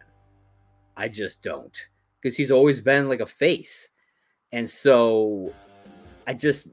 I 0.97 1.07
just 1.07 1.41
don't 1.41 1.77
because 2.19 2.35
he's 2.35 2.51
always 2.51 2.81
been 2.81 3.07
like 3.07 3.21
a 3.21 3.25
face. 3.25 3.89
And 4.51 4.69
so 4.69 5.53
I 6.27 6.33
just 6.33 6.67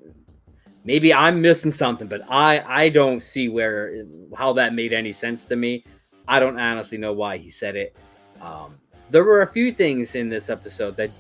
maybe 0.85 1.13
I'm 1.13 1.41
missing 1.41 1.71
something, 1.71 2.09
but 2.09 2.23
I 2.29 2.63
I 2.67 2.89
don't 2.89 3.23
see 3.23 3.49
where 3.49 4.05
how 4.37 4.53
that 4.55 4.75
made 4.75 4.93
any 4.93 5.13
sense 5.13 5.45
to 5.47 5.57
me. 5.57 5.85
I 6.27 6.41
don't 6.41 6.59
honestly 6.59 6.99
know 6.99 7.13
why 7.13 7.37
he 7.37 7.51
said 7.51 7.77
it. 7.77 7.97
Um, 8.41 8.79
there 9.11 9.25
were 9.25 9.43
a 9.43 9.47
few 9.47 9.71
things 9.71 10.15
in 10.15 10.29
this 10.29 10.51
episode 10.51 10.97
that 10.97 11.11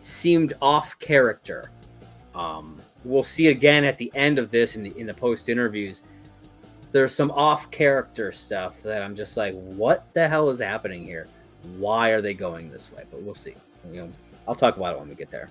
seemed 0.00 0.54
off 0.62 0.98
character. 0.98 1.70
Um, 2.34 2.80
we'll 3.04 3.22
see 3.22 3.48
again 3.48 3.84
at 3.84 3.98
the 3.98 4.12
end 4.14 4.38
of 4.38 4.50
this 4.50 4.76
in 4.76 4.82
the 4.82 4.96
in 4.98 5.06
the 5.06 5.14
post 5.14 5.48
interviews 5.48 6.02
there's 6.94 7.12
some 7.12 7.32
off 7.32 7.72
character 7.72 8.30
stuff 8.30 8.80
that 8.84 9.02
I'm 9.02 9.16
just 9.16 9.36
like, 9.36 9.52
what 9.52 10.06
the 10.14 10.28
hell 10.28 10.48
is 10.50 10.60
happening 10.60 11.04
here? 11.04 11.26
Why 11.76 12.10
are 12.10 12.20
they 12.20 12.34
going 12.34 12.70
this 12.70 12.92
way? 12.92 13.02
But 13.10 13.20
we'll 13.20 13.34
see. 13.34 13.56
You 13.90 14.02
know, 14.02 14.12
I'll 14.46 14.54
talk 14.54 14.76
about 14.76 14.94
it 14.94 15.00
when 15.00 15.08
we 15.08 15.16
get 15.16 15.28
there. 15.28 15.50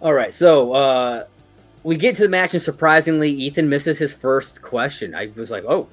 All 0.00 0.14
right, 0.14 0.32
so 0.32 0.72
uh, 0.74 1.24
we 1.82 1.96
get 1.96 2.14
to 2.14 2.22
the 2.22 2.28
match, 2.28 2.54
and 2.54 2.62
surprisingly, 2.62 3.32
Ethan 3.32 3.68
misses 3.68 3.98
his 3.98 4.14
first 4.14 4.62
question. 4.62 5.12
I 5.12 5.32
was 5.34 5.50
like, 5.50 5.64
oh, 5.64 5.88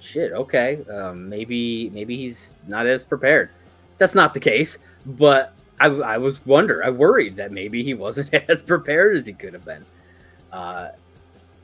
shit, 0.00 0.32
okay, 0.32 0.82
um, 0.90 1.28
maybe 1.28 1.90
maybe 1.90 2.16
he's 2.16 2.54
not 2.66 2.86
as 2.86 3.04
prepared. 3.04 3.50
That's 3.98 4.14
not 4.14 4.32
the 4.32 4.40
case, 4.40 4.78
but 5.04 5.52
I, 5.78 5.88
I 5.88 6.16
was 6.16 6.44
wonder, 6.46 6.82
I 6.82 6.88
worried 6.88 7.36
that 7.36 7.52
maybe 7.52 7.82
he 7.82 7.92
wasn't 7.92 8.32
as 8.48 8.62
prepared 8.62 9.14
as 9.14 9.26
he 9.26 9.34
could 9.34 9.52
have 9.52 9.66
been. 9.66 9.84
Uh, 10.50 10.88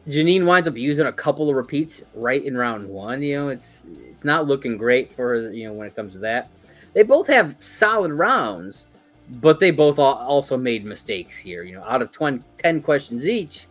Janine 0.09 0.47
winds 0.47 0.69
up 0.69 0.77
using 0.77 1.07
a 1.07 1.13
couple 1.13 1.51
of 1.51 1.57
repeats 1.57 2.03
right 2.15 2.45
in 2.45 2.57
round 2.57 2.89
one. 2.89 3.23
You 3.23 3.37
know, 3.37 3.49
it's 3.49 3.85
it's 4.09 4.25
not 4.25 4.47
looking 4.47 4.77
great 4.77 5.13
for 5.13 5.51
you 5.51 5.67
know 5.67 5.73
when 5.73 5.87
it 5.87 5.97
comes 5.97 6.13
to 6.15 6.21
that. 6.21 6.49
They 6.95 7.03
both 7.03 7.27
have 7.27 7.61
solid 7.61 8.13
rounds, 8.13 8.87
but 9.29 9.61
they 9.61 9.71
both 9.71 9.99
also 9.99 10.57
made 10.57 10.85
mistakes 10.85 11.37
here. 11.37 11.63
You 11.63 11.75
know, 11.75 11.85
out 11.85 12.01
of 12.03 12.11
20, 12.11 12.43
10 12.57 12.83
questions 12.83 13.27
each, 13.27 13.67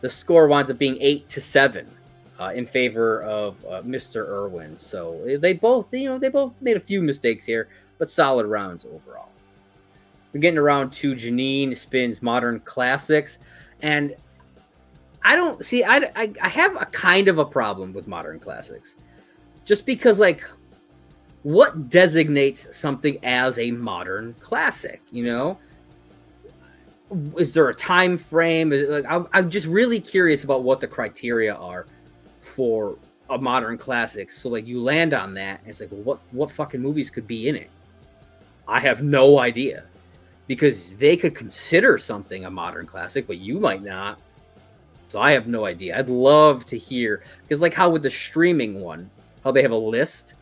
the 0.00 0.10
score 0.10 0.48
winds 0.48 0.70
up 0.70 0.78
being 0.78 0.96
eight 1.00 1.28
to 1.28 1.40
seven 1.40 1.86
uh, 2.40 2.52
in 2.54 2.66
favor 2.66 3.22
of 3.22 3.62
uh, 3.66 3.82
Mr. 3.82 4.26
Irwin. 4.26 4.78
So 4.78 5.22
eh, 5.28 5.36
they 5.36 5.52
both, 5.52 5.92
you 5.92 6.08
know, 6.08 6.18
they 6.18 6.30
both 6.30 6.52
made 6.60 6.76
a 6.76 6.80
few 6.80 7.02
mistakes 7.02 7.44
here, 7.44 7.68
but 7.98 8.10
solid 8.10 8.46
rounds 8.46 8.84
overall. 8.84 9.28
We're 10.32 10.40
getting 10.40 10.58
around 10.58 10.92
to 10.94 11.14
Janine 11.14 11.76
spins 11.76 12.22
modern 12.22 12.60
classics, 12.60 13.38
and 13.82 14.14
I 15.28 15.36
don't 15.36 15.62
see. 15.62 15.84
I, 15.84 16.10
I, 16.16 16.32
I 16.40 16.48
have 16.48 16.74
a 16.80 16.86
kind 16.86 17.28
of 17.28 17.36
a 17.36 17.44
problem 17.44 17.92
with 17.92 18.08
modern 18.08 18.40
classics, 18.40 18.96
just 19.66 19.84
because 19.84 20.18
like, 20.18 20.42
what 21.42 21.90
designates 21.90 22.74
something 22.74 23.22
as 23.22 23.58
a 23.58 23.70
modern 23.70 24.34
classic? 24.40 25.02
You 25.10 25.26
know, 25.26 25.58
is 27.36 27.52
there 27.52 27.68
a 27.68 27.74
time 27.74 28.16
frame? 28.16 28.70
Like, 28.70 29.04
I'm, 29.06 29.28
I'm 29.34 29.50
just 29.50 29.66
really 29.66 30.00
curious 30.00 30.44
about 30.44 30.62
what 30.62 30.80
the 30.80 30.88
criteria 30.88 31.54
are 31.54 31.84
for 32.40 32.96
a 33.28 33.36
modern 33.36 33.76
classic. 33.76 34.30
So 34.30 34.48
like, 34.48 34.66
you 34.66 34.80
land 34.80 35.12
on 35.12 35.34
that, 35.34 35.60
and 35.60 35.68
it's 35.68 35.80
like, 35.80 35.92
well, 35.92 36.00
what 36.00 36.20
what 36.30 36.50
fucking 36.50 36.80
movies 36.80 37.10
could 37.10 37.26
be 37.26 37.48
in 37.48 37.54
it? 37.54 37.68
I 38.66 38.80
have 38.80 39.02
no 39.02 39.40
idea 39.40 39.84
because 40.46 40.96
they 40.96 41.18
could 41.18 41.34
consider 41.34 41.98
something 41.98 42.46
a 42.46 42.50
modern 42.50 42.86
classic, 42.86 43.26
but 43.26 43.36
you 43.36 43.60
might 43.60 43.82
not 43.82 44.18
so 45.08 45.20
I 45.20 45.32
have 45.32 45.46
no 45.46 45.64
idea. 45.64 45.98
I'd 45.98 46.10
love 46.10 46.66
to 46.66 46.78
hear 46.78 47.22
because 47.42 47.62
like 47.62 47.74
how 47.74 47.88
with 47.88 48.02
the 48.02 48.10
streaming 48.10 48.80
one, 48.80 49.10
how 49.42 49.50
they 49.50 49.62
have 49.62 49.72
a 49.72 49.76
list. 49.76 50.34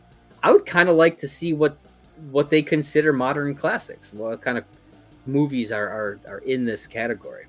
I 0.43 0.51
would 0.51 0.65
kind 0.65 0.89
of 0.89 0.95
like 0.97 1.17
to 1.19 1.27
see 1.27 1.53
what 1.53 1.77
what 2.31 2.49
they 2.49 2.61
consider 2.61 3.13
modern 3.13 3.55
classics. 3.55 4.13
What 4.13 4.41
kind 4.41 4.57
of 4.57 4.65
movies 5.25 5.71
are 5.71 5.87
are, 5.87 6.19
are 6.27 6.37
in 6.39 6.65
this 6.65 6.85
category. 6.85 7.45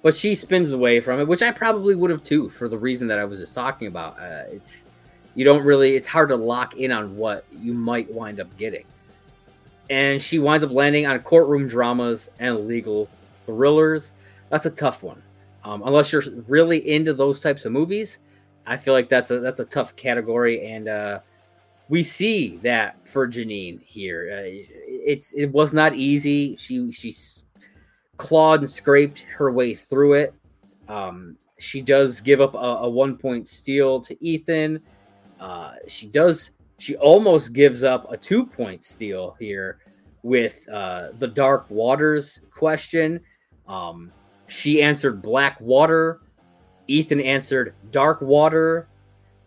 But 0.00 0.14
she 0.14 0.34
spins 0.34 0.72
away 0.72 1.00
from 1.00 1.20
it, 1.20 1.28
which 1.28 1.42
I 1.42 1.50
probably 1.50 1.94
would 1.94 2.10
have 2.10 2.22
too, 2.22 2.48
for 2.48 2.68
the 2.68 2.78
reason 2.78 3.08
that 3.08 3.18
I 3.18 3.24
was 3.24 3.40
just 3.40 3.54
talking 3.54 3.88
about. 3.88 4.18
Uh, 4.18 4.44
it's 4.48 4.86
you 5.34 5.44
don't 5.44 5.64
really 5.64 5.94
it's 5.94 6.06
hard 6.06 6.30
to 6.30 6.36
lock 6.36 6.76
in 6.76 6.90
on 6.90 7.16
what 7.16 7.44
you 7.52 7.74
might 7.74 8.12
wind 8.12 8.40
up 8.40 8.56
getting. 8.56 8.84
And 9.90 10.20
she 10.22 10.38
winds 10.38 10.64
up 10.64 10.72
landing 10.72 11.06
on 11.06 11.18
courtroom 11.20 11.68
dramas 11.68 12.30
and 12.38 12.66
legal 12.66 13.08
thrillers. 13.44 14.12
That's 14.48 14.64
a 14.64 14.70
tough 14.70 15.02
one 15.02 15.22
um, 15.66 15.82
unless 15.84 16.12
you're 16.12 16.22
really 16.46 16.88
into 16.88 17.12
those 17.12 17.40
types 17.40 17.64
of 17.64 17.72
movies, 17.72 18.20
I 18.66 18.76
feel 18.76 18.94
like 18.94 19.08
that's 19.08 19.32
a 19.32 19.40
that's 19.40 19.58
a 19.58 19.64
tough 19.64 19.96
category, 19.96 20.64
and 20.64 20.86
uh, 20.86 21.20
we 21.88 22.04
see 22.04 22.58
that 22.58 22.96
for 23.08 23.26
Janine 23.26 23.82
here. 23.82 24.30
Uh, 24.32 24.42
it's 24.86 25.32
it 25.32 25.46
was 25.46 25.72
not 25.72 25.96
easy. 25.96 26.56
She 26.56 26.92
she 26.92 27.12
clawed 28.16 28.60
and 28.60 28.70
scraped 28.70 29.24
her 29.36 29.50
way 29.50 29.74
through 29.74 30.14
it. 30.14 30.34
Um, 30.86 31.36
she 31.58 31.82
does 31.82 32.20
give 32.20 32.40
up 32.40 32.54
a, 32.54 32.58
a 32.58 32.88
one 32.88 33.16
point 33.18 33.48
steal 33.48 34.00
to 34.02 34.24
Ethan. 34.24 34.80
Uh, 35.40 35.72
she 35.88 36.06
does. 36.06 36.52
She 36.78 36.94
almost 36.96 37.54
gives 37.54 37.82
up 37.82 38.12
a 38.12 38.16
two 38.16 38.46
point 38.46 38.84
steal 38.84 39.34
here 39.40 39.78
with 40.22 40.64
uh, 40.68 41.08
the 41.18 41.26
Dark 41.26 41.66
Waters 41.70 42.42
question. 42.52 43.18
Um, 43.66 44.12
she 44.46 44.82
answered 44.82 45.22
black 45.22 45.60
water. 45.60 46.20
Ethan 46.88 47.20
answered 47.20 47.74
dark 47.90 48.20
water, 48.20 48.88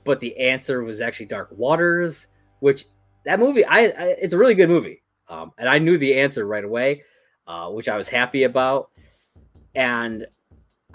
but 0.03 0.19
the 0.19 0.37
answer 0.37 0.83
was 0.83 0.99
actually 0.99 1.27
dark 1.27 1.49
waters, 1.51 2.27
which 2.59 2.85
that 3.25 3.39
movie, 3.39 3.63
I, 3.65 3.79
I 3.79 4.03
it's 4.19 4.33
a 4.33 4.37
really 4.37 4.55
good 4.55 4.69
movie. 4.69 5.01
Um, 5.27 5.51
and 5.57 5.69
I 5.69 5.79
knew 5.79 5.97
the 5.97 6.19
answer 6.19 6.45
right 6.45 6.63
away, 6.63 7.03
uh, 7.47 7.69
which 7.69 7.87
I 7.87 7.97
was 7.97 8.09
happy 8.09 8.43
about. 8.43 8.89
And 9.75 10.25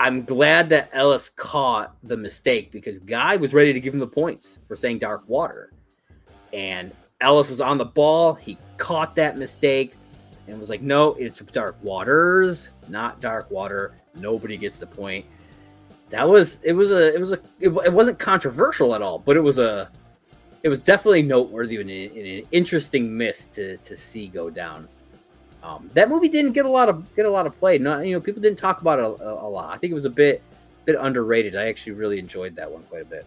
I'm 0.00 0.24
glad 0.24 0.68
that 0.70 0.90
Ellis 0.92 1.28
caught 1.28 1.96
the 2.02 2.16
mistake 2.16 2.72
because 2.72 2.98
Guy 2.98 3.36
was 3.36 3.54
ready 3.54 3.72
to 3.72 3.80
give 3.80 3.94
him 3.94 4.00
the 4.00 4.06
points 4.06 4.58
for 4.66 4.74
saying 4.74 4.98
dark 4.98 5.26
water. 5.28 5.72
And 6.52 6.92
Ellis 7.20 7.48
was 7.48 7.60
on 7.60 7.78
the 7.78 7.84
ball. 7.84 8.34
He 8.34 8.58
caught 8.76 9.14
that 9.16 9.38
mistake 9.38 9.94
and 10.46 10.58
was 10.58 10.68
like, 10.68 10.82
no, 10.82 11.14
it's 11.14 11.38
dark 11.40 11.76
waters, 11.82 12.70
not 12.88 13.20
dark 13.20 13.50
water. 13.50 13.94
Nobody 14.14 14.56
gets 14.56 14.78
the 14.78 14.86
point. 14.86 15.24
That 16.10 16.28
was 16.28 16.60
it 16.62 16.72
was 16.72 16.92
a 16.92 17.14
it 17.14 17.18
was 17.18 17.32
a 17.32 17.40
it, 17.60 17.68
it 17.68 17.92
wasn't 17.92 18.18
controversial 18.18 18.94
at 18.94 19.02
all, 19.02 19.18
but 19.18 19.36
it 19.36 19.40
was 19.40 19.58
a 19.58 19.90
it 20.62 20.68
was 20.68 20.82
definitely 20.82 21.22
noteworthy 21.22 21.76
and 21.76 21.90
an, 21.90 22.46
interesting 22.52 23.16
miss 23.16 23.46
to 23.46 23.78
to 23.78 23.96
see 23.96 24.28
go 24.28 24.50
down. 24.50 24.88
Um, 25.62 25.90
that 25.94 26.10
movie 26.10 26.28
didn't 26.28 26.52
get 26.52 26.66
a 26.66 26.68
lot 26.68 26.88
of 26.88 27.14
get 27.16 27.26
a 27.26 27.30
lot 27.30 27.46
of 27.46 27.58
play. 27.58 27.78
Not 27.78 28.06
you 28.06 28.14
know 28.14 28.20
people 28.20 28.42
didn't 28.42 28.58
talk 28.58 28.80
about 28.80 28.98
it 28.98 29.02
a, 29.02 29.08
a, 29.08 29.48
a 29.48 29.48
lot. 29.48 29.74
I 29.74 29.78
think 29.78 29.90
it 29.90 29.94
was 29.94 30.04
a 30.04 30.10
bit 30.10 30.42
bit 30.84 30.96
underrated. 31.00 31.56
I 31.56 31.68
actually 31.68 31.92
really 31.92 32.18
enjoyed 32.18 32.54
that 32.56 32.70
one 32.70 32.82
quite 32.84 33.02
a 33.02 33.06
bit. 33.06 33.26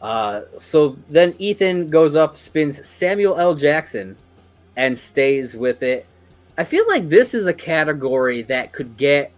Uh, 0.00 0.42
so 0.58 0.96
then 1.08 1.34
Ethan 1.38 1.88
goes 1.88 2.16
up, 2.16 2.36
spins 2.36 2.86
Samuel 2.86 3.38
L. 3.38 3.54
Jackson 3.54 4.16
and 4.76 4.98
stays 4.98 5.56
with 5.56 5.82
it. 5.82 6.06
I 6.56 6.64
feel 6.64 6.86
like 6.86 7.08
this 7.08 7.34
is 7.34 7.46
a 7.46 7.54
category 7.54 8.42
that 8.42 8.72
could 8.72 8.96
get 8.96 9.32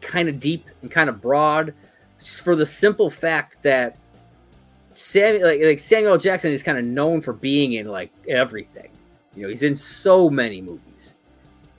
kind 0.00 0.28
of 0.28 0.40
deep 0.40 0.66
and 0.82 0.90
kind 0.90 1.08
of 1.08 1.20
broad 1.20 1.74
just 2.18 2.42
for 2.42 2.54
the 2.54 2.66
simple 2.66 3.10
fact 3.10 3.62
that 3.62 3.96
Samuel 4.94 5.48
like, 5.48 5.60
like 5.60 5.78
Samuel 5.78 6.18
Jackson 6.18 6.52
is 6.52 6.62
kind 6.62 6.78
of 6.78 6.84
known 6.84 7.20
for 7.20 7.32
being 7.32 7.72
in 7.72 7.88
like 7.88 8.12
everything. 8.28 8.90
You 9.34 9.42
know, 9.42 9.48
he's 9.48 9.62
in 9.62 9.76
so 9.76 10.28
many 10.28 10.60
movies. 10.60 11.16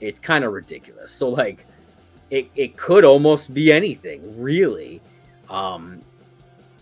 It's 0.00 0.18
kind 0.18 0.44
of 0.44 0.52
ridiculous. 0.52 1.12
So 1.12 1.28
like 1.28 1.66
it, 2.30 2.50
it 2.56 2.76
could 2.76 3.04
almost 3.04 3.54
be 3.54 3.72
anything, 3.72 4.40
really. 4.40 5.00
Um 5.48 6.02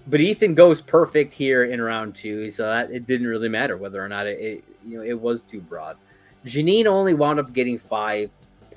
but 0.06 0.20
Ethan 0.20 0.54
goes 0.54 0.80
perfect 0.80 1.32
here 1.32 1.64
in 1.64 1.80
round 1.80 2.14
two, 2.16 2.50
so 2.50 2.64
that 2.64 2.90
it 2.90 3.06
didn't 3.06 3.28
really 3.28 3.48
matter 3.48 3.76
whether 3.76 4.02
or 4.02 4.08
not 4.08 4.26
it, 4.26 4.40
it 4.40 4.64
you 4.84 4.98
know 4.98 5.04
it 5.04 5.18
was 5.18 5.42
too 5.42 5.60
broad. 5.60 5.96
Janine 6.44 6.86
only 6.86 7.14
wound 7.14 7.38
up 7.38 7.52
getting 7.52 7.78
five 7.78 8.30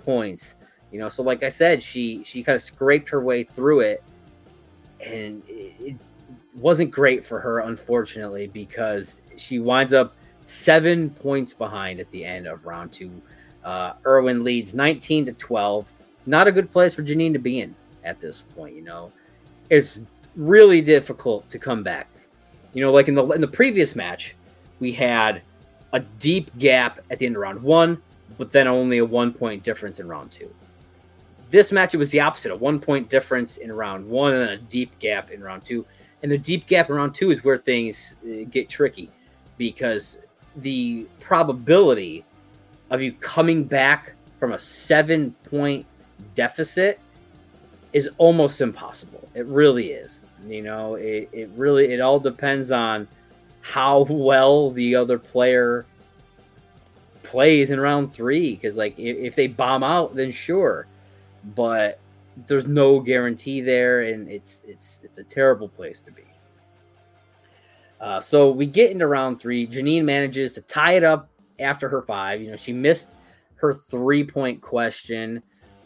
points. 0.03 0.55
You 0.91 0.99
know, 0.99 1.09
so 1.09 1.23
like 1.23 1.43
I 1.43 1.49
said, 1.49 1.81
she 1.81 2.23
she 2.23 2.43
kind 2.43 2.55
of 2.55 2.61
scraped 2.61 3.09
her 3.09 3.21
way 3.21 3.43
through 3.43 3.81
it, 3.81 4.03
and 5.01 5.41
it, 5.47 5.95
wasn't 6.55 6.91
great 6.91 7.25
for 7.25 7.39
her, 7.39 7.59
unfortunately, 7.59 8.47
because 8.47 9.17
she 9.37 9.59
winds 9.59 9.93
up 9.93 10.15
seven 10.45 11.09
points 11.09 11.53
behind 11.53 11.99
at 11.99 12.09
the 12.11 12.23
end 12.23 12.47
of 12.47 12.65
round 12.65 12.91
two. 12.91 13.11
Uh, 13.63 13.93
Irwin 14.05 14.43
leads 14.43 14.75
19 14.75 15.25
to 15.25 15.33
12. 15.33 15.91
Not 16.25 16.47
a 16.47 16.51
good 16.51 16.71
place 16.71 16.93
for 16.93 17.01
Janine 17.01 17.33
to 17.33 17.39
be 17.39 17.61
in 17.61 17.75
at 18.03 18.19
this 18.19 18.43
point. 18.55 18.75
You 18.75 18.83
know, 18.83 19.11
it's 19.69 20.01
really 20.35 20.81
difficult 20.81 21.49
to 21.49 21.59
come 21.59 21.83
back. 21.83 22.09
You 22.73 22.83
know, 22.83 22.91
like 22.91 23.07
in 23.07 23.15
the 23.15 23.25
in 23.31 23.41
the 23.41 23.47
previous 23.47 23.95
match, 23.95 24.35
we 24.79 24.91
had 24.91 25.41
a 25.93 25.99
deep 25.99 26.55
gap 26.57 26.99
at 27.09 27.19
the 27.19 27.25
end 27.25 27.35
of 27.35 27.41
round 27.41 27.61
one, 27.61 28.01
but 28.37 28.51
then 28.51 28.67
only 28.67 28.97
a 28.97 29.05
one 29.05 29.31
point 29.31 29.63
difference 29.63 29.99
in 29.99 30.07
round 30.07 30.31
two. 30.31 30.53
This 31.49 31.71
match, 31.71 31.93
it 31.93 31.97
was 31.97 32.09
the 32.09 32.19
opposite 32.19 32.51
a 32.51 32.55
one 32.55 32.79
point 32.79 33.09
difference 33.09 33.57
in 33.57 33.71
round 33.71 34.07
one 34.07 34.33
and 34.33 34.41
then 34.41 34.49
a 34.49 34.57
deep 34.57 34.97
gap 34.99 35.29
in 35.29 35.41
round 35.41 35.63
two. 35.63 35.85
And 36.23 36.31
the 36.31 36.37
deep 36.37 36.65
gap 36.65 36.89
in 36.89 36.95
round 36.95 37.13
two 37.13 37.31
is 37.31 37.43
where 37.43 37.57
things 37.57 38.15
uh, 38.23 38.45
get 38.49 38.69
tricky 38.69 39.11
because 39.57 40.19
the 40.57 41.05
probability 41.19 42.25
of 42.89 43.01
you 43.01 43.13
coming 43.13 43.63
back 43.63 44.13
from 44.39 44.53
a 44.53 44.59
seven 44.59 45.35
point 45.43 45.85
deficit 46.33 46.99
is 47.91 48.09
almost 48.17 48.61
impossible. 48.61 49.29
It 49.35 49.45
really 49.45 49.91
is. 49.91 50.21
You 50.47 50.63
know, 50.63 50.95
it, 50.95 51.29
it 51.31 51.49
really, 51.55 51.93
it 51.93 52.01
all 52.01 52.19
depends 52.19 52.71
on 52.71 53.07
how 53.63 54.01
well 54.09 54.71
the 54.71 54.93
other 54.93 55.17
player 55.17 55.85
plays 57.23 57.71
in 57.71 57.79
round 57.79 58.13
three. 58.13 58.53
Because 58.53 58.75
like 58.75 58.99
if, 58.99 59.17
if 59.17 59.35
they 59.35 59.47
bomb 59.47 59.83
out, 59.83 60.15
then 60.15 60.29
sure, 60.29 60.85
but 61.55 61.99
there's 62.45 62.67
no 62.67 62.99
guarantee 62.99 63.61
there, 63.61 64.01
and 64.01 64.29
it's 64.29 64.61
it's 64.65 64.99
it's 65.01 65.17
a 65.17 65.23
terrible 65.23 65.69
place 65.69 65.99
to 66.01 66.11
be. 66.11 66.23
Uh, 68.01 68.19
so 68.19 68.51
we 68.51 68.65
get 68.65 68.91
into 68.91 69.07
round 69.07 69.39
three. 69.39 69.65
Janine 69.65 70.03
manages 70.03 70.51
to 70.53 70.61
tie 70.61 70.93
it 70.93 71.03
up 71.05 71.29
after 71.59 71.87
her 71.87 72.01
five. 72.01 72.41
You 72.41 72.51
know, 72.51 72.57
she 72.57 72.73
missed 72.73 73.15
her 73.55 73.73
three 73.73 74.25
point 74.25 74.61
question, 74.61 75.41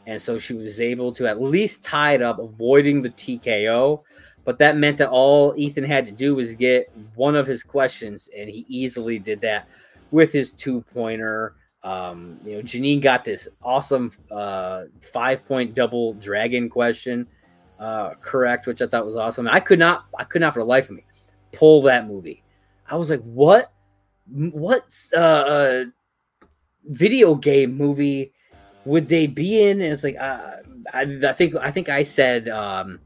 and 0.07 0.19
so 0.19 0.39
she 0.39 0.55
was 0.55 0.81
able 0.81 1.11
to 1.13 1.27
at 1.27 1.39
least 1.39 1.83
tie 1.83 2.13
it 2.13 2.23
up, 2.23 2.39
avoiding 2.39 3.03
the 3.03 3.11
TKO. 3.11 4.01
But 4.47 4.59
that 4.59 4.77
meant 4.77 4.97
that 4.99 5.09
all 5.09 5.53
Ethan 5.57 5.83
had 5.83 6.05
to 6.05 6.13
do 6.13 6.33
was 6.33 6.55
get 6.55 6.89
one 7.15 7.35
of 7.35 7.45
his 7.45 7.63
questions, 7.63 8.29
and 8.33 8.49
he 8.49 8.65
easily 8.69 9.19
did 9.19 9.41
that 9.41 9.67
with 10.09 10.31
his 10.31 10.51
two 10.51 10.85
pointer. 10.93 11.55
Um, 11.83 12.39
you 12.45 12.53
know, 12.55 12.61
Janine 12.61 13.01
got 13.01 13.25
this 13.25 13.49
awesome 13.61 14.09
uh, 14.31 14.83
five 15.01 15.45
point 15.45 15.75
double 15.75 16.13
dragon 16.13 16.69
question 16.69 17.27
uh, 17.77 18.11
correct, 18.21 18.67
which 18.67 18.81
I 18.81 18.87
thought 18.87 19.05
was 19.05 19.17
awesome. 19.17 19.49
I 19.49 19.59
could 19.59 19.79
not, 19.79 20.05
I 20.17 20.23
could 20.23 20.39
not 20.39 20.53
for 20.53 20.61
the 20.61 20.65
life 20.65 20.89
of 20.89 20.95
me 20.95 21.03
pull 21.51 21.81
that 21.81 22.07
movie. 22.07 22.41
I 22.89 22.95
was 22.95 23.09
like, 23.09 23.23
what, 23.23 23.73
what 24.31 24.85
uh, 25.13 25.19
uh, 25.19 25.85
video 26.85 27.35
game 27.35 27.75
movie 27.75 28.31
would 28.85 29.09
they 29.09 29.27
be 29.27 29.67
in? 29.67 29.81
And 29.81 29.91
it's 29.91 30.05
like, 30.05 30.15
uh, 30.17 30.51
I, 30.93 31.01
I 31.01 31.33
think, 31.33 31.53
I 31.57 31.69
think 31.69 31.89
I 31.89 32.03
said, 32.03 32.47
um, 32.47 33.01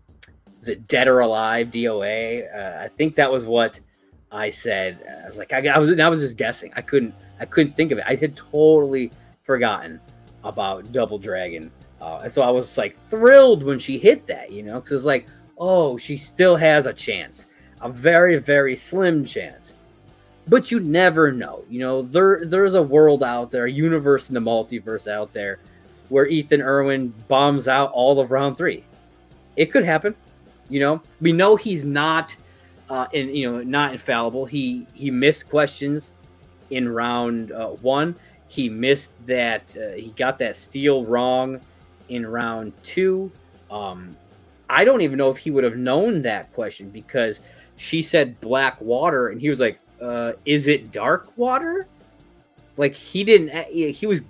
was 0.62 0.70
it 0.70 0.88
Dead 0.88 1.08
or 1.08 1.20
Alive? 1.20 1.68
DOA. 1.72 2.56
Uh, 2.56 2.84
I 2.84 2.88
think 2.88 3.16
that 3.16 3.32
was 3.32 3.46
what 3.46 3.80
I 4.32 4.52
said. 4.52 5.24
I 5.24 5.28
was 5.28 5.38
like, 5.38 5.52
I, 5.52 5.68
I 5.68 5.80
was, 5.80 6.00
I 6.00 6.08
was 6.08 6.22
just 6.22 6.38
guessing. 6.38 6.72
I 6.76 6.82
couldn't, 6.82 7.16
I 7.40 7.46
couldn't 7.46 7.74
think 7.74 7.92
of 7.92 7.98
it. 7.98 8.06
I 8.08 8.14
had 8.14 8.36
totally 8.36 9.12
forgotten 9.42 10.00
about 10.44 10.92
Double 10.92 11.18
Dragon. 11.18 11.72
Uh, 12.00 12.30
so 12.30 12.44
I 12.44 12.52
was 12.52 12.78
like 12.78 12.96
thrilled 13.10 13.64
when 13.64 13.80
she 13.80 13.98
hit 13.98 14.28
that, 14.28 14.52
you 14.52 14.62
know, 14.62 14.80
because 14.80 15.02
it's 15.02 15.06
like, 15.06 15.28
oh, 15.58 15.98
she 15.98 16.16
still 16.16 16.56
has 16.56 16.86
a 16.86 16.94
chance, 16.94 17.48
a 17.82 17.90
very, 17.90 18.38
very 18.38 18.76
slim 18.76 19.26
chance. 19.26 19.74
But 20.48 20.72
you 20.72 20.80
never 20.80 21.32
know, 21.32 21.64
you 21.70 21.80
know. 21.80 22.02
There, 22.02 22.46
there's 22.46 22.74
a 22.74 22.82
world 22.82 23.24
out 23.24 23.52
there, 23.52 23.66
a 23.66 23.72
universe 23.72 24.30
in 24.30 24.34
the 24.34 24.40
multiverse 24.40 25.08
out 25.08 25.34
there, 25.34 25.60
where 26.10 26.26
Ethan 26.28 26.62
Irwin 26.62 27.14
bombs 27.28 27.68
out 27.68 27.92
all 27.92 28.20
of 28.20 28.32
round 28.32 28.58
three. 28.58 28.84
It 29.56 29.68
could 29.68 29.84
happen. 29.84 30.16
You 30.72 30.80
know, 30.80 31.02
we 31.20 31.34
know 31.34 31.58
he's 31.58 31.84
not, 31.84 32.36
uh, 32.90 33.08
in 33.12 33.36
you 33.36 33.52
know, 33.52 33.62
not 33.62 33.92
infallible. 33.92 34.46
He 34.46 34.88
he 34.94 35.12
missed 35.12 35.50
questions 35.50 36.14
in 36.70 36.88
round 36.88 37.52
uh, 37.52 37.68
one. 37.68 38.16
He 38.48 38.70
missed 38.70 39.24
that. 39.28 39.76
Uh, 39.76 39.98
he 39.98 40.14
got 40.16 40.40
that 40.40 40.56
steal 40.56 41.06
wrong 41.06 41.60
in 42.08 42.26
round 42.26 42.72
two. 42.84 43.30
Um, 43.70 44.16
I 44.70 44.86
don't 44.86 45.02
even 45.02 45.18
know 45.18 45.30
if 45.30 45.38
he 45.38 45.52
would 45.52 45.66
have 45.66 45.76
known 45.76 46.22
that 46.22 46.54
question 46.54 46.90
because 46.90 47.42
she 47.76 48.02
said 48.02 48.40
black 48.40 48.80
water, 48.80 49.28
and 49.28 49.42
he 49.42 49.50
was 49.50 49.60
like, 49.60 49.78
uh, 50.02 50.34
"Is 50.46 50.68
it 50.68 50.94
dark 50.94 51.28
water?" 51.36 51.86
Like 52.78 52.94
he 52.94 53.26
didn't. 53.26 53.50
Uh, 53.50 53.66
he 53.66 54.08
was 54.08 54.22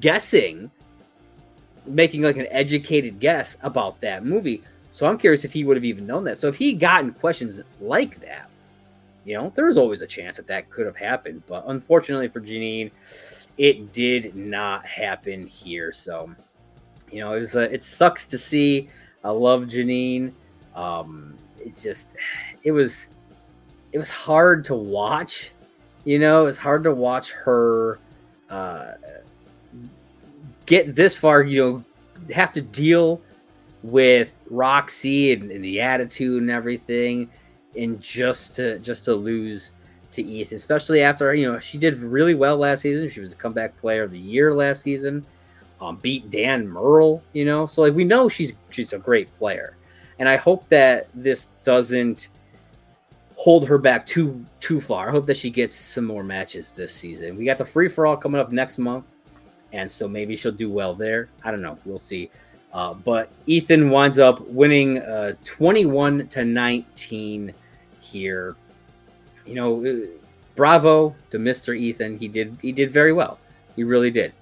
guessing, 0.00 0.68
making 1.86 2.22
like 2.22 2.38
an 2.38 2.48
educated 2.50 3.20
guess 3.20 3.56
about 3.62 4.00
that 4.00 4.24
movie 4.24 4.64
so 4.96 5.06
I'm 5.06 5.18
curious 5.18 5.44
if 5.44 5.52
he 5.52 5.62
would 5.62 5.76
have 5.76 5.84
even 5.84 6.06
known 6.06 6.24
that. 6.24 6.38
So 6.38 6.48
if 6.48 6.54
he 6.56 6.72
gotten 6.72 7.12
questions 7.12 7.60
like 7.82 8.18
that, 8.20 8.48
you 9.26 9.36
know, 9.36 9.52
there's 9.54 9.76
always 9.76 10.00
a 10.00 10.06
chance 10.06 10.36
that 10.36 10.46
that 10.46 10.70
could 10.70 10.86
have 10.86 10.96
happened. 10.96 11.42
But 11.46 11.64
unfortunately 11.66 12.28
for 12.28 12.40
Janine, 12.40 12.90
it 13.58 13.92
did 13.92 14.34
not 14.34 14.86
happen 14.86 15.46
here. 15.46 15.92
So, 15.92 16.34
you 17.10 17.20
know, 17.20 17.34
it 17.34 17.40
was 17.40 17.54
it 17.56 17.82
sucks 17.82 18.26
to 18.28 18.38
see. 18.38 18.88
I 19.22 19.28
love 19.28 19.64
Janine. 19.64 20.32
Um, 20.74 21.36
it's 21.58 21.82
just 21.82 22.16
it 22.62 22.72
was 22.72 23.10
it 23.92 23.98
was 23.98 24.08
hard 24.08 24.64
to 24.64 24.74
watch. 24.74 25.52
You 26.04 26.18
know, 26.18 26.46
it's 26.46 26.56
hard 26.56 26.82
to 26.84 26.94
watch 26.94 27.32
her 27.32 27.98
uh, 28.48 28.92
get 30.64 30.94
this 30.94 31.18
far. 31.18 31.42
You 31.42 31.62
know, 31.62 32.32
have 32.32 32.54
to 32.54 32.62
deal 32.62 33.20
with 33.82 34.35
Roxy 34.50 35.32
and, 35.32 35.50
and, 35.50 35.64
the 35.64 35.80
attitude 35.80 36.42
and 36.42 36.50
everything, 36.50 37.30
and 37.76 38.00
just 38.00 38.54
to 38.56 38.78
just 38.78 39.04
to 39.04 39.14
lose 39.14 39.72
to 40.12 40.22
Ethan, 40.22 40.56
especially 40.56 41.02
after 41.02 41.34
you 41.34 41.50
know 41.50 41.58
she 41.58 41.78
did 41.78 41.96
really 41.96 42.34
well 42.34 42.56
last 42.56 42.82
season. 42.82 43.08
She 43.08 43.20
was 43.20 43.32
a 43.32 43.36
comeback 43.36 43.78
player 43.80 44.04
of 44.04 44.10
the 44.10 44.18
year 44.18 44.54
last 44.54 44.82
season. 44.82 45.24
Um, 45.80 45.96
beat 45.96 46.30
Dan 46.30 46.66
Murrell, 46.66 47.22
you 47.34 47.44
know, 47.44 47.66
so 47.66 47.82
like 47.82 47.94
we 47.94 48.04
know 48.04 48.28
she's 48.28 48.54
she's 48.70 48.92
a 48.92 48.98
great 48.98 49.32
player, 49.34 49.76
and 50.18 50.28
I 50.28 50.36
hope 50.36 50.68
that 50.70 51.08
this 51.14 51.48
doesn't 51.64 52.30
hold 53.36 53.68
her 53.68 53.78
back 53.78 54.06
too 54.06 54.44
too 54.60 54.80
far. 54.80 55.08
I 55.08 55.12
hope 55.12 55.26
that 55.26 55.36
she 55.36 55.50
gets 55.50 55.76
some 55.76 56.06
more 56.06 56.24
matches 56.24 56.70
this 56.70 56.94
season. 56.94 57.36
We 57.36 57.44
got 57.44 57.58
the 57.58 57.64
free 57.64 57.88
for 57.88 58.06
all 58.06 58.16
coming 58.16 58.40
up 58.40 58.50
next 58.50 58.78
month, 58.78 59.04
and 59.72 59.90
so 59.90 60.08
maybe 60.08 60.36
she'll 60.36 60.52
do 60.52 60.70
well 60.70 60.94
there. 60.94 61.28
I 61.44 61.50
don't 61.50 61.62
know. 61.62 61.78
We'll 61.84 61.98
see. 61.98 62.30
Uh, 62.76 62.92
but 62.92 63.30
Ethan 63.46 63.88
winds 63.88 64.18
up 64.18 64.38
winning 64.48 64.98
uh, 64.98 65.32
21 65.44 66.28
to 66.28 66.44
19 66.44 67.54
here. 68.00 68.54
You 69.46 69.54
know, 69.54 69.86
uh, 69.86 70.06
bravo 70.56 71.16
to 71.30 71.38
Mr. 71.38 71.74
Ethan. 71.74 72.18
He 72.18 72.28
did 72.28 72.58
he 72.60 72.72
did 72.72 72.92
very 72.92 73.14
well. 73.14 73.38
He 73.76 73.82
really 73.82 74.10
did. 74.10 74.34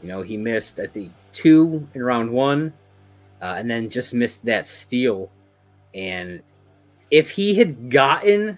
You 0.00 0.08
know, 0.08 0.22
he 0.22 0.38
missed 0.38 0.80
I 0.80 0.86
think 0.86 1.12
two 1.34 1.86
in 1.92 2.02
round 2.02 2.30
one, 2.30 2.72
uh, 3.42 3.56
and 3.58 3.70
then 3.70 3.90
just 3.90 4.14
missed 4.14 4.46
that 4.46 4.64
steal. 4.64 5.30
And 5.92 6.42
if 7.10 7.32
he 7.32 7.56
had 7.56 7.90
gotten 7.90 8.56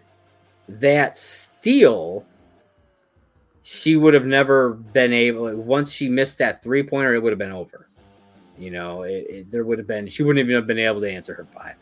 that 0.69 1.19
steal, 1.19 2.25
she 3.65 3.97
would 3.97 4.15
have 4.15 4.27
never 4.27 4.75
been 4.75 5.13
able. 5.13 5.53
Once 5.57 5.91
she 5.91 6.09
missed 6.09 6.39
that 6.39 6.63
three 6.63 6.85
pointer, 6.85 7.15
it 7.15 7.21
would 7.21 7.33
have 7.33 7.39
been 7.41 7.51
over. 7.51 7.89
You 8.59 8.71
know, 8.71 9.03
it, 9.03 9.27
it, 9.29 9.51
there 9.51 9.65
would 9.65 9.79
have 9.79 9.87
been 9.87 10.09
she 10.09 10.23
wouldn't 10.23 10.45
even 10.45 10.55
have 10.55 10.67
been 10.67 10.79
able 10.79 11.01
to 11.01 11.11
answer 11.11 11.35
her 11.35 11.45
five, 11.45 11.77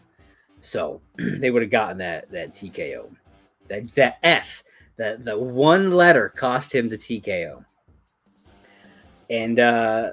so 0.59 1.01
they 1.17 1.51
would 1.51 1.63
have 1.63 1.71
gotten 1.71 1.99
that 1.99 2.31
that 2.31 2.55
TKO. 2.55 3.11
That 3.69 3.93
that 3.95 4.19
S, 4.23 4.65
that 4.97 5.25
the 5.25 5.39
one 5.39 5.93
letter 5.93 6.29
cost 6.31 6.75
him 6.75 6.89
the 6.89 6.97
TKO. 6.99 7.65
And 9.31 9.61
uh, 9.61 10.13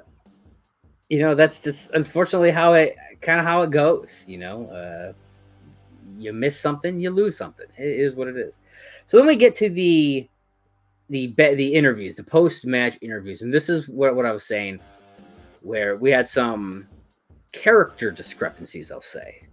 you 1.08 1.20
know 1.20 1.34
that's 1.34 1.62
just 1.62 1.90
unfortunately 1.92 2.50
how 2.50 2.74
it 2.74 2.96
kind 3.22 3.40
of 3.40 3.46
how 3.46 3.62
it 3.62 3.70
goes. 3.70 4.24
You 4.28 4.38
know, 4.38 4.66
uh, 4.66 5.12
you 6.18 6.32
miss 6.32 6.60
something, 6.60 7.00
you 7.00 7.10
lose 7.10 7.36
something. 7.36 7.66
It 7.78 7.88
is 7.88 8.14
what 8.14 8.28
it 8.28 8.36
is. 8.36 8.60
So 9.06 9.16
then 9.16 9.26
we 9.26 9.36
get 9.36 9.56
to 9.56 9.70
the 9.70 10.28
the 11.08 11.34
the 11.36 11.74
interviews, 11.74 12.16
the 12.16 12.22
post 12.22 12.66
match 12.66 12.98
interviews, 13.00 13.42
and 13.42 13.52
this 13.52 13.68
is 13.68 13.88
what 13.88 14.14
what 14.14 14.26
I 14.26 14.32
was 14.32 14.44
saying 14.44 14.78
where 15.62 15.96
we 15.96 16.10
had 16.10 16.26
some 16.28 16.86
character 17.52 18.10
discrepancies, 18.10 18.90
I'll 18.90 19.00
say. 19.00 19.46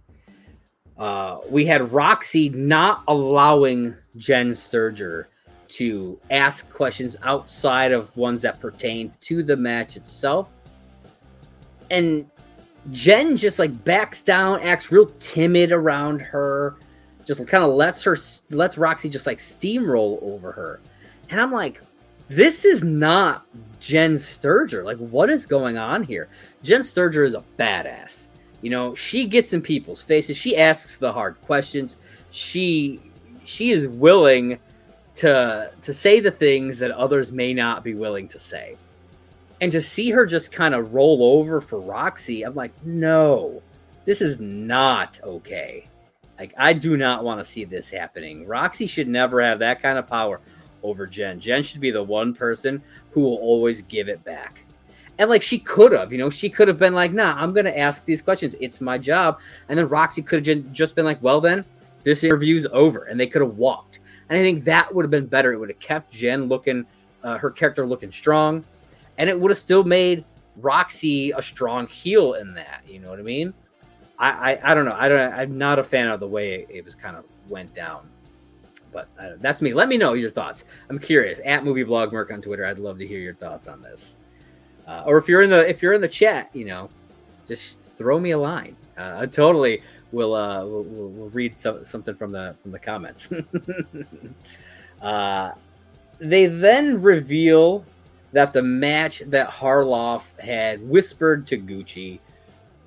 uh, 0.98 1.38
we 1.48 1.64
had 1.64 1.92
Roxy 1.92 2.48
not 2.50 3.04
allowing 3.06 3.94
Jen 4.16 4.50
Sturger 4.50 5.26
to 5.68 6.18
ask 6.30 6.70
questions 6.72 7.16
outside 7.22 7.92
of 7.92 8.14
ones 8.16 8.42
that 8.42 8.60
pertain 8.60 9.12
to 9.20 9.42
the 9.42 9.56
match 9.56 9.96
itself. 9.96 10.52
And 11.90 12.28
Jen 12.90 13.36
just 13.36 13.58
like 13.58 13.84
backs 13.84 14.20
down, 14.20 14.60
acts 14.60 14.90
real 14.90 15.12
timid 15.20 15.72
around 15.72 16.20
her, 16.20 16.76
just 17.24 17.46
kind 17.46 17.62
of 17.62 17.74
lets 17.74 18.02
her, 18.02 18.16
lets 18.50 18.76
Roxy 18.76 19.08
just 19.08 19.26
like 19.26 19.38
steamroll 19.38 20.20
over 20.22 20.50
her. 20.50 20.80
And 21.30 21.40
I'm 21.40 21.52
like, 21.52 21.82
this 22.28 22.64
is 22.64 22.82
not 22.84 23.46
Jen 23.80 24.14
Sturger. 24.14 24.84
Like, 24.84 24.98
what 24.98 25.30
is 25.30 25.46
going 25.46 25.78
on 25.78 26.02
here? 26.02 26.28
Jen 26.62 26.82
Sturger 26.82 27.26
is 27.26 27.34
a 27.34 27.44
badass. 27.58 28.28
You 28.60 28.70
know, 28.70 28.94
she 28.94 29.26
gets 29.26 29.52
in 29.52 29.62
people's 29.62 30.02
faces. 30.02 30.36
She 30.36 30.56
asks 30.56 30.98
the 30.98 31.12
hard 31.12 31.40
questions. 31.42 31.96
She 32.30 33.00
she 33.44 33.70
is 33.70 33.88
willing 33.88 34.58
to 35.16 35.70
to 35.80 35.94
say 35.94 36.20
the 36.20 36.30
things 36.30 36.78
that 36.80 36.90
others 36.90 37.32
may 37.32 37.54
not 37.54 37.84
be 37.84 37.94
willing 37.94 38.28
to 38.28 38.38
say. 38.38 38.76
And 39.60 39.72
to 39.72 39.80
see 39.80 40.10
her 40.10 40.26
just 40.26 40.52
kind 40.52 40.74
of 40.74 40.94
roll 40.94 41.38
over 41.38 41.60
for 41.60 41.80
Roxy, 41.80 42.44
I'm 42.44 42.54
like, 42.54 42.72
no, 42.84 43.62
this 44.04 44.20
is 44.20 44.38
not 44.38 45.18
okay. 45.24 45.88
Like, 46.38 46.54
I 46.56 46.72
do 46.72 46.96
not 46.96 47.24
want 47.24 47.40
to 47.40 47.44
see 47.44 47.64
this 47.64 47.90
happening. 47.90 48.46
Roxy 48.46 48.86
should 48.86 49.08
never 49.08 49.42
have 49.42 49.58
that 49.58 49.82
kind 49.82 49.98
of 49.98 50.06
power 50.06 50.40
over 50.88 51.06
Jen. 51.06 51.40
Jen 51.40 51.62
should 51.62 51.80
be 51.80 51.90
the 51.90 52.02
one 52.02 52.34
person 52.34 52.82
who 53.12 53.20
will 53.20 53.36
always 53.36 53.82
give 53.82 54.08
it 54.08 54.24
back. 54.24 54.64
And 55.18 55.28
like 55.28 55.42
she 55.42 55.58
could 55.58 55.92
have, 55.92 56.12
you 56.12 56.18
know, 56.18 56.30
she 56.30 56.48
could 56.48 56.68
have 56.68 56.78
been 56.78 56.94
like, 56.94 57.12
nah, 57.12 57.34
I'm 57.36 57.52
going 57.52 57.66
to 57.66 57.76
ask 57.78 58.04
these 58.04 58.22
questions. 58.22 58.54
It's 58.60 58.80
my 58.80 58.98
job. 58.98 59.40
And 59.68 59.78
then 59.78 59.88
Roxy 59.88 60.22
could 60.22 60.46
have 60.46 60.72
just 60.72 60.94
been 60.94 61.04
like, 61.04 61.20
well, 61.22 61.40
then 61.40 61.64
this 62.04 62.22
interview's 62.22 62.66
over. 62.72 63.04
And 63.04 63.18
they 63.18 63.26
could 63.26 63.42
have 63.42 63.56
walked. 63.56 64.00
And 64.28 64.38
I 64.38 64.42
think 64.42 64.64
that 64.64 64.94
would 64.94 65.04
have 65.04 65.10
been 65.10 65.26
better. 65.26 65.52
It 65.52 65.58
would 65.58 65.70
have 65.70 65.80
kept 65.80 66.12
Jen 66.12 66.48
looking, 66.48 66.86
uh, 67.22 67.38
her 67.38 67.50
character 67.50 67.86
looking 67.86 68.12
strong, 68.12 68.64
and 69.16 69.28
it 69.28 69.38
would 69.38 69.50
have 69.50 69.58
still 69.58 69.84
made 69.84 70.24
Roxy 70.56 71.30
a 71.32 71.42
strong 71.42 71.86
heel 71.86 72.34
in 72.34 72.54
that. 72.54 72.82
You 72.86 73.00
know 73.00 73.10
what 73.10 73.18
I 73.18 73.22
mean? 73.22 73.54
I 74.18 74.52
I, 74.52 74.70
I 74.70 74.74
don't 74.74 74.84
know. 74.84 74.96
I 74.96 75.08
don't. 75.08 75.32
I'm 75.32 75.58
not 75.58 75.78
a 75.78 75.84
fan 75.84 76.08
of 76.08 76.20
the 76.20 76.28
way 76.28 76.54
it, 76.54 76.68
it 76.70 76.84
was 76.84 76.94
kind 76.94 77.16
of 77.16 77.24
went 77.48 77.74
down. 77.74 78.08
But 78.92 79.08
uh, 79.18 79.30
that's 79.40 79.60
me. 79.60 79.74
Let 79.74 79.88
me 79.88 79.98
know 79.98 80.14
your 80.14 80.30
thoughts. 80.30 80.64
I'm 80.88 80.98
curious. 80.98 81.40
At 81.44 81.64
Movie 81.64 81.84
Blog 81.84 82.12
Merc 82.12 82.32
on 82.32 82.40
Twitter. 82.40 82.64
I'd 82.64 82.78
love 82.78 82.98
to 82.98 83.06
hear 83.06 83.20
your 83.20 83.34
thoughts 83.34 83.68
on 83.68 83.82
this. 83.82 84.16
Uh, 84.86 85.02
or 85.06 85.18
if 85.18 85.28
you're 85.28 85.42
in 85.42 85.50
the 85.50 85.68
if 85.68 85.82
you're 85.82 85.92
in 85.92 86.00
the 86.00 86.08
chat, 86.08 86.48
you 86.54 86.64
know, 86.64 86.88
just 87.46 87.76
throw 87.96 88.18
me 88.18 88.30
a 88.30 88.38
line. 88.38 88.76
Uh, 88.96 89.18
I 89.20 89.26
totally 89.26 89.82
we'll 90.12 90.34
uh 90.34 90.64
we'll, 90.64 90.82
we'll 90.84 91.30
read 91.30 91.58
some, 91.58 91.84
something 91.84 92.14
from 92.14 92.32
the 92.32 92.56
from 92.62 92.72
the 92.72 92.78
comments. 92.78 93.30
uh, 95.02 95.52
they 96.18 96.46
then 96.46 97.02
reveal 97.02 97.84
that 98.32 98.52
the 98.52 98.62
match 98.62 99.22
that 99.26 99.48
Harloff 99.48 100.38
had 100.38 100.86
whispered 100.86 101.46
to 101.46 101.58
Gucci, 101.58 102.18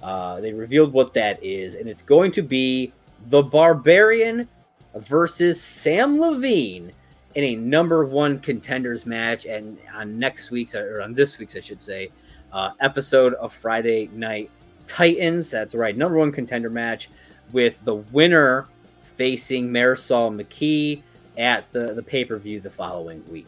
uh, 0.02 0.40
they 0.40 0.54
revealed 0.54 0.94
what 0.94 1.14
that 1.14 1.44
is, 1.44 1.76
and 1.76 1.88
it's 1.88 2.02
going 2.02 2.32
to 2.34 2.42
be 2.42 2.94
the 3.30 3.42
Barbarian 3.42 4.48
versus 4.96 5.60
Samm 5.60 6.20
Levine 6.20 6.92
in 7.36 7.44
a 7.44 7.56
number 7.56 8.06
one 8.06 8.40
contenders 8.40 9.06
match, 9.06 9.46
and 9.46 9.78
on 9.94 10.20
next 10.20 10.52
week's 10.52 10.76
or 10.76 11.02
on 11.02 11.14
this 11.14 11.38
week's, 11.38 11.56
I 11.56 11.62
should 11.62 11.82
say, 11.82 12.12
uh, 12.52 12.72
episode 12.80 13.34
of 13.36 13.54
Friday 13.54 14.10
Night 14.14 14.52
Titans. 14.86 15.50
That's 15.50 15.74
right, 15.74 15.96
number 15.96 16.18
one 16.18 16.32
contender 16.32 16.70
match 16.70 17.10
with 17.52 17.84
the 17.86 17.96
winner 17.96 18.68
facing 19.02 19.70
Marisol 19.70 20.36
McKee 20.36 21.02
at 21.38 21.72
the, 21.72 21.94
the 21.94 22.04
pay 22.04 22.26
per 22.26 22.38
view 22.38 22.60
the 22.60 22.70
following 22.70 23.24
week. 23.30 23.48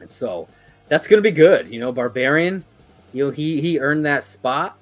And 0.00 0.10
so 0.10 0.48
that's 0.88 1.06
going 1.06 1.22
to 1.22 1.28
be 1.28 1.34
good. 1.34 1.68
You 1.68 1.80
know, 1.80 1.92
Barbarian, 1.92 2.64
you 3.12 3.24
know, 3.24 3.30
he, 3.30 3.60
he 3.60 3.78
earned 3.78 4.06
that 4.06 4.24
spot. 4.24 4.78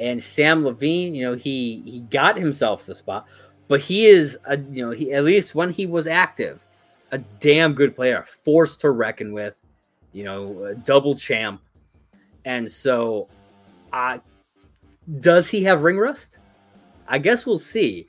And 0.00 0.18
Samm 0.18 0.64
Levine, 0.64 1.14
you 1.14 1.22
know, 1.22 1.34
he, 1.34 1.82
he 1.84 2.00
got 2.10 2.36
himself 2.36 2.86
the 2.86 2.94
spot, 2.94 3.28
but 3.72 3.80
he 3.80 4.04
is, 4.04 4.38
a, 4.44 4.58
you 4.58 4.84
know, 4.84 4.90
he 4.90 5.14
at 5.14 5.24
least 5.24 5.54
when 5.54 5.70
he 5.70 5.86
was 5.86 6.06
active, 6.06 6.62
a 7.10 7.16
damn 7.16 7.72
good 7.72 7.96
player, 7.96 8.22
force 8.22 8.76
to 8.76 8.90
reckon 8.90 9.32
with, 9.32 9.56
you 10.12 10.24
know, 10.24 10.74
double 10.84 11.16
champ. 11.16 11.62
And 12.44 12.70
so, 12.70 13.28
uh, 13.90 14.18
does 15.20 15.48
he 15.48 15.62
have 15.62 15.84
ring 15.84 15.96
rust? 15.96 16.36
I 17.08 17.16
guess 17.16 17.46
we'll 17.46 17.58
see 17.58 18.08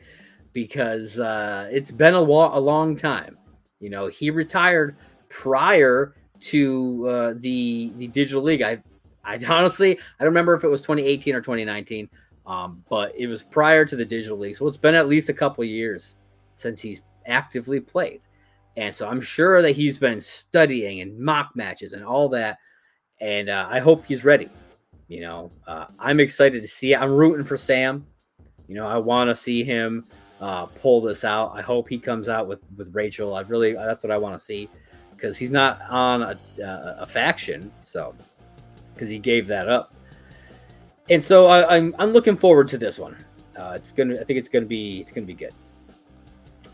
because 0.52 1.18
uh, 1.18 1.70
it's 1.72 1.92
been 1.92 2.14
a, 2.14 2.22
wa- 2.22 2.58
a 2.58 2.60
long 2.60 2.98
time. 2.98 3.38
You 3.80 3.90
know, 3.90 4.08
he 4.08 4.32
retired 4.32 4.98
prior 5.30 6.14
to 6.42 7.08
uh, 7.08 7.34
the 7.38 7.94
the 8.00 8.08
digital 8.08 8.42
league. 8.42 8.64
I 8.64 8.84
I 9.24 9.40
honestly 9.48 9.98
I 9.98 10.26
don't 10.26 10.34
remember 10.34 10.56
if 10.56 10.66
it 10.66 10.70
was 10.70 10.82
2018 10.82 11.36
or 11.36 11.40
2019, 11.40 12.10
um, 12.46 12.84
but 12.90 13.14
it 13.18 13.28
was 13.28 13.44
prior 13.44 13.86
to 13.86 13.96
the 13.96 14.06
digital 14.06 14.38
league. 14.38 14.56
So 14.56 14.68
it's 14.68 14.78
been 14.78 14.96
at 14.96 15.08
least 15.08 15.30
a 15.30 15.34
couple 15.34 15.64
years 15.64 16.18
since 16.56 16.80
he's 16.82 17.02
actively 17.26 17.80
played, 17.80 18.22
and 18.78 18.94
so 18.94 19.08
I'm 19.08 19.22
sure 19.22 19.62
that 19.62 19.72
he's 19.72 19.98
been 19.98 20.22
studying 20.22 21.02
and 21.02 21.18
mock 21.20 21.56
matches 21.56 21.94
and 21.94 22.04
all 22.04 22.30
that. 22.30 22.58
And 23.22 23.50
uh, 23.50 23.68
I 23.70 23.80
hope 23.80 24.06
he's 24.06 24.26
ready. 24.26 24.50
You 25.08 25.22
know, 25.22 25.52
uh, 25.68 25.86
I'm 26.00 26.20
excited 26.20 26.62
to 26.62 26.68
see 26.68 26.94
it. 26.94 27.02
I'm 27.02 27.12
rooting 27.12 27.46
for 27.46 27.56
Samm. 27.56 28.04
You 28.68 28.76
know, 28.76 28.86
I 28.86 28.98
want 28.98 29.30
to 29.30 29.36
see 29.36 29.64
him 29.64 30.06
uh, 30.42 30.66
pull 30.66 31.02
this 31.02 31.24
out. 31.24 31.52
I 31.54 31.62
hope 31.62 31.88
he 31.88 31.98
comes 31.98 32.28
out 32.28 32.48
with 32.48 32.62
with 32.76 32.94
Rachel. 32.94 33.36
I 33.36 33.42
really 33.42 33.74
that's 33.74 34.04
what 34.04 34.12
I 34.12 34.18
want 34.18 34.36
to 34.36 34.44
see 34.44 34.70
because 35.16 35.38
he's 35.38 35.52
not 35.52 35.80
on 35.90 36.22
a, 36.24 36.38
uh, 36.62 36.98
a 37.00 37.06
faction, 37.06 37.72
so 37.84 38.14
because 38.94 39.10
he 39.10 39.20
gave 39.20 39.48
that 39.48 39.70
up. 39.70 39.93
And 41.10 41.22
so 41.22 41.48
I, 41.48 41.76
am 41.76 41.94
I'm, 41.94 41.96
I'm 42.00 42.14
looking 42.14 42.38
forward 42.38 42.68
to 42.70 42.78
this 42.78 42.98
one. 42.98 43.18
Uh, 43.56 43.74
it's 43.76 43.92
gonna 43.92 44.20
I 44.20 44.24
think 44.24 44.40
it's 44.40 44.50
gonna 44.50 44.66
be 44.66 45.00
it's 45.00 45.12
gonna 45.12 45.28
be 45.28 45.34
good. 45.34 45.54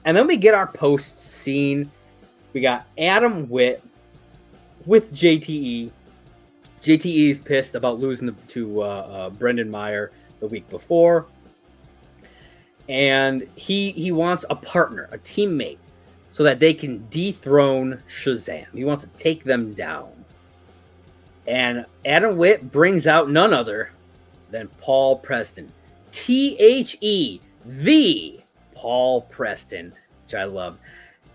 And 0.06 0.16
then 0.16 0.28
we 0.28 0.38
get 0.38 0.54
our 0.54 0.68
post 0.68 1.20
scene. 1.20 1.90
We 2.54 2.62
got 2.62 2.86
Adam 2.98 3.50
Witt 3.50 3.84
with 4.86 5.12
JTE. 5.14 5.92
JTE 6.82 7.30
is 7.32 7.38
pissed 7.40 7.76
about 7.76 8.00
losing 8.00 8.36
to 8.48 8.82
uh, 8.82 8.86
uh, 8.86 9.30
Brendan 9.32 9.70
Meyer 9.70 10.12
the 10.40 10.48
week 10.48 10.70
before 10.70 11.28
and 12.90 13.48
he 13.56 13.92
he 13.92 14.12
wants 14.12 14.44
a 14.50 14.56
partner, 14.56 15.08
a 15.12 15.20
teammate, 15.20 15.78
so 16.32 16.44
that 16.44 16.60
they 16.60 16.74
can 16.74 17.08
dethrone 17.10 18.02
Shazam. 18.10 18.66
He 18.74 18.84
wants 18.84 19.04
to 19.04 19.10
take 19.10 19.44
them 19.44 19.74
down. 19.74 20.10
And 21.48 21.86
Adam 22.04 22.36
Witt 22.38 22.72
brings 22.72 23.08
out 23.08 23.30
none 23.30 23.54
other 23.54 23.92
than 24.52 24.68
Paul 24.80 25.18
Preston. 25.18 25.72
T 26.12 26.58
H 26.58 26.98
E, 27.02 27.40
the 27.66 28.40
Paul 28.74 29.22
Preston, 29.24 29.94
which 30.24 30.36
I 30.36 30.46
love. 30.46 30.78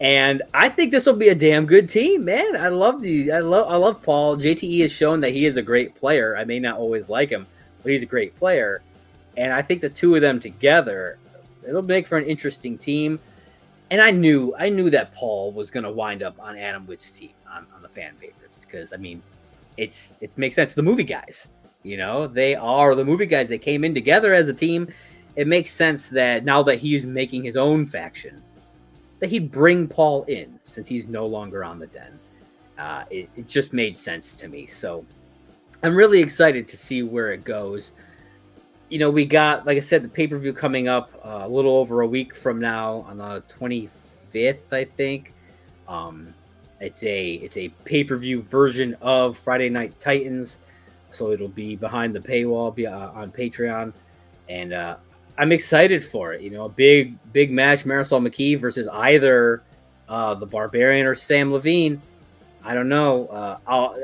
And 0.00 0.42
I 0.52 0.68
think 0.68 0.90
this 0.90 1.06
will 1.06 1.14
be 1.14 1.28
a 1.28 1.34
damn 1.34 1.66
good 1.66 1.88
team, 1.88 2.24
man. 2.24 2.56
I 2.56 2.68
love 2.68 3.00
the 3.00 3.30
I 3.30 3.38
love 3.38 3.70
I 3.70 3.76
love 3.76 4.02
Paul. 4.02 4.36
JTE 4.36 4.80
has 4.82 4.92
shown 4.92 5.20
that 5.20 5.32
he 5.32 5.46
is 5.46 5.56
a 5.56 5.62
great 5.62 5.94
player. 5.94 6.36
I 6.36 6.44
may 6.44 6.58
not 6.58 6.78
always 6.78 7.08
like 7.08 7.30
him, 7.30 7.46
but 7.82 7.92
he's 7.92 8.02
a 8.02 8.06
great 8.06 8.34
player. 8.34 8.82
And 9.36 9.52
I 9.52 9.62
think 9.62 9.80
the 9.80 9.90
two 9.90 10.14
of 10.14 10.20
them 10.20 10.40
together 10.40 11.18
It'll 11.66 11.82
make 11.82 12.06
for 12.06 12.18
an 12.18 12.24
interesting 12.24 12.78
team. 12.78 13.18
And 13.90 14.00
I 14.00 14.10
knew 14.10 14.54
I 14.58 14.68
knew 14.68 14.90
that 14.90 15.14
Paul 15.14 15.52
was 15.52 15.70
going 15.70 15.84
to 15.84 15.90
wind 15.90 16.22
up 16.22 16.36
on 16.40 16.56
Adam 16.56 16.86
Witt's 16.86 17.10
team 17.10 17.30
on, 17.48 17.66
on 17.74 17.82
the 17.82 17.88
fan 17.88 18.14
favorites 18.14 18.58
because 18.60 18.92
I 18.92 18.96
mean, 18.96 19.22
it's 19.76 20.16
it 20.20 20.36
makes 20.36 20.54
sense. 20.54 20.74
The 20.74 20.82
movie 20.82 21.04
guys, 21.04 21.48
you 21.84 21.96
know, 21.96 22.26
they 22.26 22.56
are 22.56 22.96
the 22.96 23.04
movie 23.04 23.26
guys. 23.26 23.48
They 23.48 23.58
came 23.58 23.84
in 23.84 23.94
together 23.94 24.34
as 24.34 24.48
a 24.48 24.54
team. 24.54 24.88
It 25.36 25.46
makes 25.46 25.70
sense 25.70 26.08
that 26.08 26.44
now 26.44 26.62
that 26.64 26.78
he's 26.78 27.04
making 27.04 27.44
his 27.44 27.56
own 27.56 27.86
faction, 27.86 28.42
that 29.20 29.30
he'd 29.30 29.52
bring 29.52 29.86
Paul 29.86 30.24
in 30.24 30.58
since 30.64 30.88
he's 30.88 31.06
no 31.06 31.26
longer 31.26 31.64
on 31.64 31.78
the 31.78 31.86
Den. 31.86 32.18
Uh, 32.76 33.04
it, 33.10 33.30
it 33.36 33.46
just 33.46 33.72
made 33.72 33.96
sense 33.96 34.34
to 34.34 34.48
me. 34.48 34.66
So 34.66 35.06
I'm 35.84 35.94
really 35.94 36.20
excited 36.20 36.66
to 36.68 36.76
see 36.76 37.04
where 37.04 37.32
it 37.32 37.44
goes 37.44 37.92
you 38.94 38.98
know, 38.98 39.10
we 39.10 39.24
got, 39.24 39.66
like 39.66 39.76
I 39.76 39.80
said, 39.80 40.02
the 40.02 40.08
pay 40.08 40.26
per 40.26 40.38
view 40.38 40.52
coming 40.52 40.88
up 40.88 41.10
uh, 41.24 41.40
a 41.42 41.48
little 41.48 41.76
over 41.76 42.02
a 42.02 42.06
week 42.06 42.34
from 42.34 42.60
now 42.60 43.04
on 43.08 43.18
the 43.18 43.42
25th, 43.58 44.72
I 44.72 44.84
think. 44.84 45.32
Um, 45.88 46.34
it's 46.80 47.02
a 47.02 47.34
it's 47.34 47.56
a 47.56 47.70
pay 47.84 48.04
per 48.04 48.16
view 48.16 48.42
version 48.42 48.96
of 49.00 49.38
Friday 49.38 49.68
Night 49.68 49.98
Titans, 50.00 50.58
so 51.14 51.30
it'll 51.30 51.48
be 51.48 51.76
behind 51.76 52.14
the 52.14 52.20
paywall, 52.20 52.74
be 52.74 52.86
uh, 52.86 53.10
on 53.10 53.30
Patreon, 53.30 53.92
and 54.48 54.72
uh, 54.72 54.96
I'm 55.38 55.52
excited 55.52 56.04
for 56.04 56.32
it. 56.32 56.40
You 56.40 56.50
know, 56.50 56.64
a 56.64 56.68
big 56.68 57.16
big 57.32 57.50
match: 57.50 57.84
Marisol 57.84 58.26
McKee 58.26 58.58
versus 58.58 58.88
either 58.88 59.62
uh, 60.08 60.34
the 60.34 60.46
Barbarian 60.46 61.06
or 61.06 61.14
Samm 61.14 61.50
Levine. 61.50 62.00
I 62.62 62.72
don't 62.72 62.88
know. 62.88 63.26
Uh, 63.26 63.58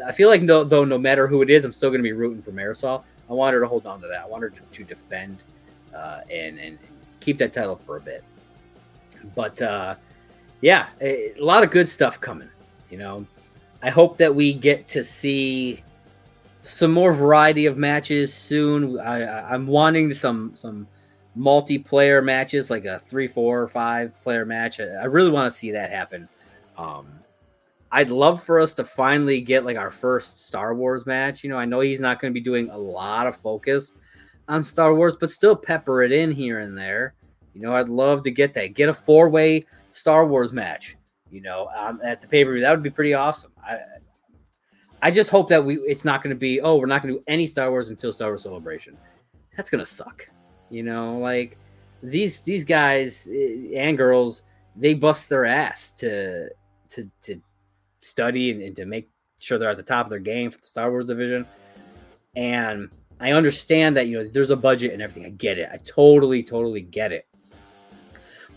I 0.06 0.12
feel 0.12 0.28
like 0.28 0.44
though, 0.46 0.64
though 0.64 0.84
no 0.84 0.98
matter 0.98 1.26
who 1.26 1.40
it 1.42 1.50
is, 1.50 1.64
I'm 1.64 1.72
still 1.72 1.88
going 1.90 2.00
to 2.00 2.04
be 2.04 2.12
rooting 2.12 2.42
for 2.42 2.52
Marisol. 2.52 3.02
I 3.28 3.32
want 3.32 3.54
her 3.54 3.60
to 3.60 3.68
hold 3.68 3.86
on 3.86 4.00
to 4.02 4.08
that. 4.08 4.24
I 4.24 4.26
want 4.26 4.42
her 4.42 4.50
to, 4.50 4.60
to 4.60 4.84
defend 4.84 5.38
uh, 5.94 6.20
and, 6.30 6.58
and 6.58 6.78
keep 7.20 7.38
that 7.38 7.52
title 7.52 7.76
for 7.76 7.96
a 7.96 8.00
bit. 8.00 8.22
But 9.34 9.62
uh, 9.62 9.94
yeah, 10.60 10.88
a, 11.00 11.38
a 11.38 11.44
lot 11.44 11.62
of 11.62 11.70
good 11.70 11.88
stuff 11.88 12.20
coming. 12.20 12.50
You 12.90 12.98
know, 12.98 13.26
I 13.82 13.90
hope 13.90 14.18
that 14.18 14.34
we 14.34 14.52
get 14.52 14.88
to 14.88 15.04
see 15.04 15.82
some 16.62 16.92
more 16.92 17.12
variety 17.12 17.66
of 17.66 17.76
matches 17.76 18.32
soon. 18.32 18.98
I, 19.00 19.52
I'm 19.52 19.66
wanting 19.66 20.12
some 20.12 20.52
some 20.54 20.86
multiplayer 21.36 22.22
matches, 22.24 22.70
like 22.70 22.84
a 22.84 22.98
three, 22.98 23.28
four, 23.28 23.62
or 23.62 23.68
five 23.68 24.20
player 24.22 24.44
match. 24.44 24.80
I, 24.80 24.84
I 24.84 25.04
really 25.04 25.30
want 25.30 25.50
to 25.50 25.58
see 25.58 25.70
that 25.72 25.90
happen. 25.90 26.28
Um, 26.76 27.06
I'd 27.92 28.10
love 28.10 28.42
for 28.42 28.60
us 28.60 28.74
to 28.74 28.84
finally 28.84 29.40
get 29.40 29.64
like 29.64 29.76
our 29.76 29.90
first 29.90 30.46
Star 30.46 30.74
Wars 30.74 31.06
match. 31.06 31.42
You 31.42 31.50
know, 31.50 31.56
I 31.56 31.64
know 31.64 31.80
he's 31.80 32.00
not 32.00 32.20
going 32.20 32.32
to 32.32 32.34
be 32.38 32.44
doing 32.44 32.70
a 32.70 32.78
lot 32.78 33.26
of 33.26 33.36
focus 33.36 33.92
on 34.48 34.62
Star 34.62 34.94
Wars, 34.94 35.16
but 35.16 35.30
still 35.30 35.56
pepper 35.56 36.02
it 36.02 36.12
in 36.12 36.30
here 36.30 36.60
and 36.60 36.76
there. 36.76 37.14
You 37.52 37.62
know, 37.62 37.74
I'd 37.74 37.88
love 37.88 38.22
to 38.24 38.30
get 38.30 38.54
that. 38.54 38.74
Get 38.74 38.88
a 38.88 38.94
four 38.94 39.28
way 39.28 39.66
Star 39.90 40.26
Wars 40.26 40.52
match. 40.52 40.96
You 41.30 41.40
know, 41.40 41.68
um, 41.76 42.00
at 42.02 42.20
the 42.20 42.26
pay 42.26 42.44
per 42.44 42.52
view, 42.52 42.60
that 42.60 42.70
would 42.70 42.82
be 42.82 42.90
pretty 42.90 43.14
awesome. 43.14 43.52
I, 43.64 43.78
I 45.02 45.10
just 45.10 45.30
hope 45.30 45.48
that 45.48 45.64
we 45.64 45.76
it's 45.78 46.04
not 46.04 46.22
going 46.22 46.34
to 46.34 46.38
be 46.38 46.60
oh 46.60 46.76
we're 46.76 46.86
not 46.86 47.02
going 47.02 47.14
to 47.14 47.20
do 47.20 47.24
any 47.26 47.46
Star 47.46 47.70
Wars 47.70 47.88
until 47.88 48.12
Star 48.12 48.28
Wars 48.28 48.42
Celebration. 48.42 48.96
That's 49.56 49.70
going 49.70 49.84
to 49.84 49.90
suck. 49.90 50.28
You 50.68 50.82
know, 50.82 51.18
like 51.18 51.56
these 52.02 52.40
these 52.40 52.64
guys 52.64 53.28
eh, 53.32 53.74
and 53.76 53.96
girls 53.96 54.42
they 54.76 54.94
bust 54.94 55.28
their 55.28 55.44
ass 55.44 55.92
to 55.92 56.50
to 56.90 57.10
to 57.22 57.40
study 58.00 58.50
and, 58.50 58.62
and 58.62 58.76
to 58.76 58.86
make 58.86 59.08
sure 59.38 59.58
they're 59.58 59.70
at 59.70 59.76
the 59.76 59.82
top 59.82 60.06
of 60.06 60.10
their 60.10 60.18
game 60.18 60.50
for 60.50 60.58
the 60.58 60.66
Star 60.66 60.90
Wars 60.90 61.06
division. 61.06 61.46
And 62.36 62.90
I 63.20 63.32
understand 63.32 63.96
that 63.96 64.06
you 64.06 64.18
know 64.18 64.30
there's 64.32 64.50
a 64.50 64.56
budget 64.56 64.92
and 64.92 65.02
everything. 65.02 65.26
I 65.26 65.30
get 65.30 65.58
it. 65.58 65.68
I 65.72 65.78
totally 65.78 66.42
totally 66.42 66.82
get 66.82 67.12
it. 67.12 67.26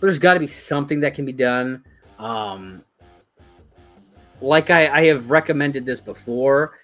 there's 0.00 0.18
got 0.18 0.34
to 0.34 0.40
be 0.40 0.46
something 0.46 1.00
that 1.00 1.14
can 1.14 1.24
be 1.24 1.32
done. 1.32 1.84
Um, 2.18 2.84
like 4.44 4.70
I, 4.70 4.88
I 4.88 5.06
have 5.06 5.30
recommended 5.30 5.86
this 5.86 6.00
before, 6.00 6.78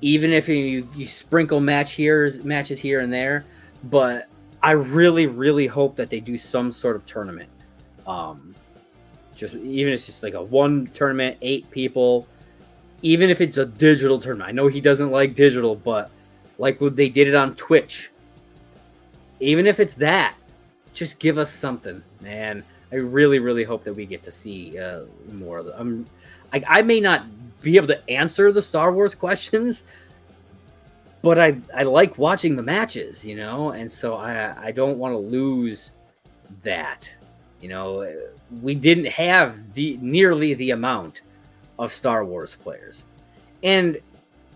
even 0.00 0.30
if 0.30 0.48
you, 0.48 0.88
you 0.94 1.06
sprinkle 1.06 1.60
match 1.60 1.92
here 1.92 2.30
matches 2.44 2.78
here 2.78 3.00
and 3.00 3.12
there, 3.12 3.44
but 3.84 4.28
I 4.62 4.72
really 4.72 5.26
really 5.26 5.66
hope 5.66 5.96
that 5.96 6.10
they 6.10 6.20
do 6.20 6.36
some 6.38 6.70
sort 6.70 6.96
of 6.96 7.06
tournament. 7.06 7.48
Um, 8.06 8.54
just 9.34 9.54
even 9.54 9.92
if 9.92 9.98
it's 9.98 10.06
just 10.06 10.22
like 10.22 10.34
a 10.34 10.42
one 10.42 10.88
tournament, 10.88 11.38
eight 11.40 11.70
people, 11.70 12.26
even 13.02 13.30
if 13.30 13.40
it's 13.40 13.58
a 13.58 13.66
digital 13.66 14.18
tournament. 14.20 14.48
I 14.48 14.52
know 14.52 14.68
he 14.68 14.80
doesn't 14.80 15.10
like 15.10 15.34
digital, 15.34 15.74
but 15.74 16.10
like 16.58 16.80
what 16.80 16.96
they 16.96 17.08
did 17.08 17.28
it 17.28 17.34
on 17.34 17.54
Twitch. 17.54 18.10
Even 19.40 19.66
if 19.66 19.80
it's 19.80 19.94
that, 19.96 20.36
just 20.94 21.18
give 21.18 21.38
us 21.38 21.52
something, 21.52 22.02
man. 22.20 22.62
I 22.92 22.96
really, 22.96 23.38
really 23.38 23.64
hope 23.64 23.82
that 23.84 23.94
we 23.94 24.06
get 24.06 24.22
to 24.24 24.30
see 24.30 24.78
uh, 24.78 25.02
more 25.32 25.58
of 25.58 25.66
them. 25.66 25.74
I'm, 25.78 26.06
I, 26.52 26.62
I 26.66 26.82
may 26.82 27.00
not 27.00 27.24
be 27.60 27.76
able 27.76 27.88
to 27.88 28.10
answer 28.10 28.52
the 28.52 28.62
Star 28.62 28.92
Wars 28.92 29.14
questions, 29.24 29.82
but 31.22 31.38
I, 31.38 31.56
I 31.74 31.84
like 31.84 32.18
watching 32.18 32.56
the 32.56 32.62
matches, 32.62 33.24
you 33.24 33.36
know, 33.36 33.70
and 33.70 33.90
so 33.90 34.14
I, 34.14 34.54
I 34.66 34.72
don't 34.72 34.98
want 34.98 35.14
to 35.14 35.18
lose 35.18 35.92
that. 36.62 37.12
You 37.60 37.68
know, 37.68 38.12
we 38.60 38.74
didn't 38.74 39.06
have 39.06 39.74
the 39.74 39.96
nearly 40.02 40.54
the 40.54 40.72
amount 40.72 41.22
of 41.78 41.92
Star 41.92 42.24
Wars 42.24 42.56
players, 42.56 43.04
and 43.62 43.98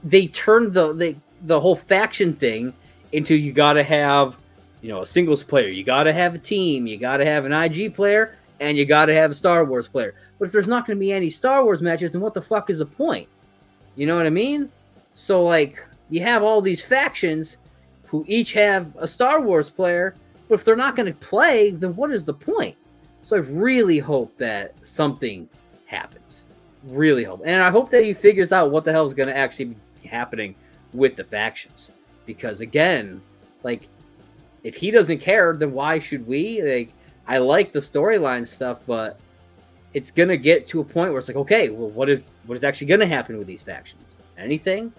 they 0.03 0.27
turned 0.27 0.75
the 0.75 0.93
the, 0.93 1.17
the 1.43 1.61
whole 1.61 1.77
faction 1.77 2.35
thing 2.35 2.75
into 3.13 3.37
you 3.37 3.53
got 3.53 3.75
to 3.75 3.85
have 3.85 4.37
you 4.83 4.89
know 4.89 5.03
a 5.03 5.07
singles 5.07 5.45
player, 5.45 5.69
you 5.69 5.85
got 5.85 6.03
to 6.05 6.13
have 6.13 6.35
a 6.35 6.39
team, 6.39 6.89
you 6.89 6.99
got 6.99 7.19
to 7.19 7.25
have 7.25 7.45
an 7.45 7.53
IG 7.53 7.95
player, 7.95 8.35
and 8.61 8.77
you 8.77 8.85
got 8.85 9.07
to 9.07 9.15
have 9.15 9.31
a 9.31 9.35
Star 9.35 9.65
Wars 9.65 9.89
player. 9.89 10.15
But 10.39 10.47
if 10.47 10.53
there's 10.53 10.67
not 10.67 10.87
going 10.87 10.97
to 10.97 11.01
be 11.01 11.13
any 11.13 11.31
Star 11.31 11.65
Wars 11.65 11.83
matches, 11.83 12.11
then 12.11 12.21
what 12.21 12.35
the 12.35 12.43
fuck 12.43 12.71
is 12.71 12.79
the 12.79 12.87
point? 12.87 13.29
You 13.95 14.07
know 14.07 14.17
what 14.17 14.27
I 14.27 14.31
mean? 14.31 14.71
So 15.15 15.45
like 15.45 15.85
you 16.09 16.21
have 16.23 16.43
all 16.43 16.61
these 16.61 16.85
factions 16.85 17.57
who 18.07 18.25
each 18.29 18.53
have 18.53 18.95
a 18.97 19.09
Star 19.09 19.41
Wars 19.41 19.71
player, 19.71 20.15
but 20.49 20.55
if 20.55 20.65
they're 20.65 20.77
not 20.77 20.97
going 20.97 21.13
to 21.13 21.19
play, 21.19 21.71
then 21.71 21.97
what 21.97 22.11
is 22.11 22.25
the 22.25 22.35
point? 22.35 22.77
So 23.23 23.37
I 23.37 23.41
really 23.41 23.99
hope 23.99 24.37
that 24.39 24.75
something 24.87 25.49
happens. 25.87 26.47
Really 26.85 27.25
hope. 27.25 27.43
And 27.45 27.63
I 27.63 27.71
hope 27.71 27.91
that 27.91 28.05
he 28.05 28.15
figures 28.15 28.53
out 28.53 28.71
what 28.71 28.85
the 28.85 28.93
hell 28.93 29.07
is 29.07 29.15
going 29.15 29.29
to 29.29 29.37
actually 29.37 29.77
be 30.01 30.09
happening 30.09 30.55
with 30.93 31.17
the 31.17 31.25
factions. 31.25 31.91
Because 32.27 32.61
again, 32.61 33.21
like 33.65 33.89
if 34.63 34.77
he 34.77 34.91
doesn't 34.91 35.19
care, 35.19 35.57
then 35.57 35.73
why 35.73 35.99
should 35.99 36.27
we? 36.27 36.63
Like 36.63 36.93
I 37.27 37.39
like 37.39 37.73
the 37.73 37.81
storyline 37.81 38.47
stuff, 38.47 38.81
but 38.87 39.19
it's 39.95 40.11
to 40.29 40.37
get 40.37 40.69
to 40.69 40.81
a 40.81 40.85
point 40.85 41.11
where 41.11 41.19
it's 41.19 41.29
like, 41.29 41.37
okay, 41.37 41.71
well 41.71 41.91
what 41.91 42.09
is 42.09 42.31
what 42.47 42.55
is 42.55 42.65
actually 42.65 42.89
to 43.01 43.07
happen 43.07 43.39
with 43.39 43.47
these 43.47 43.63
factions? 43.63 44.17
Anything? 44.39 44.93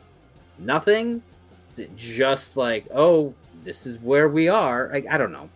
Nothing? 0.59 1.21
Is 1.69 1.79
it 1.79 1.95
just 1.95 2.57
like, 2.57 2.87
oh, 2.93 3.33
this 3.63 3.85
is 3.85 3.99
where 3.99 4.27
we 4.27 4.47
are? 4.47 4.89
Like 4.91 5.07
I 5.07 5.17
don't 5.17 5.31
know 5.31 5.49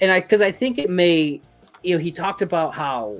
and 0.00 0.10
I 0.10 0.20
because 0.20 0.40
I 0.40 0.52
think 0.52 0.78
it 0.78 0.90
may, 0.90 1.40
you 1.82 1.94
know, 1.94 1.98
he 1.98 2.12
talked 2.12 2.42
about 2.42 2.74
how 2.74 3.18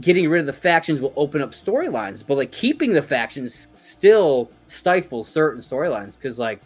getting 0.00 0.28
rid 0.28 0.40
of 0.40 0.46
the 0.46 0.52
factions 0.52 1.00
will 1.00 1.12
open 1.16 1.42
up 1.42 1.52
storylines, 1.52 2.26
but 2.26 2.36
like 2.36 2.50
keeping 2.50 2.92
the 2.92 3.02
factions 3.02 3.66
still 3.74 4.50
stifles 4.68 5.28
certain 5.28 5.62
storylines 5.62 6.16
because 6.16 6.38
like 6.38 6.60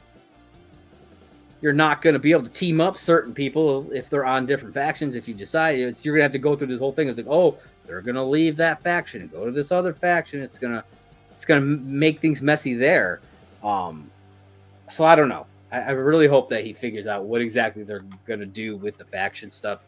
you're 1.60 1.72
not 1.72 2.02
going 2.02 2.14
to 2.14 2.20
be 2.20 2.32
able 2.32 2.42
to 2.42 2.50
team 2.50 2.80
up 2.80 2.96
certain 2.96 3.32
people 3.32 3.90
if 3.92 4.10
they're 4.10 4.26
on 4.26 4.46
different 4.46 4.74
factions. 4.74 5.16
If 5.16 5.26
you 5.26 5.34
decide 5.34 5.78
it's, 5.78 6.04
you're 6.04 6.14
going 6.14 6.20
to 6.20 6.24
have 6.24 6.32
to 6.32 6.38
go 6.38 6.54
through 6.54 6.66
this 6.68 6.80
whole 6.80 6.92
thing. 6.92 7.08
It's 7.08 7.18
like, 7.18 7.26
oh, 7.28 7.56
they're 7.86 8.02
going 8.02 8.16
to 8.16 8.22
leave 8.22 8.56
that 8.56 8.82
faction 8.82 9.22
and 9.22 9.32
go 9.32 9.44
to 9.44 9.50
this 9.50 9.72
other 9.72 9.92
faction. 9.92 10.42
It's 10.42 10.58
gonna 10.58 10.84
it's 11.30 11.44
gonna 11.44 11.60
make 11.60 12.20
things 12.20 12.42
messy 12.42 12.74
there. 12.74 13.20
Um, 13.62 14.10
so 14.88 15.04
I 15.04 15.16
don't 15.16 15.28
know. 15.28 15.46
I, 15.70 15.80
I 15.80 15.90
really 15.92 16.26
hope 16.26 16.48
that 16.50 16.64
he 16.64 16.72
figures 16.72 17.06
out 17.06 17.24
what 17.24 17.40
exactly 17.40 17.82
they're 17.82 18.04
going 18.26 18.40
to 18.40 18.46
do 18.46 18.76
with 18.76 18.98
the 18.98 19.04
faction 19.04 19.50
stuff 19.50 19.80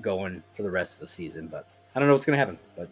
going 0.00 0.42
for 0.54 0.62
the 0.62 0.70
rest 0.70 0.94
of 0.94 1.00
the 1.00 1.08
season. 1.08 1.48
But 1.48 1.66
I 1.94 1.98
don't 1.98 2.08
know 2.08 2.14
what's 2.14 2.26
going 2.26 2.36
to 2.36 2.40
happen. 2.40 2.58
But 2.76 2.88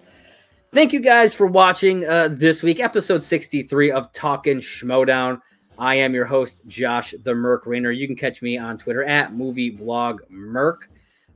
thank 0.70 0.92
you 0.92 1.00
guys 1.00 1.34
for 1.34 1.46
watching 1.46 2.06
uh, 2.06 2.28
this 2.30 2.62
week, 2.62 2.80
episode 2.80 3.22
63 3.22 3.90
of 3.90 4.12
Talking 4.12 4.58
Schmoedown. 4.58 5.40
I 5.78 5.96
am 5.96 6.14
your 6.14 6.24
host, 6.24 6.62
Josh 6.66 7.14
the 7.22 7.34
Merc 7.34 7.66
Rainer. 7.66 7.90
You 7.90 8.06
can 8.06 8.16
catch 8.16 8.40
me 8.40 8.56
on 8.56 8.78
Twitter 8.78 9.04
at 9.04 9.34
Movie 9.34 9.70
Blog 9.70 10.22
Merc. 10.28 10.88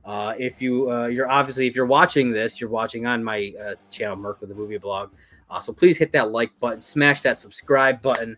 Uh, 0.03 0.33
if 0.39 0.61
you 0.61 0.91
uh, 0.91 1.05
you're 1.05 1.29
obviously 1.29 1.67
if 1.67 1.75
you're 1.75 1.85
watching 1.85 2.31
this, 2.31 2.59
you're 2.59 2.69
watching 2.69 3.05
on 3.05 3.23
my 3.23 3.53
uh, 3.63 3.75
channel 3.91 4.15
Merc 4.15 4.41
with 4.41 4.49
the 4.49 4.55
Movie 4.55 4.77
Blog. 4.77 5.11
Uh, 5.49 5.59
so 5.59 5.71
please 5.71 5.97
hit 5.97 6.11
that 6.13 6.31
like 6.31 6.51
button, 6.59 6.79
smash 6.79 7.21
that 7.21 7.37
subscribe 7.37 8.01
button, 8.01 8.35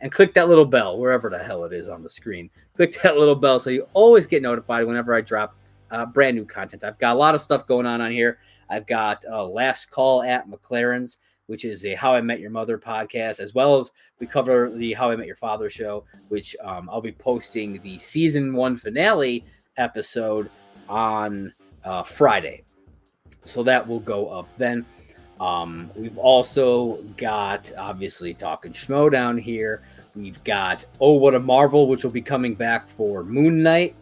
and 0.00 0.12
click 0.12 0.34
that 0.34 0.48
little 0.48 0.64
bell 0.64 0.98
wherever 0.98 1.28
the 1.28 1.38
hell 1.38 1.64
it 1.64 1.72
is 1.72 1.88
on 1.88 2.02
the 2.02 2.10
screen. 2.10 2.48
Click 2.76 3.00
that 3.02 3.16
little 3.16 3.34
bell 3.34 3.58
so 3.58 3.70
you 3.70 3.86
always 3.92 4.26
get 4.26 4.42
notified 4.42 4.86
whenever 4.86 5.14
I 5.14 5.20
drop 5.20 5.56
uh, 5.90 6.06
brand 6.06 6.36
new 6.36 6.44
content. 6.44 6.84
I've 6.84 6.98
got 6.98 7.16
a 7.16 7.18
lot 7.18 7.34
of 7.34 7.40
stuff 7.40 7.66
going 7.66 7.86
on 7.86 8.00
on 8.00 8.12
here. 8.12 8.38
I've 8.68 8.86
got 8.86 9.24
uh, 9.28 9.44
Last 9.44 9.90
Call 9.90 10.22
at 10.22 10.48
McLaren's, 10.48 11.18
which 11.50 11.64
is 11.64 11.84
a 11.84 11.96
How 11.96 12.14
I 12.14 12.20
Met 12.20 12.38
Your 12.38 12.52
Mother 12.52 12.78
podcast, 12.78 13.40
as 13.40 13.54
well 13.56 13.76
as 13.76 13.90
we 14.20 14.26
cover 14.28 14.70
the 14.70 14.92
How 14.92 15.10
I 15.10 15.16
Met 15.16 15.26
Your 15.26 15.34
Father 15.34 15.68
show, 15.68 16.04
which 16.28 16.54
um, 16.62 16.88
I'll 16.88 17.00
be 17.00 17.10
posting 17.10 17.82
the 17.82 17.98
season 17.98 18.54
one 18.54 18.76
finale 18.76 19.44
episode 19.76 20.48
on 20.88 21.52
uh, 21.82 22.04
Friday. 22.04 22.62
So 23.44 23.64
that 23.64 23.84
will 23.84 23.98
go 23.98 24.28
up 24.28 24.56
then. 24.58 24.86
Um, 25.40 25.90
we've 25.96 26.18
also 26.18 27.02
got 27.16 27.72
obviously 27.76 28.32
talking 28.32 28.72
schmo 28.72 29.10
down 29.10 29.36
here. 29.36 29.82
We've 30.14 30.42
got 30.44 30.84
Oh 31.00 31.14
What 31.14 31.34
a 31.34 31.40
Marvel, 31.40 31.88
which 31.88 32.04
will 32.04 32.12
be 32.12 32.22
coming 32.22 32.54
back 32.54 32.88
for 32.88 33.24
Moon 33.24 33.60
Knight. 33.60 33.96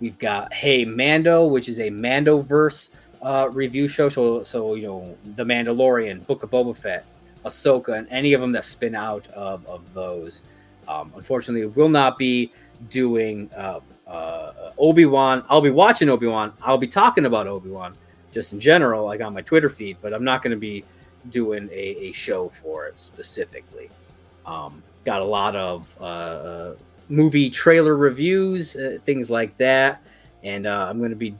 We've 0.00 0.18
got 0.18 0.50
Hey 0.50 0.86
Mando, 0.86 1.46
which 1.46 1.68
is 1.68 1.78
a 1.78 1.90
Mandoverse 1.90 2.88
uh, 3.22 3.48
review 3.50 3.88
show. 3.88 4.08
So, 4.08 4.42
so 4.42 4.74
you 4.74 4.86
know, 4.86 5.16
The 5.34 5.44
Mandalorian, 5.44 6.26
Book 6.26 6.42
of 6.42 6.50
Boba 6.50 6.76
Fett, 6.76 7.04
Ahsoka, 7.44 7.98
and 7.98 8.08
any 8.10 8.32
of 8.32 8.40
them 8.40 8.52
that 8.52 8.64
spin 8.64 8.94
out 8.94 9.26
of, 9.28 9.66
of 9.66 9.82
those. 9.94 10.44
Um, 10.88 11.12
unfortunately, 11.16 11.66
will 11.66 11.88
not 11.88 12.16
be 12.16 12.52
doing 12.90 13.50
uh, 13.56 13.80
uh, 14.06 14.72
Obi 14.78 15.06
Wan. 15.06 15.44
I'll 15.48 15.60
be 15.60 15.70
watching 15.70 16.08
Obi 16.08 16.26
Wan. 16.26 16.52
I'll 16.62 16.78
be 16.78 16.86
talking 16.86 17.26
about 17.26 17.46
Obi 17.46 17.70
Wan 17.70 17.96
just 18.32 18.52
in 18.52 18.60
general, 18.60 19.04
like 19.04 19.20
on 19.20 19.32
my 19.32 19.40
Twitter 19.40 19.68
feed, 19.68 19.96
but 20.02 20.12
I'm 20.12 20.24
not 20.24 20.42
going 20.42 20.50
to 20.50 20.58
be 20.58 20.84
doing 21.30 21.68
a, 21.72 22.08
a, 22.08 22.12
show 22.12 22.48
for 22.48 22.86
it 22.86 22.98
specifically. 22.98 23.90
Um, 24.44 24.82
got 25.04 25.22
a 25.22 25.24
lot 25.24 25.56
of 25.56 25.94
uh, 26.00 26.04
uh, 26.04 26.76
movie 27.08 27.50
trailer 27.50 27.96
reviews, 27.96 28.76
uh, 28.76 28.98
things 29.04 29.30
like 29.30 29.56
that, 29.56 30.02
and 30.44 30.66
uh, 30.66 30.86
I'm 30.88 30.98
going 30.98 31.10
to 31.10 31.16
be 31.16 31.34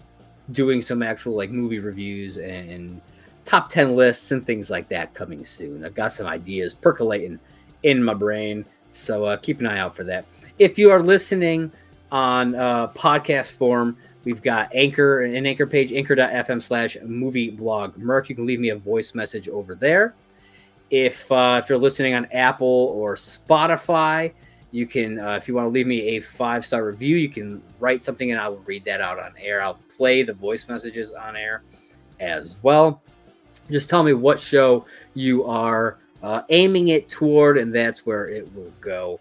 doing 0.53 0.81
some 0.81 1.03
actual 1.03 1.37
like 1.37 1.51
movie 1.51 1.79
reviews 1.79 2.39
and, 2.39 2.71
and, 2.71 3.03
top 3.45 3.69
10 3.69 3.95
lists 3.95 4.33
and 4.33 4.45
things 4.45 4.71
like 4.71 4.89
that 4.89 5.15
coming 5.15 5.45
soon. 5.45 5.85
I've 5.85 5.95
got 5.95 6.13
some 6.13 6.27
ideas 6.27 6.75
percolating 6.75 7.39
in 7.85 8.03
my 8.03 8.13
brain, 8.13 8.65
so 8.91 9.23
uh, 9.23 9.37
keep 9.37 9.61
an 9.61 9.67
eye 9.67 9.79
out 9.79 9.95
for 9.95 10.03
that. 10.03 10.25
If 10.59 10.81
you 10.81 10.91
are 10.91 11.01
listening 11.01 11.71
on 12.11 12.57
uh, 12.57 12.89
podcast 12.89 13.53
form, 13.53 13.97
We've 14.27 14.43
got 14.43 14.75
Anchor, 14.75 15.21
an 15.21 15.47
Anchor 15.47 15.69
page, 15.69 15.93
anchor.fm 15.93 16.61
slash 16.61 16.97
movie 17.05 17.49
blog 17.49 17.97
Merc. 17.97 18.29
You 18.29 18.35
can 18.35 18.45
leave 18.45 18.59
me 18.59 18.71
a 18.71 18.77
voice 18.77 19.15
message 19.15 19.49
over 19.49 19.77
there. 19.77 20.17
If 20.91 21.31
uh, 21.31 21.61
if 21.63 21.69
you're 21.69 21.79
listening 21.79 22.15
on 22.15 22.25
Apple 22.33 22.93
or 22.97 23.15
Spotify, 23.15 24.33
you 24.71 24.87
can 24.87 25.19
uh, 25.19 25.33
if 25.33 25.49
you 25.49 25.55
want 25.55 25.67
to 25.67 25.71
leave 25.71 25.87
me 25.87 26.17
a 26.17 26.21
five 26.21 26.65
star 26.65 26.85
review, 26.85 27.17
you 27.17 27.29
can 27.29 27.63
write 27.79 28.05
something 28.05 28.31
and 28.31 28.41
I 28.41 28.49
will 28.49 28.63
read 28.67 28.85
that 28.85 29.01
out 29.01 29.19
on 29.19 29.33
air. 29.39 29.63
I'll 29.63 29.79
play 29.97 30.23
the 30.23 30.35
voice 30.35 30.69
messages 30.69 31.13
on 31.13 31.37
air 31.37 31.63
as 32.21 32.57
well. 32.63 33.03
Just 33.71 33.89
tell 33.89 34.03
me 34.03 34.13
what 34.13 34.39
show 34.39 34.85
you 35.15 35.45
are 35.45 35.99
uh, 36.23 36.43
aiming 36.51 36.89
it 36.89 37.09
toward, 37.09 37.59
and 37.59 37.75
that's 37.75 38.05
where 38.05 38.29
it 38.29 38.53
will 38.55 38.73
go. 38.81 39.21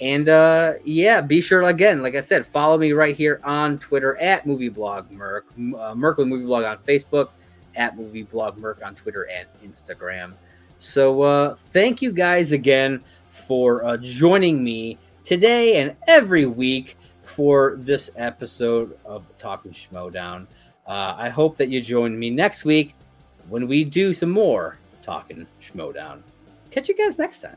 And 0.00 0.28
uh, 0.28 0.74
yeah, 0.84 1.20
be 1.20 1.40
sure 1.40 1.62
again, 1.62 2.02
like 2.02 2.14
I 2.14 2.20
said, 2.20 2.46
follow 2.46 2.78
me 2.78 2.92
right 2.92 3.16
here 3.16 3.40
on 3.42 3.78
Twitter 3.78 4.16
at 4.18 4.44
MovieBlog 4.44 5.10
Merc, 5.10 5.46
uh, 5.76 5.94
Merc 5.94 6.18
with 6.18 6.28
Movie 6.28 6.44
Blog 6.46 6.64
on 6.64 6.78
Facebook, 6.78 7.30
at 7.74 7.96
Movie 7.96 8.22
Blog 8.22 8.56
Merc 8.58 8.80
on 8.84 8.94
Twitter 8.94 9.28
and 9.28 9.48
Instagram. 9.64 10.34
So 10.78 11.22
uh, 11.22 11.54
thank 11.56 12.00
you 12.00 12.12
guys 12.12 12.52
again 12.52 13.02
for 13.38 13.84
uh, 13.84 13.96
joining 13.96 14.62
me 14.62 14.98
today 15.24 15.80
and 15.80 15.96
every 16.06 16.46
week 16.46 16.96
for 17.22 17.76
this 17.78 18.10
episode 18.16 18.98
of 19.04 19.24
Talking 19.38 19.72
Schmoedown. 19.72 20.46
Uh, 20.86 21.14
I 21.16 21.28
hope 21.28 21.56
that 21.58 21.68
you 21.68 21.80
join 21.80 22.18
me 22.18 22.30
next 22.30 22.64
week 22.64 22.94
when 23.48 23.68
we 23.68 23.84
do 23.84 24.12
some 24.12 24.30
more 24.30 24.78
Talking 25.02 25.46
Schmoedown. 25.60 26.22
Catch 26.70 26.88
you 26.88 26.96
guys 26.96 27.18
next 27.18 27.40
time. 27.40 27.56